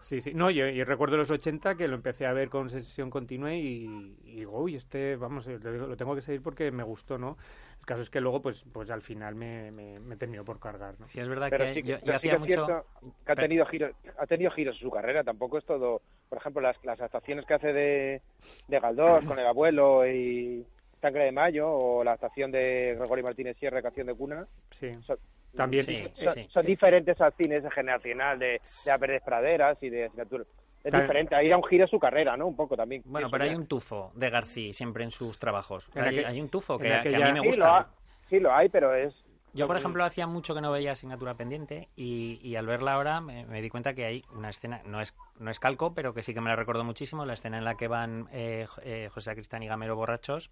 [0.00, 0.32] Sí, sí.
[0.34, 4.16] No, yo, yo recuerdo los 80 que lo empecé a ver con sesión continua y,
[4.24, 7.36] y digo, uy, este, vamos, eh, lo, tengo que seguir porque me gustó, ¿no?
[7.78, 10.94] El caso es que luego, pues, pues al final me, me, me terminó por cargar,
[10.98, 11.08] ¿no?
[11.08, 12.84] Sí, es verdad Pero que sí yo, yo sí hacía que mucho...
[13.24, 16.60] que ha tenido giros, ha tenido giros en su carrera, tampoco es todo, por ejemplo,
[16.60, 18.22] las, las actuaciones que hace de,
[18.68, 20.64] de Galdós con el abuelo y
[21.00, 24.92] Sangre de Mayo o la actuación de Gregorio Martínez Sierra, canción de cuna, Sí.
[25.02, 25.16] son,
[25.58, 25.84] También.
[25.84, 26.48] Sí, son, sí.
[26.50, 30.44] son diferentes al cine ese generacional de, de A Verdes Praderas y de asignatura.
[30.84, 31.02] Es Claro.
[31.04, 32.46] diferente, ahí era un giro en su carrera, ¿no?
[32.46, 33.02] Un poco también.
[33.04, 35.90] Bueno, pero hay un tufo de García siempre en sus trabajos.
[35.94, 37.66] En Hay, un tufo que, que a mí me gusta.
[37.66, 37.88] lo, ha-
[38.30, 39.12] sí, lo hay, pero es...
[39.54, 43.20] Yo, por ejemplo, hacía mucho que no veía asignatura pendiente y, y al verla ahora
[43.20, 46.22] me, me di cuenta que hay una escena, no es, no es calco, pero que
[46.22, 49.34] sí que me la recuerdo muchísimo, la escena en la que van eh, eh, José
[49.34, 50.50] Cristán y Gamero borrachos,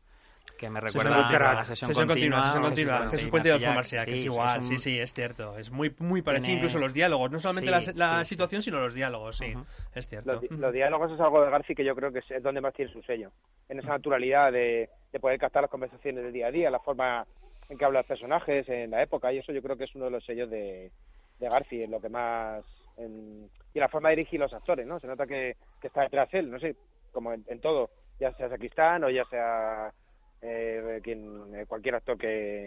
[0.58, 2.96] que me Sesión recuerda continua, a la sesión, Sesión continua, sesión o continua.
[2.98, 4.58] Jesús Jesús Puente de Alfonso Marcia, que es igual.
[4.58, 5.58] un- Sí, sí, es cierto.
[5.58, 7.30] Es muy, muy parecido, Tiene- incluso los diálogos.
[7.30, 9.52] No solamente Sí, la, la sí, situación, sino los diálogos, sí.
[9.94, 10.32] Es cierto.
[10.32, 12.60] Los, di- los diálogos es algo de Garci que yo creo que es, es donde
[12.62, 13.30] más tiene su sello.
[13.68, 17.26] En esa naturalidad de, de poder captar las conversaciones del día a día, la forma
[17.68, 20.06] en que hablan los personajes en la época, y eso yo creo que es uno
[20.06, 20.90] de los sellos de,
[21.38, 22.64] de Garci, en lo que más...
[22.96, 24.98] en- y la forma de dirigir los actores, ¿no?
[25.00, 26.76] Se nota que, que está detrás él, no sé,
[27.12, 29.92] como en, en todo, ya sea Sacristán o ya sea
[30.46, 32.26] eh, quien, eh, cualquier actor que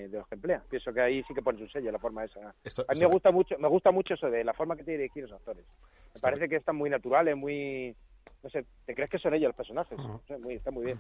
[0.10, 0.64] de los que emplea.
[0.70, 2.54] Pienso que ahí sí que pone su sello, la forma esa.
[2.64, 4.98] Esto- A mí me gusta mucho, me gusta mucho eso de la forma que tiene
[4.98, 5.66] de dirigir los actores.
[6.14, 7.96] Me parece que están muy naturales, muy,
[8.44, 9.98] no sé, te crees que son ellos los personajes.
[9.98, 11.00] No sé, muy, está muy bien.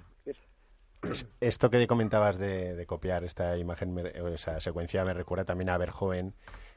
[1.39, 5.77] Esto que comentabas de, de copiar esta imagen, o esa secuencia, me recuerda también a
[5.77, 6.33] Verhoeven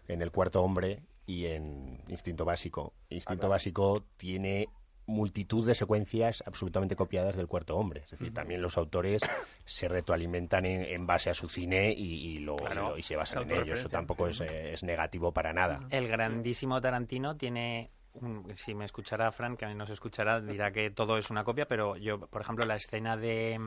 [0.09, 2.93] en El Cuarto Hombre y en Instinto Básico.
[3.09, 4.69] Instinto Básico tiene
[5.07, 8.03] multitud de secuencias absolutamente copiadas del Cuarto Hombre.
[8.05, 9.23] Es decir, también los autores
[9.65, 12.73] se retroalimentan en, en base a su cine y, y lo, Claro.
[12.73, 13.74] y lo- y se basan en ello.
[13.74, 15.81] Eso tampoco es, es negativo para nada.
[15.91, 20.41] El grandísimo Tarantino tiene, un- si me escuchará Fran, que a mí no se escuchará,
[20.41, 23.59] dirá que todo es una copia, pero yo, por ejemplo, la escena de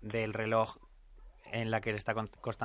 [0.00, 0.76] del reloj
[1.52, 2.14] en la que le está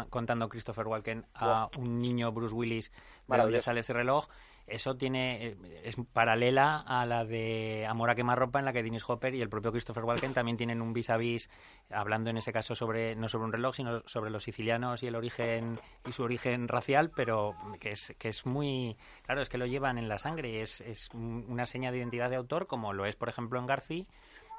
[0.10, 2.98] contando Christopher Walken a un niño Bruce Willis de
[3.28, 3.66] Maravilloso.
[3.66, 4.28] sale ese reloj,
[4.66, 9.08] eso tiene eh, es paralela a la de Amor a quemarropa en la que Dennis
[9.10, 11.50] Hopper y el propio Christopher Walken también tienen un vis a vis
[11.90, 15.16] hablando en ese caso sobre no sobre un reloj sino sobre los sicilianos y el
[15.16, 19.66] origen y su origen racial pero que es que es muy claro es que lo
[19.66, 22.94] llevan en la sangre y es, es un- una seña de identidad de autor como
[22.94, 24.08] lo es por ejemplo en Garci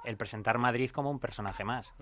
[0.05, 1.95] el presentar Madrid como un personaje más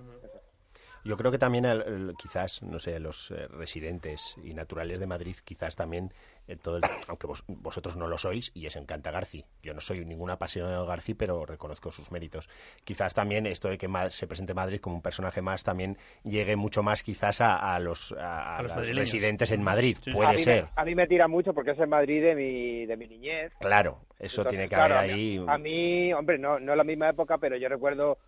[1.04, 5.06] Yo creo que también, el- el- quizás, no sé, los eh, residentes y naturales de
[5.06, 6.12] Madrid, quizás también,
[6.46, 9.44] eh, todo el- aunque vos- vosotros no lo sois, y es encanta Garci.
[9.62, 12.48] Yo no soy ningún apasionado de Garci, pero reconozco sus méritos.
[12.84, 16.56] Quizás también esto de que Ma- se presente Madrid como un personaje más también llegue
[16.56, 19.96] mucho más quizás a, a los, a, a A los residentes en Madrid.
[20.00, 20.64] Sí, Puede ser.
[20.64, 23.52] Me, a mí me tira mucho porque es el Madrid de mi, de mi niñez.
[23.60, 25.42] Claro, eso Entonces, tiene que claro, haber ahí.
[25.46, 28.18] A mí, hombre, no, no es la misma época, pero yo recuerdo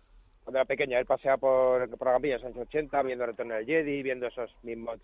[0.43, 3.55] cuando era pequeña, él paseaba por, por la Gambilla en los años 80, viendo Retorno
[3.55, 4.99] del Jedi, viendo esos mismos,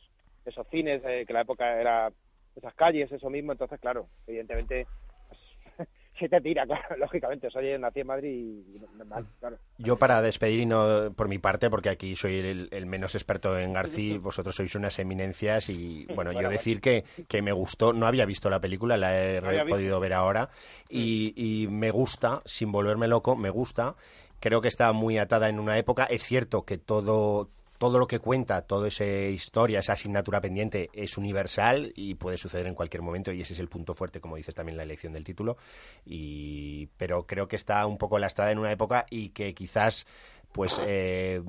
[0.46, 2.12] esos cines, eh, que la época era
[2.56, 4.88] esas calles, eso mismo, entonces, claro, evidentemente,
[5.28, 5.88] pues,
[6.20, 9.58] se te tira, claro, lógicamente, soy nací en Madrid y normal, claro.
[9.78, 13.60] Yo para despedir y no por mi parte, porque aquí soy el, el menos experto
[13.60, 17.94] en Garci, vosotros sois unas eminencias y bueno, yo Bueno, decir que, que me gustó,
[17.94, 19.76] no había visto la película, la he No había visto.
[19.76, 20.50] podido ver ahora
[20.90, 23.96] y, y me gusta, sin volverme loco, me gusta,
[24.40, 28.20] creo que está muy atada en una época, es cierto que todo todo lo que
[28.20, 33.32] cuenta, toda esa historia, esa asignatura pendiente es universal y puede suceder en cualquier momento
[33.32, 35.58] y ese es el punto fuerte, como dices también la elección del título.
[36.06, 40.08] Y, pero creo que está un poco lastrada en una época y que quizás
[40.52, 41.42] pues eh,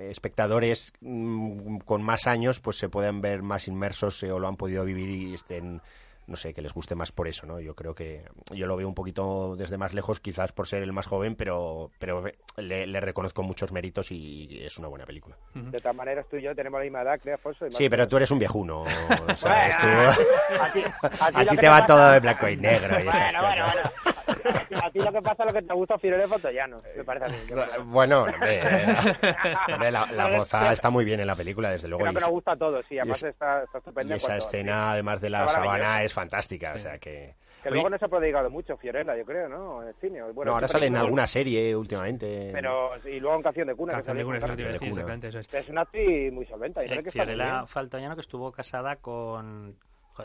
[0.00, 4.84] espectadores mm, con más años pues se puedan ver más inmersos o lo han podido
[4.84, 5.80] vivir y estén
[6.30, 7.58] no sé, que les guste más por eso, ¿no?
[7.60, 10.92] Yo creo que yo lo veo un poquito desde más lejos, quizás por ser el
[10.92, 12.22] más joven, pero, pero
[12.56, 15.36] le, reconozco muchos méritos y es una buena película.
[15.54, 17.66] De todas maneras, tú y yo tenemos la misma edad, creo, Alfonso.
[17.72, 18.84] Sí, pero tú eres un viejuno.
[19.44, 23.74] a ti, te va todo de blanco y negro y esas cosas.
[24.82, 27.28] A ti lo que pasa es lo que te gusta Firole Fotollano, me parece a
[27.28, 27.36] mí.
[27.84, 28.26] Bueno,
[29.90, 32.02] la, moza está muy bien en la película, desde luego.
[32.02, 34.14] Creo que nos gusta a todos, sí, además está, está estupenda.
[34.14, 37.34] Y esa escena, además de la sabana, es fantástica, o sea que...
[37.62, 39.82] Que luego no se ha prodigado mucho Fiorella, yo creo, ¿no?
[39.82, 40.22] En el cine.
[40.32, 42.48] Bueno, no, ahora sale en alguna serie últimamente.
[42.52, 43.92] Pero, y luego en Canción de Cuna.
[43.92, 45.52] Canción de Cuna, exactamente, eso es.
[45.52, 46.82] Es una actriz muy solventa.
[46.82, 49.76] Que Fiorella Faltoñano, que estuvo casada con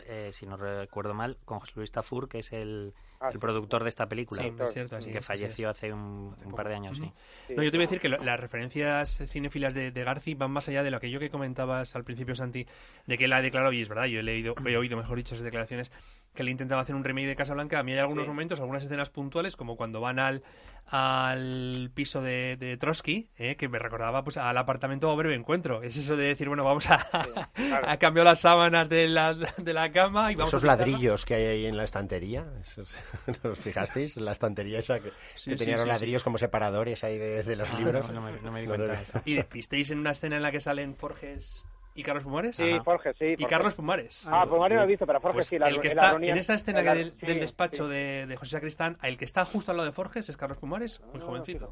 [0.06, 3.84] eh, si no recuerdo mal, con José Luis Tafur, que es el, ah, el productor
[3.84, 4.42] de esta película.
[4.44, 7.12] Sí, es cierto, que falleció hace un, par de años, sí.
[7.56, 10.68] No, yo te iba a decir que las referencias cinéfilas de, de Garci van más
[10.68, 12.66] allá de lo que yo que comentabas al principio, Santi,
[13.06, 15.36] de que él ha declarado, y es verdad, yo he leído, he oído, mejor dicho,
[15.36, 15.92] esas declaraciones,
[16.36, 17.80] que le intentaba hacer un remake de Casablanca.
[17.80, 20.44] A mí hay algunos momentos, algunas escenas puntuales, como cuando van al,
[20.88, 25.82] al piso de, de Trotsky, eh, que me recordaba pues al apartamento a breve encuentro.
[25.82, 27.06] Es eso de decir, bueno, vamos a,
[27.88, 31.46] a cambiar las sábanas de la, de la cama y vamos Esos ladrillos que hay
[31.46, 32.46] ahí en la estantería,
[33.44, 34.18] ¿os fijasteis?
[34.18, 35.12] La estantería esa que,
[35.56, 38.12] tenía los ladrillos como separadores ahí de, los ah, libros.
[38.12, 39.22] No, me, di cuenta de eso.
[39.26, 42.58] ¿Y visteis en una escena en la que salen Forges ¿Y Carlos Pumares?
[42.58, 43.36] Sí, Forges, sí.
[43.38, 44.28] Y Carlos Pumares.
[44.30, 45.58] Ah, Pumares lo he visto, pero Forges pues sí.
[45.58, 49.24] La, el que está en esa escena del, despacho de, de, José Sacristán, el que
[49.24, 51.72] está justo al lado de Forges es Carlos Pumares, muy ah, jovencito.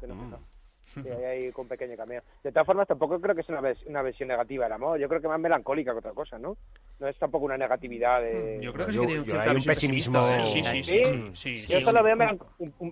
[0.94, 2.22] Sí, ahí con pequeño cameo.
[2.42, 4.98] De todas formas, tampoco creo que sea una, una versión negativa del amor.
[4.98, 6.56] Yo creo que más melancólica que otra cosa, ¿no?
[6.98, 8.60] No es tampoco una negatividad de...
[8.62, 10.20] Yo creo que sí que tiene un, cierto pesimismo.
[10.46, 11.30] Sí, sí, sí.
[11.34, 12.16] sí, Yo solo veo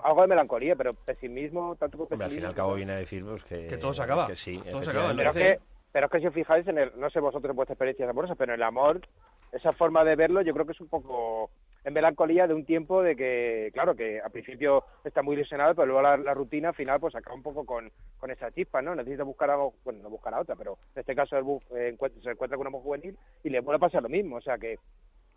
[0.03, 2.25] algo de melancolía, pero pesimismo, tanto como pesimismo...
[2.25, 3.69] al fin y al cabo viene a decir pues, que...
[3.69, 4.27] Que todo se acaba.
[4.27, 5.15] Que sí, todo se acaba.
[5.17, 5.59] Pero que
[5.93, 8.37] pero es que si os fijáis en el, no sé vosotros en vuestras experiencias amorosas,
[8.37, 9.01] pero el amor,
[9.53, 11.51] esa forma de verlo yo creo que es un poco
[11.85, 15.87] en melancolía de un tiempo de que, claro, que al principio está muy ilusionado, pero
[15.87, 18.95] luego la, rutina al final pues acaba un poco con, con esa chispa, ¿no?
[18.95, 22.57] Necesita buscar algo, bueno, no buscar a otra, pero en este caso eh, se encuentra
[22.57, 24.79] con una mujer juvenil y le puede pasar lo mismo, o sea que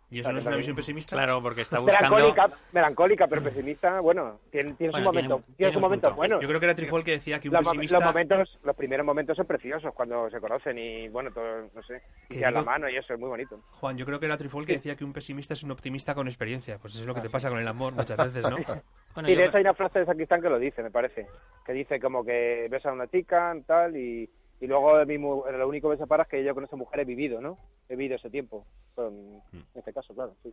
[0.08, 1.16] ¿Y eso no es una visión pesimista?
[1.16, 2.16] Claro, porque está buscando...
[2.16, 5.42] Melancólica, melancólica pero pesimista, bueno, tiene, tiene su momento.
[5.56, 6.40] Tiene, su momento bueno.
[6.40, 7.98] Yo creo que era Trifol que decía que un los, pesimista...
[7.98, 12.02] Los, momentos, los primeros momentos son preciosos cuando se conocen y, bueno, todo, no sé,
[12.30, 13.60] y a la mano y eso es muy bonito.
[13.80, 16.28] Juan, yo creo que era Trifol que decía que un pesimista es un optimista con
[16.28, 16.78] experiencia.
[16.78, 18.58] Pues eso es lo que te pasa con el amor muchas veces, ¿no?
[19.28, 21.26] y de hecho hay una frase de Sacristán que lo dice, me parece.
[21.64, 24.30] Que dice como que ves a una chica, tal, y
[24.60, 27.58] y luego lo único que separa es que yo con esa mujer he vivido, ¿no?
[27.88, 28.66] He vivido ese tiempo,
[28.96, 29.62] en, mm.
[29.74, 30.34] este caso, claro.
[30.42, 30.52] Sí.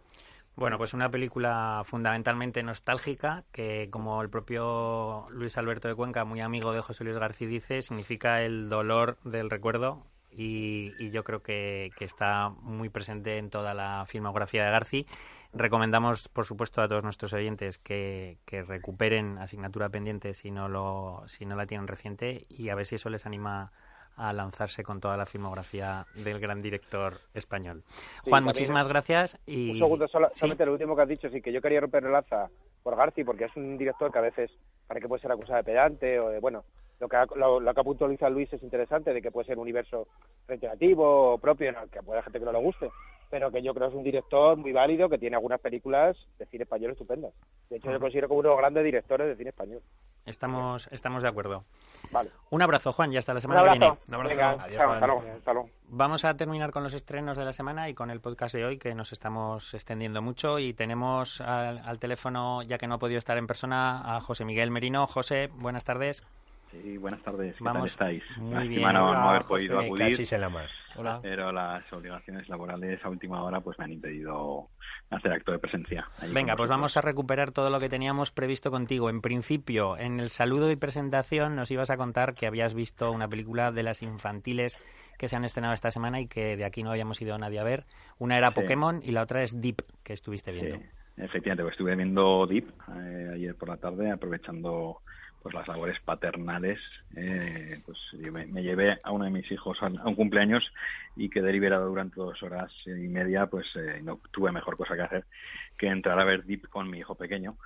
[0.56, 6.42] Bueno, pues una película fundamentalmente nostálgica que, como el propio Luis Alberto de Cuenca, muy
[6.42, 10.06] amigo de José Luis García, dice, significa el dolor del recuerdo
[10.36, 15.06] y, yo creo que, está muy presente en toda la filmografía de García.
[15.54, 21.24] Recomendamos, por supuesto, a todos nuestros oyentes que, que recuperen asignatura pendiente si no, lo,
[21.28, 23.72] si no la tienen reciente y a ver si eso les anima a
[24.18, 27.84] lanzarse con toda la filmografía del gran director español.
[28.24, 29.40] Juan, muchísimas gracias.
[29.46, 29.72] Y...
[29.72, 32.50] Un segundo, solamente lo último que has dicho, sí, que yo quería romper el lanza
[32.84, 34.52] por Garci, porque es un director que a veces
[34.88, 36.64] parece que puede ser acusado de pedante o de, bueno,
[37.00, 39.58] lo que ha, lo, lo que ha puntualizado Luis es interesante, de que puede ser
[39.58, 40.08] un universo
[40.48, 41.88] recreativo o propio, ¿no?
[41.88, 42.92] que puede haber gente que no le guste,
[43.30, 46.46] pero que yo creo que es un director muy válido, que tiene algunas películas de
[46.46, 47.34] cine español estupendas.
[47.70, 49.82] De hecho, yo considero como uno de los grandes directores de cine español.
[50.26, 51.66] Estamos, estamos de acuerdo.
[52.12, 52.32] Vale.
[52.50, 53.98] Un abrazo, Juan, y hasta la semana que viene.
[54.08, 54.62] Un abrazo.
[54.62, 58.66] Adiós, Vamos a terminar con los estrenos de la semana y con el podcast de
[58.66, 60.60] hoy, que nos estamos extendiendo mucho.
[60.60, 64.46] Y tenemos al, al teléfono, ya que no ha podido estar en persona, a José
[64.46, 65.08] Miguel Merino.
[65.08, 66.24] José, buenas tardes.
[66.82, 67.56] Sí, buenas tardes.
[67.56, 68.24] ¿Qué tal estáis?
[68.38, 68.82] Muy bien.
[68.82, 70.18] no haber podido acudir,
[70.96, 71.20] Hola.
[71.24, 74.70] pero las obligaciones laborales a última hora pues me han impedido
[75.10, 76.08] hacer acto de presencia.
[76.34, 79.10] Venga, pues vamos a recuperar todo lo que teníamos previsto contigo.
[79.10, 83.28] En principio, en el saludo y presentación nos ibas a contar que habías visto una
[83.28, 84.80] película de las infantiles
[85.18, 87.64] que se han estrenado esta semana y que de aquí no habíamos ido nadie a
[87.64, 87.86] ver.
[88.20, 90.78] Una era Pokémon y la otra es Deep, que estuviste viendo.
[90.78, 90.84] Sí.
[91.18, 95.02] Efectivamente, pues estuve viendo Deep eh, ayer por la tarde, aprovechando
[95.44, 96.80] pues las labores paternales,
[97.18, 98.00] eh, pues
[98.32, 100.64] me, llevé a uno de mis hijos a, un cumpleaños
[101.18, 105.02] y quedé liberado durante dos horas y media, pues eh, no tuve mejor cosa que
[105.02, 105.26] hacer
[105.78, 107.58] que entrar a ver Deep con mi hijo pequeño.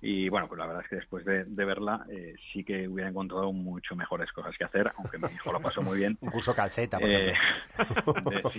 [0.00, 3.50] Y bueno, pues la verdad es que después de, verla eh, sí que hubiera encontrado
[3.52, 6.18] mucho mejores cosas que hacer, aunque mi hijo lo pasó muy bien.
[6.20, 7.32] Un curso calceta, por eh,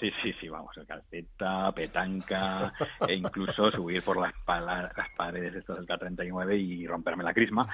[0.00, 2.72] sí, sí, sí, vamos, calceta, petanca,
[3.08, 7.66] e incluso subir por las, las paredes estas del K39 y romperme la crisma,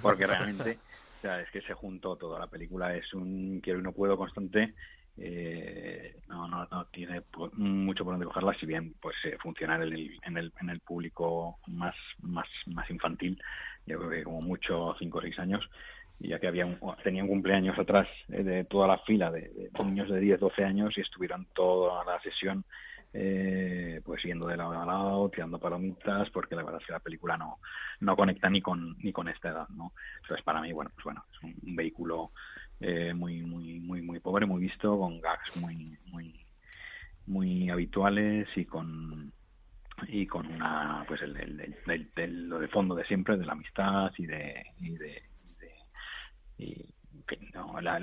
[0.00, 0.78] porque realmente
[1.18, 2.38] o sea, es que se juntó todo.
[2.38, 4.74] La película es un quiero y no puedo constante
[5.20, 7.22] eh, no, no, no tiene
[7.56, 10.80] mucho por donde cogerla, si bien pues eh, funciona en el, en el, en el
[10.80, 13.40] público más, más, más infantil,
[13.86, 15.68] yo creo que como mucho 5 o 6 años,
[16.20, 20.08] ya que había un, tenía un cumpleaños atrás eh, de toda la fila de, niños
[20.08, 22.64] de 10, 12 años y estuvieron toda la sesión
[23.12, 27.00] eh, pues yendo de lado a lado, tirando palomitas, porque la verdad es que la
[27.00, 27.58] película no,
[28.00, 29.92] no conecta ni con, ni con esta edad, ¿no?
[30.22, 32.32] Entonces para mí, bueno, pues bueno, es un vehículo
[32.80, 36.34] eh, muy muy muy muy pobre muy visto con gags muy muy
[37.26, 39.32] muy habituales y con
[40.06, 44.66] y con una pues el, lo de fondo de siempre de la amistad y de
[44.78, 45.22] y de,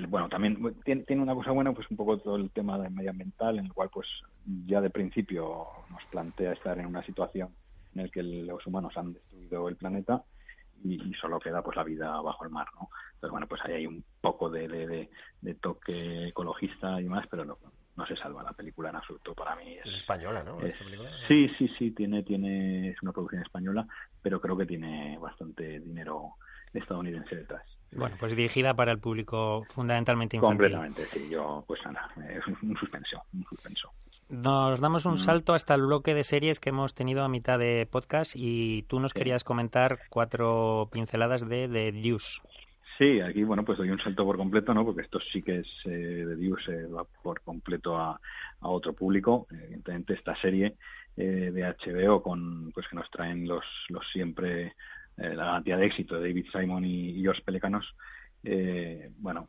[0.08, 3.58] bueno también tiene, tiene, una cosa buena pues un poco todo el tema de medioambiental
[3.58, 4.08] en el cual pues
[4.66, 7.50] ya de principio nos plantea estar en una situación
[7.94, 10.22] en la que los humanos han destruido el planeta
[10.84, 12.88] y, solo queda pues la vida bajo el mar, ¿no?
[13.16, 15.08] Entonces, bueno, pues ahí hay un poco de,
[15.40, 17.58] de, toque ecologista y más, pero no,
[17.96, 19.78] no se salva la película en absoluto para mí.
[19.84, 20.58] Es, española, ¿no?
[21.26, 23.86] sí, sí, sí, tiene, tiene, es una producción española,
[24.22, 26.34] pero creo que tiene bastante dinero
[26.74, 27.62] estadounidense detrás.
[27.92, 30.56] Bueno, pues dirigida para el público fundamentalmente infantil.
[30.56, 31.28] Completamente, sí.
[31.30, 33.90] Yo, pues nada, es un, suspenso, un suspenso.
[34.28, 35.18] Nos damos un mm.
[35.18, 38.98] salto hasta el bloque de series que hemos tenido a mitad de podcast y tú
[39.00, 42.40] nos querías comentar cuatro pinceladas de The Deuce.
[42.98, 44.84] Sí, aquí bueno pues doy un salto por completo, ¿no?
[44.84, 48.18] Porque esto sí que es eh, Deuce, va por completo a,
[48.60, 49.46] otro público.
[49.50, 50.76] Evidentemente esta serie
[51.16, 54.74] eh, de HBO con pues que nos traen los los siempre
[55.18, 57.86] eh, la garantía de éxito de David Simon y, y George Pelecanos
[58.48, 59.44] eh, bueno,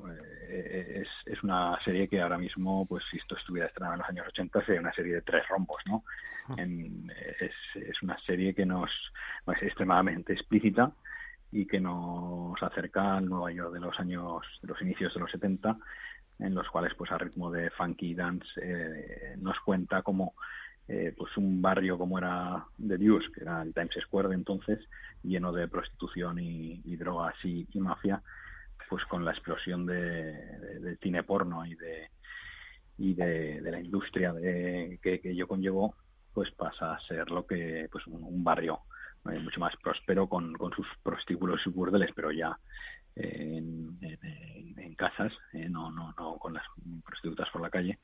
[0.50, 4.10] eh, es, es, una serie que ahora mismo, pues si esto estuviera estrenado en los
[4.10, 6.04] años 80, sería una serie de tres rombos, ¿no?
[6.58, 8.90] es, es una serie que nos
[9.56, 10.92] es extremadamente explícita
[11.52, 15.32] y que nos acerca al Nueva York de los años, de los inicios de los
[15.32, 15.78] 70,
[16.40, 20.34] en los cuales, pues a ritmo de funky dance, eh, nos cuenta como
[20.88, 24.80] eh, pues un barrio como era The Deuce, que era el Times Square de entonces,
[25.24, 28.22] lleno de prostitución y, drogas y mafia,
[28.90, 32.10] pues con la explosión de, cine porno y de
[32.98, 35.96] y de, la industria de, que, que yo conllevo
[36.34, 38.82] pues pasa a ser lo que pues un, barrio
[39.32, 42.58] eh, mucho más próspero con, con sus prostíbulos y burdeles pero ya
[43.16, 43.98] eh, en,
[44.78, 46.64] en, casas eh, no no no con las
[47.04, 48.00] prostitutas por la calle.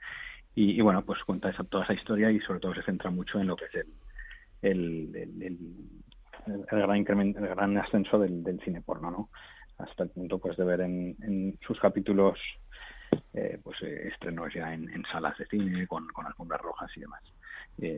[0.55, 3.47] Y, bueno pues cuenta esa, toda esa historia y sobre todo se centra mucho en
[3.47, 3.87] lo que es el
[4.61, 5.43] el, el,
[6.47, 9.29] el, gran incremento el gran ascenso del, cine porno no
[9.77, 12.39] hasta el punto pues de ver en, sus capítulos
[13.33, 17.23] eh, pues eh, estrenos ya en, salas de cine con, con alfombras rojas y demás.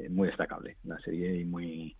[0.10, 1.96] Muy destacable la serie y muy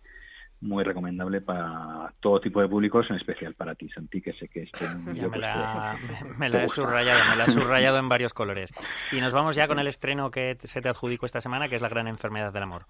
[0.60, 4.62] muy recomendable para todo tipo de públicos, en especial para ti, Santi, que sé que
[4.62, 5.96] este me, la,
[6.38, 8.72] me, la he subrayado, me la he subrayado en varios colores.
[9.12, 11.82] Y nos vamos ya con el estreno que se te adjudicó esta semana, que es
[11.82, 12.86] La gran enfermedad del amor.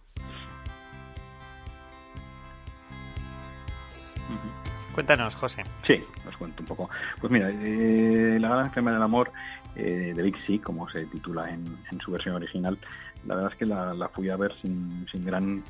[4.96, 5.62] Cuéntanos, José.
[5.86, 6.88] Sí, os cuento un poco.
[7.20, 9.30] Pues mira, eh, La gran enfermedad del amor
[9.74, 11.66] eh, de Big C, como se titula en,
[12.02, 12.78] su versión original,
[13.26, 15.62] la verdad es que la, fui a ver sin, sin gran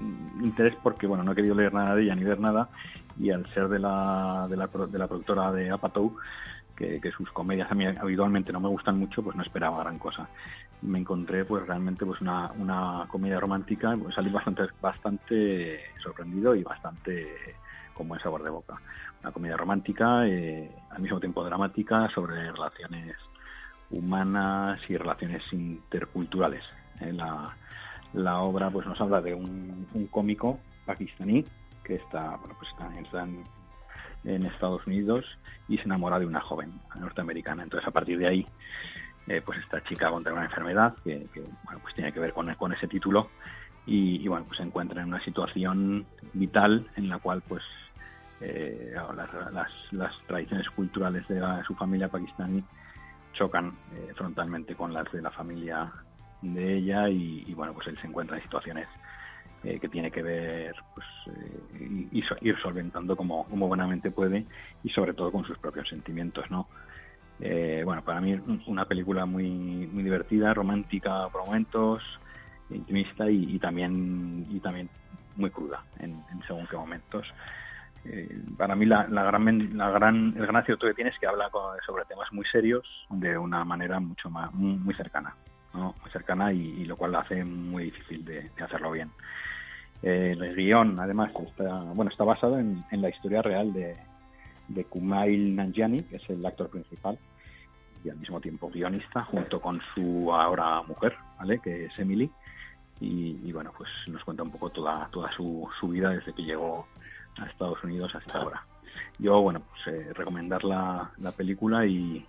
[0.00, 2.68] interés porque bueno no he querido leer nada de ella ni ver nada
[3.18, 6.16] y al ser de la, de la, de la productora de Apatow
[6.76, 10.28] que, sus comedias a mí habitualmente no me gustan mucho pues no esperaba gran cosa
[10.82, 16.62] me encontré pues realmente pues una, una comedia romántica pues salí bastante bastante sorprendido y
[16.62, 17.56] bastante
[17.96, 18.78] con buen sabor de boca.
[19.22, 23.16] Una comedia romántica, eh, al mismo tiempo dramática, sobre relaciones
[23.90, 26.62] humanas y relaciones interculturales.
[27.00, 27.56] Eh, la,
[28.16, 31.44] la, obra pues nos habla de un, cómico pakistaní
[31.84, 35.24] que está, bueno, pues está, en, Estados Unidos
[35.68, 37.62] y se enamora de una joven norteamericana.
[37.62, 38.46] Entonces, a partir de ahí,
[39.28, 41.28] eh, pues esta chica contra una enfermedad que,
[41.64, 43.30] bueno, pues tiene que ver con, con ese título
[43.86, 47.62] y, bueno, pues se encuentra en una situación vital en la cual pues
[48.40, 48.96] eh,
[49.52, 52.64] las, las, tradiciones culturales de, su familia pakistaní
[53.32, 55.92] chocan eh, frontalmente con las de la familia
[56.42, 58.88] de ella y, bueno pues él se encuentra en situaciones
[59.64, 62.08] eh, que tiene que ver pues eh,
[62.42, 64.46] ir solventando como, como buenamente puede
[64.84, 66.68] y sobre todo con sus propios sentimientos no
[67.38, 72.02] bueno para mí una película muy muy divertida romántica por momentos
[72.70, 74.88] intimista y, y también y también
[75.36, 77.26] muy cruda en, según qué momentos.
[78.04, 81.50] Eh, para mí la, gran, la gran, el gran acierto que tiene es que habla
[81.84, 85.34] sobre temas muy serios de una manera mucho más muy, cercana,
[85.76, 85.94] ¿no?
[86.12, 89.10] cercana y, lo cual lo hace muy difícil de, hacerlo bien.
[90.02, 93.96] El guion, además, está, bueno, está basado en, en la historia real de,
[94.68, 97.18] de Kumail Nanjiani, que es el actor principal
[98.04, 101.58] y al mismo tiempo guionista, junto con su ahora mujer, ¿vale?
[101.58, 102.30] que es Emily.
[102.98, 106.86] Y, bueno, pues nos cuenta un poco toda, toda su, su vida desde que llegó
[107.36, 108.64] a Estados Unidos hasta ahora.
[109.18, 112.24] Yo, bueno, pues eh, recomendar la, la película y,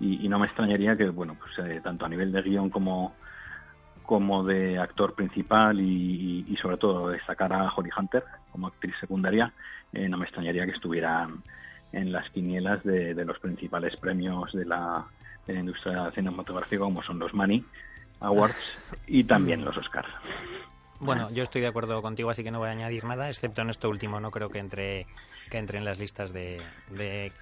[0.00, 3.14] y, no me extrañaría que, bueno, pues eh, tanto a nivel de guion como,
[4.02, 9.52] como de actor principal y, sobre todo destacar a Holly Hunter como actriz secundaria,
[9.92, 11.42] eh, no me extrañaría que estuvieran
[11.92, 15.04] en las quinielas de, los principales premios de la,
[15.46, 17.64] de la industria cinematográfica como son los Manny
[18.20, 18.56] Awards
[19.06, 20.08] y también los Oscars.
[21.00, 23.70] Bueno, yo estoy de acuerdo contigo, así que no voy a añadir nada, excepto en
[23.70, 24.20] esto último.
[24.20, 25.06] No creo que entre
[25.50, 26.60] que entre en las listas de,
[26.90, 27.32] de,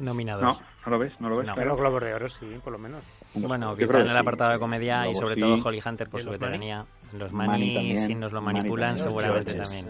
[0.00, 0.42] nominados.
[0.42, 1.50] No, no lo ves, no lo ves.
[1.54, 3.02] Pero Globos de Oro sí, por lo menos.
[3.34, 6.86] Bueno, quizá en el apartado de comedia y sobre todo Holly Hunter por su veteranía.
[7.12, 9.86] Los Mani, si nos lo manipulan, seguramente también.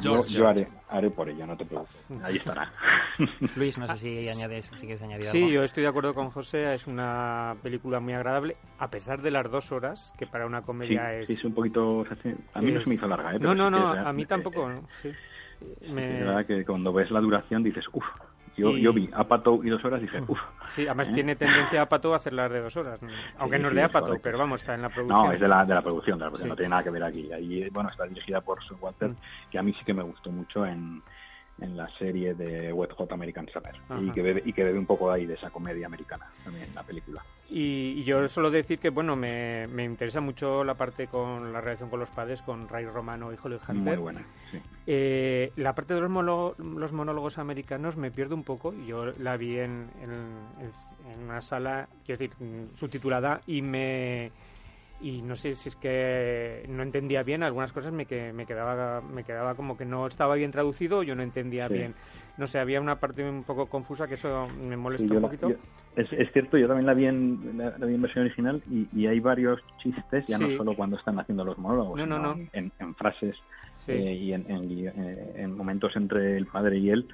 [0.00, 1.94] Yo, yo haré, haré, por ello, no te preocupes.
[2.22, 2.72] Ahí estará.
[3.56, 5.48] Luis, no sé si, añades, si quieres añadir sí, algo.
[5.48, 6.74] Sí, yo estoy de acuerdo con José.
[6.74, 11.14] Es una película muy agradable, a pesar de las dos horas, que para una comedia
[11.14, 11.28] es...
[11.28, 12.04] Sí, es un poquito...
[12.54, 13.38] A mí no se me hizo larga, ¿eh?
[13.38, 14.68] no, no, no, a mí tampoco.
[15.02, 15.12] Sí.
[15.88, 16.20] Me...
[16.20, 18.04] Es verdad que cuando ves la duración dices, uff,
[18.56, 20.40] yo, yo vi Apato y dos horas y dije, uff.
[20.68, 21.12] Sí, además ¿eh?
[21.12, 23.00] tiene tendencia Apato a hacerlas de dos horas.
[23.38, 25.26] Aunque no es de Apato, pero vamos, está en la producción.
[25.26, 27.04] No, es de la, de la producción, de la producción no tiene nada que ver
[27.04, 27.32] aquí.
[27.32, 29.16] Ahí, bueno, está dirigida por Sue Walter, mm.
[29.50, 31.02] que a mí sí que me gustó mucho en,
[31.60, 34.86] en la serie de Wet Hot American Summer y que, bebe, y que bebe un
[34.86, 37.24] poco ahí de esa comedia americana también la película.
[37.48, 41.90] Y, yo solo decir que bueno me, me, interesa mucho la parte con la relación
[41.90, 43.74] con los padres, con Ray Romano y Holly Hunter.
[43.74, 44.60] Muy buena, sí.
[44.86, 48.74] Eh, la parte de los, los monólogos americanos me pierdo un poco.
[48.86, 50.10] Yo la vi en, en,
[51.12, 54.32] en una sala, quiero decir, subtitulada y me
[55.04, 59.02] y no sé si es que no entendía bien algunas cosas me, que, me quedaba
[59.02, 61.94] me quedaba como que no estaba bien traducido yo no entendía bien.
[62.38, 65.52] No sé había una parte un poco confusa que eso me molesta un poquito.
[65.94, 69.06] es, es, cierto yo también la vi en la, vi en versión original y, y,
[69.06, 73.36] hay varios chistes ya no solo cuando están haciendo los monólogos sino En, en, frases
[73.88, 77.08] eh, y en, eh, en, momentos entre el padre y él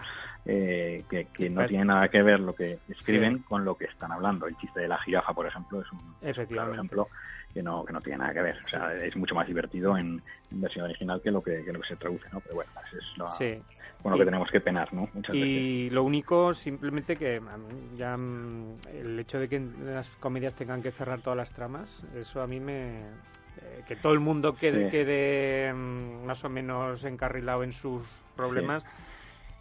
[0.46, 4.12] eh, que, que no tiene nada que ver lo que escriben con lo que están
[4.12, 4.46] hablando.
[4.46, 7.08] El chiste de la jirafa por ejemplo es un ejemplo
[7.52, 8.58] que no, que no tiene nada que ver.
[8.64, 11.88] O sea, es mucho más divertido en, versión original que lo que, que, lo que
[11.88, 12.40] se traduce, ¿no?
[12.40, 13.26] Pero bueno, eso es lo,
[14.02, 15.08] con lo que tenemos que penar, ¿no?
[15.12, 17.40] Muchas y lo único, simplemente que
[17.96, 22.42] ya mm, el hecho de que las comedias tengan que cerrar todas las tramas, eso
[22.42, 23.02] a mí me...
[23.70, 28.02] Eh, que todo el mundo quede, quede mm, más o menos encarrilado en sus
[28.36, 28.84] problemas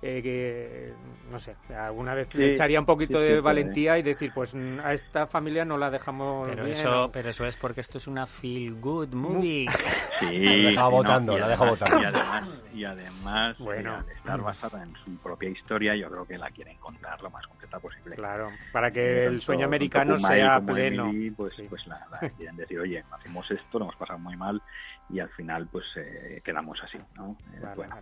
[0.01, 0.93] eh, que,
[1.29, 5.27] no sé, alguna vez le echaría un poquito de valentía y decir, pues a esta
[5.27, 9.13] familia no la dejamos pero bien, Eso, Pero eso es porque esto es una feel-good
[9.13, 9.67] movie.
[10.19, 12.01] Sí, la deja votando, la deja votando.
[12.01, 12.43] Y además,
[12.73, 14.03] y además bueno.
[14.13, 17.79] estar basada en su propia historia, yo creo que la quieren contar lo más completa
[17.79, 18.17] posible.
[18.17, 21.09] Claro, para que el sueño americano sea pleno.
[21.37, 22.05] pues, pues la,
[22.35, 24.61] quieren decir, oye, hacemos esto, lo hemos pasado muy mal
[25.09, 27.35] y al final pues eh, quedamos así, ¿no?
[27.53, 27.97] Eh, bueno,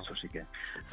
[0.00, 0.44] eso sí que...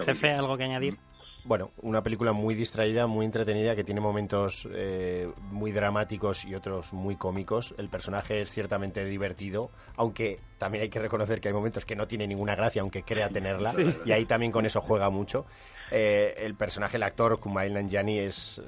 [0.04, 0.94] Jefe, ¿algo que añadir?
[0.94, 1.18] Mm.
[1.46, 6.92] Bueno, una película muy distraída, muy entretenida, que tiene momentos eh, muy dramáticos y otros
[6.92, 7.74] muy cómicos.
[7.78, 12.06] El personaje es ciertamente divertido, aunque también hay que reconocer que hay momentos que no
[12.06, 13.74] tiene ninguna gracia, aunque crea tenerla,
[14.06, 15.46] y ahí también con eso juega mucho.
[15.90, 18.62] el personaje, el actor Kumail Nanjiani, es,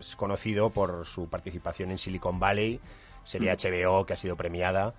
[0.00, 2.80] es, conocido por su participación en Silicon Valley,
[3.22, 4.06] serie HBO mm.
[4.06, 4.94] que ha sido premiada.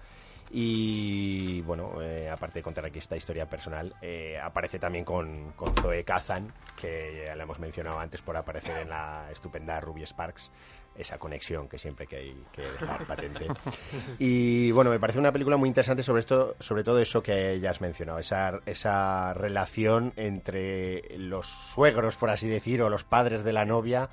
[0.51, 5.73] Y bueno, eh, aparte de contar aquí esta historia personal, eh, aparece también con, con
[5.75, 10.51] Zoe Kazan, que ya la hemos mencionado antes por aparecer en la estupenda Ruby Sparks
[10.97, 13.47] esa conexión que siempre que hay que dejar patente.
[14.17, 17.71] Y bueno, me parece una película muy interesante sobre esto, sobre todo eso que ya
[17.71, 23.53] has mencionado, esa, esa relación entre los suegros, por así decir, o los padres de
[23.53, 24.09] la novia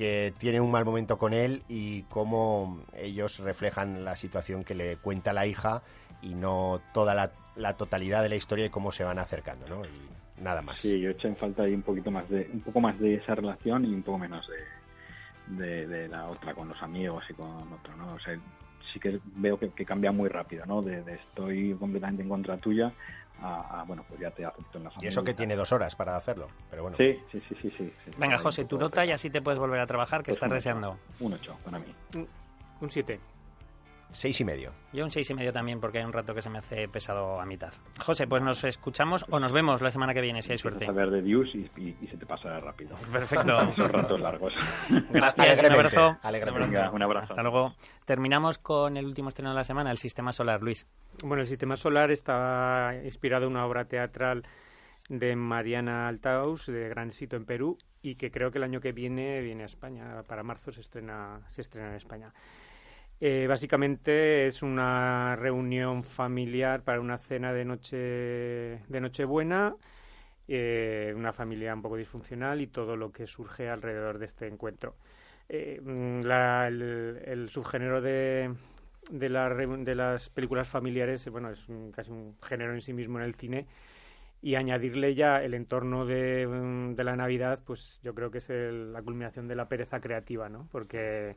[0.00, 4.96] que tiene un mal momento con él y cómo ellos reflejan la situación que le
[4.96, 5.82] cuenta la hija
[6.22, 9.84] y no toda la, la totalidad de la historia y cómo se van acercando, ¿no?
[9.84, 10.80] Y nada más.
[10.80, 13.34] Sí, yo eché en falta ahí un poquito más de un poco más de esa
[13.34, 14.50] relación y un poco menos
[15.48, 18.14] de, de, la otra con los amigos y con otro, ¿no?
[18.14, 18.38] O sea,
[18.92, 20.82] sí que veo que, cambia muy rápido, ¿no?
[20.82, 22.92] De, de, estoy completamente en contra tuya
[23.86, 25.06] bueno, pues ya te acepto en la familia.
[25.06, 26.96] Y eso que tiene dos horas para hacerlo, pero bueno.
[26.96, 27.72] Sí, sí, sí, sí.
[27.76, 30.50] sí, Venga, José, tu nota y así te puedes volver a trabajar, que pues estás
[30.50, 30.98] deseando.
[31.20, 31.94] Un 8 para mí.
[32.80, 33.20] Un 7.
[34.12, 34.72] Seis y medio.
[34.92, 37.40] Yo un seis y medio también, porque hay un rato que se me hace pesado
[37.40, 37.72] a mitad.
[38.00, 40.86] José, pues nos escuchamos o nos vemos la semana que viene, si hay suerte.
[40.86, 42.96] A ver de Dios y, y- y se te pasa rápido.
[43.12, 43.70] Perfecto.
[43.72, 44.52] Son ratos largos.
[45.10, 46.16] Gracias, un abrazo.
[46.58, 47.32] Venga, un abrazo.
[47.32, 47.74] Hasta luego.
[48.04, 50.86] Terminamos con el último estreno de la semana, el Sistema Solar, Luis.
[51.22, 54.42] Bueno, el sistema solar está inspirado en una obra teatral
[55.08, 58.92] de Mariana Altaus, de Gran Sito en Perú, y que creo que el año que
[58.92, 60.22] viene viene a España.
[60.26, 62.32] Para marzo se estrena, se estrena en España.
[63.22, 69.76] Eh, básicamente es una reunión familiar para una cena de noche de Nochebuena,
[70.48, 74.96] eh, una familia un poco disfuncional y todo lo que surge alrededor de este encuentro.
[75.48, 78.54] Eh, mm, el, subgénero de,
[79.10, 82.92] de, la de las películas familiares, eh, bueno, es un- casi un género en sí
[82.94, 83.66] mismo en el cine.
[84.42, 88.48] Y añadirle ya el entorno de, mm, de la Navidad, pues yo creo que es
[88.50, 90.66] el- la culminación de la pereza creativa, ¿no?
[90.72, 91.36] Porque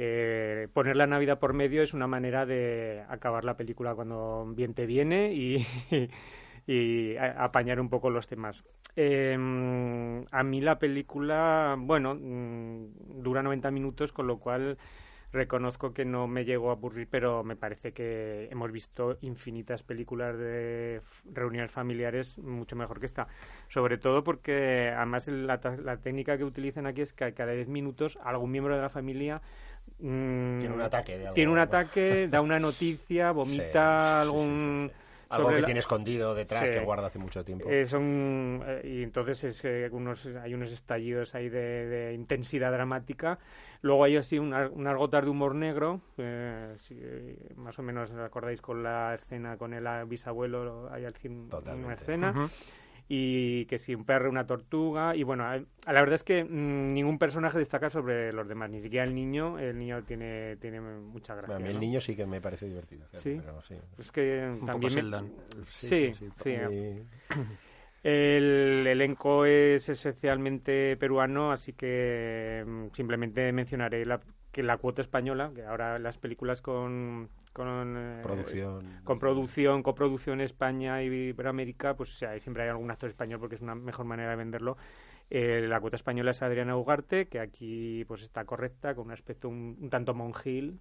[0.00, 4.72] eh, poner la Navidad por medio es una manera de acabar la película cuando bien
[4.72, 5.66] te viene y,
[6.68, 8.62] y apañar un poco los temas.
[8.94, 9.34] Eh,
[10.30, 14.78] a mí la película, bueno, mm, dura 90 minutos, con lo cual
[15.32, 20.38] reconozco que no me llegó a aburrir, pero me parece que hemos visto infinitas películas
[20.38, 21.02] de
[21.32, 23.26] reuniones familiares mucho mejor que esta.
[23.66, 28.16] Sobre todo porque además la, la técnica que utilizan aquí es que cada 10 minutos
[28.22, 29.42] algún miembro de la familia
[30.00, 31.34] mm, Tiene un ataque de algo.
[31.34, 34.88] tiene un ataque, da una noticia, vomita Sí, sí, sí, algún...
[34.90, 35.04] sí, sí.
[35.30, 36.72] Algo que la- tiene escondido detrás Sí.
[36.72, 37.68] que guarda hace mucho tiempo.
[37.68, 42.72] eh, son, eh, y entonces es que unos, hay unos estallidos ahí de, de intensidad
[42.72, 43.38] dramática.
[43.82, 48.10] Luego hay así una- unas gotas de humor negro, eh, si, eh, más o menos
[48.10, 51.94] os acordáis con la escena con el bisabuelo, hay al fin una Totalmente.
[51.94, 52.48] escena.
[53.10, 55.16] Y que si un perro, una tortuga.
[55.16, 55.64] Y bueno, la
[56.00, 59.58] verdad es que mm, ningún personaje destaca sobre los demás, ni siquiera el niño.
[59.58, 61.56] El niño tiene, tiene mucha gracia.
[61.56, 61.80] a mí el ¿no?
[61.80, 63.06] niño sí que me parece divertido.
[63.14, 63.38] Sí.
[63.40, 63.76] pero sí.
[63.98, 64.94] Es que Un poco también.
[64.94, 65.32] me- Sheldon.
[65.66, 66.56] Sí, sí.
[66.68, 67.02] muy-
[68.02, 74.20] El elenco es esencialmente peruano, así que mm, simplemente mencionaré la,
[74.52, 79.00] que la cuota española, que ahora las películas con, con eh, Producción.
[79.04, 83.56] con producción, coproducción España y Iberoamérica, pues o sea, siempre hay algún actor español porque
[83.56, 84.76] es una mejor manera de venderlo.
[85.30, 89.48] Eh, la cuota española es Adriana Ugarte, que aquí pues está correcta, con un aspecto
[89.48, 90.80] un, un tanto monjil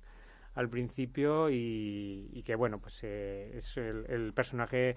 [0.56, 4.96] al principio y, y que bueno, pues eh, es el, el personaje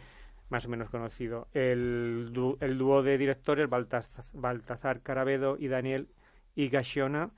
[0.48, 1.48] más o menos conocido.
[1.52, 6.08] El, du- el dúo de directores, Baltazar, Baltazar Carabedo y Daniel
[6.54, 7.30] Higashioka,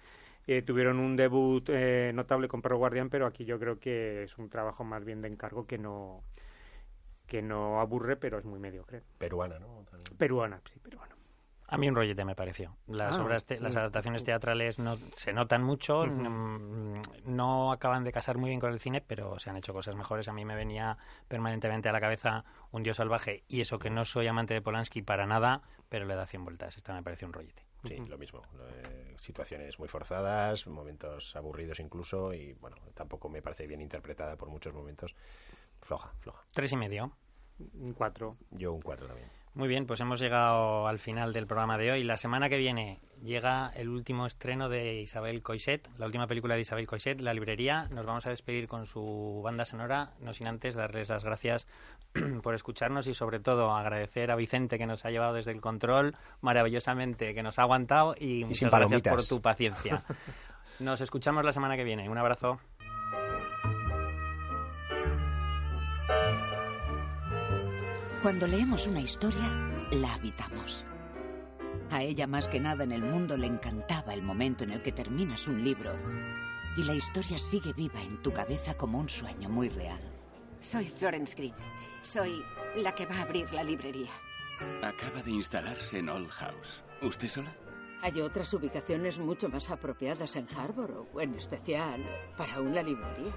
[0.47, 4.39] eh, tuvieron un debut eh, notable con Perro Guardián, pero aquí yo creo que es
[4.39, 6.23] un trabajo más bien de encargo que no
[7.27, 9.03] que no aburre, pero es muy mediocre.
[9.19, 9.85] Peruana, ¿no?
[9.91, 10.17] También.
[10.19, 11.15] Peruana, sí, peruana.
[11.69, 12.77] A mí un rollete me pareció.
[12.87, 13.79] Las Ah, obras, te- las mm.
[13.79, 16.11] adaptaciones teatrales no, se notan mucho, Ujú.
[16.11, 19.97] mm, no acaban de casar muy bien con el cine, pero se han hecho cosas
[19.97, 20.29] mejores.
[20.29, 20.99] A mí me venía
[21.29, 25.01] permanentemente a la cabeza Un dios salvaje y eso que no soy amante de Polanski
[25.01, 26.77] para nada, pero le da 100 vueltas.
[26.77, 27.65] Esta me pareció un rollete.
[27.85, 28.43] Sí, lo mismo.
[28.71, 34.49] Eh, situaciones muy forzadas, momentos aburridos incluso, y bueno, tampoco me parece bien interpretada por
[34.49, 35.15] muchos momentos.
[35.81, 36.45] Floja, floja.
[36.53, 37.13] Tres y medio.
[37.75, 38.37] Un cuatro.
[38.51, 39.29] Yo un 4 también.
[39.55, 42.05] Muy bien, pues hemos llegado al final del programa de hoy.
[42.05, 46.63] La semana que viene llega el último estreno de Isabel Coixet, la última película de
[46.63, 47.87] Isabel Coixet, La Librería.
[47.91, 51.69] Nos vamos a despedir con su banda sonora, no sin antes darles las gracias
[52.43, 56.17] por escucharnos y sobre todo agradecer a Vicente que nos ha llevado desde el control
[56.41, 60.03] maravillosamente, que nos ha aguantado y, sin muchas gracias por tu paciencia.
[60.79, 62.09] Nos escuchamos la semana que viene.
[62.09, 62.59] Un abrazo.
[68.23, 69.51] Cuando leemos una historia,
[69.91, 70.85] la habitamos.
[71.91, 74.93] A ella más que nada en el mundo le encantaba el momento en el que
[74.93, 75.93] terminas un libro
[76.77, 80.01] y la historia sigue viva en tu cabeza como un sueño muy real.
[80.61, 81.55] Soy Florence Green.
[82.03, 82.45] Soy
[82.77, 84.13] la que va a abrir la librería.
[84.83, 86.85] Acaba de instalarse en Old House.
[87.03, 87.53] ¿Usted sola?
[88.03, 92.01] Hay otras ubicaciones mucho más apropiadas en Harborough, en especial
[92.37, 93.33] para una librería.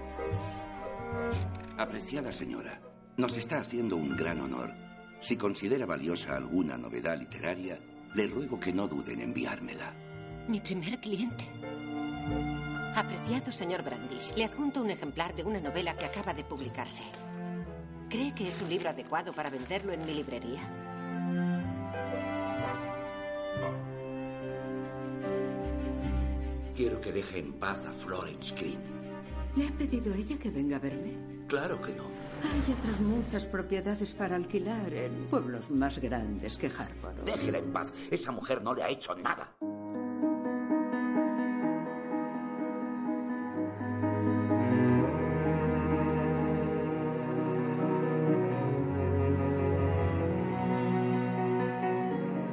[1.79, 2.81] Apreciada señora,
[3.17, 4.75] nos está haciendo un gran honor.
[5.21, 7.79] Si considera valiosa alguna novedad literaria,
[8.15, 9.95] le ruego que no dude en enviármela.
[10.49, 11.45] Mi primer cliente.
[12.95, 17.03] Apreciado señor Brandish, le adjunto un ejemplar de una novela que acaba de publicarse.
[18.09, 20.63] ¿Cree que es un libro adecuado para venderlo en mi librería?
[26.75, 28.96] Quiero que deje en paz a Florence Green.
[29.57, 31.17] ¿Le ha pedido ella que venga a verme?
[31.49, 32.05] Claro que no.
[32.43, 37.25] Hay otras muchas propiedades para alquilar en pueblos más grandes que Harvard.
[37.25, 37.91] Déjela en paz.
[38.11, 39.57] Esa mujer no le ha hecho nada.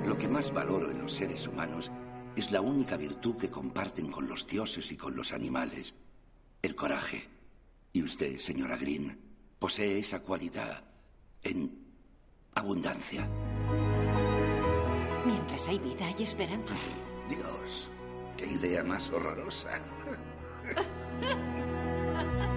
[0.05, 1.91] Lo que más valoro en los seres humanos
[2.37, 5.95] es la única virtud que comparten con los dioses y con los animales,
[6.63, 7.29] el coraje.
[7.91, 9.19] Y usted, señora Green,
[9.59, 10.83] posee esa cualidad
[11.43, 11.77] en
[12.55, 13.29] abundancia.
[15.25, 16.73] Mientras hay vida, hay esperanza.
[17.29, 17.89] Dios,
[18.37, 19.79] qué idea más horrorosa.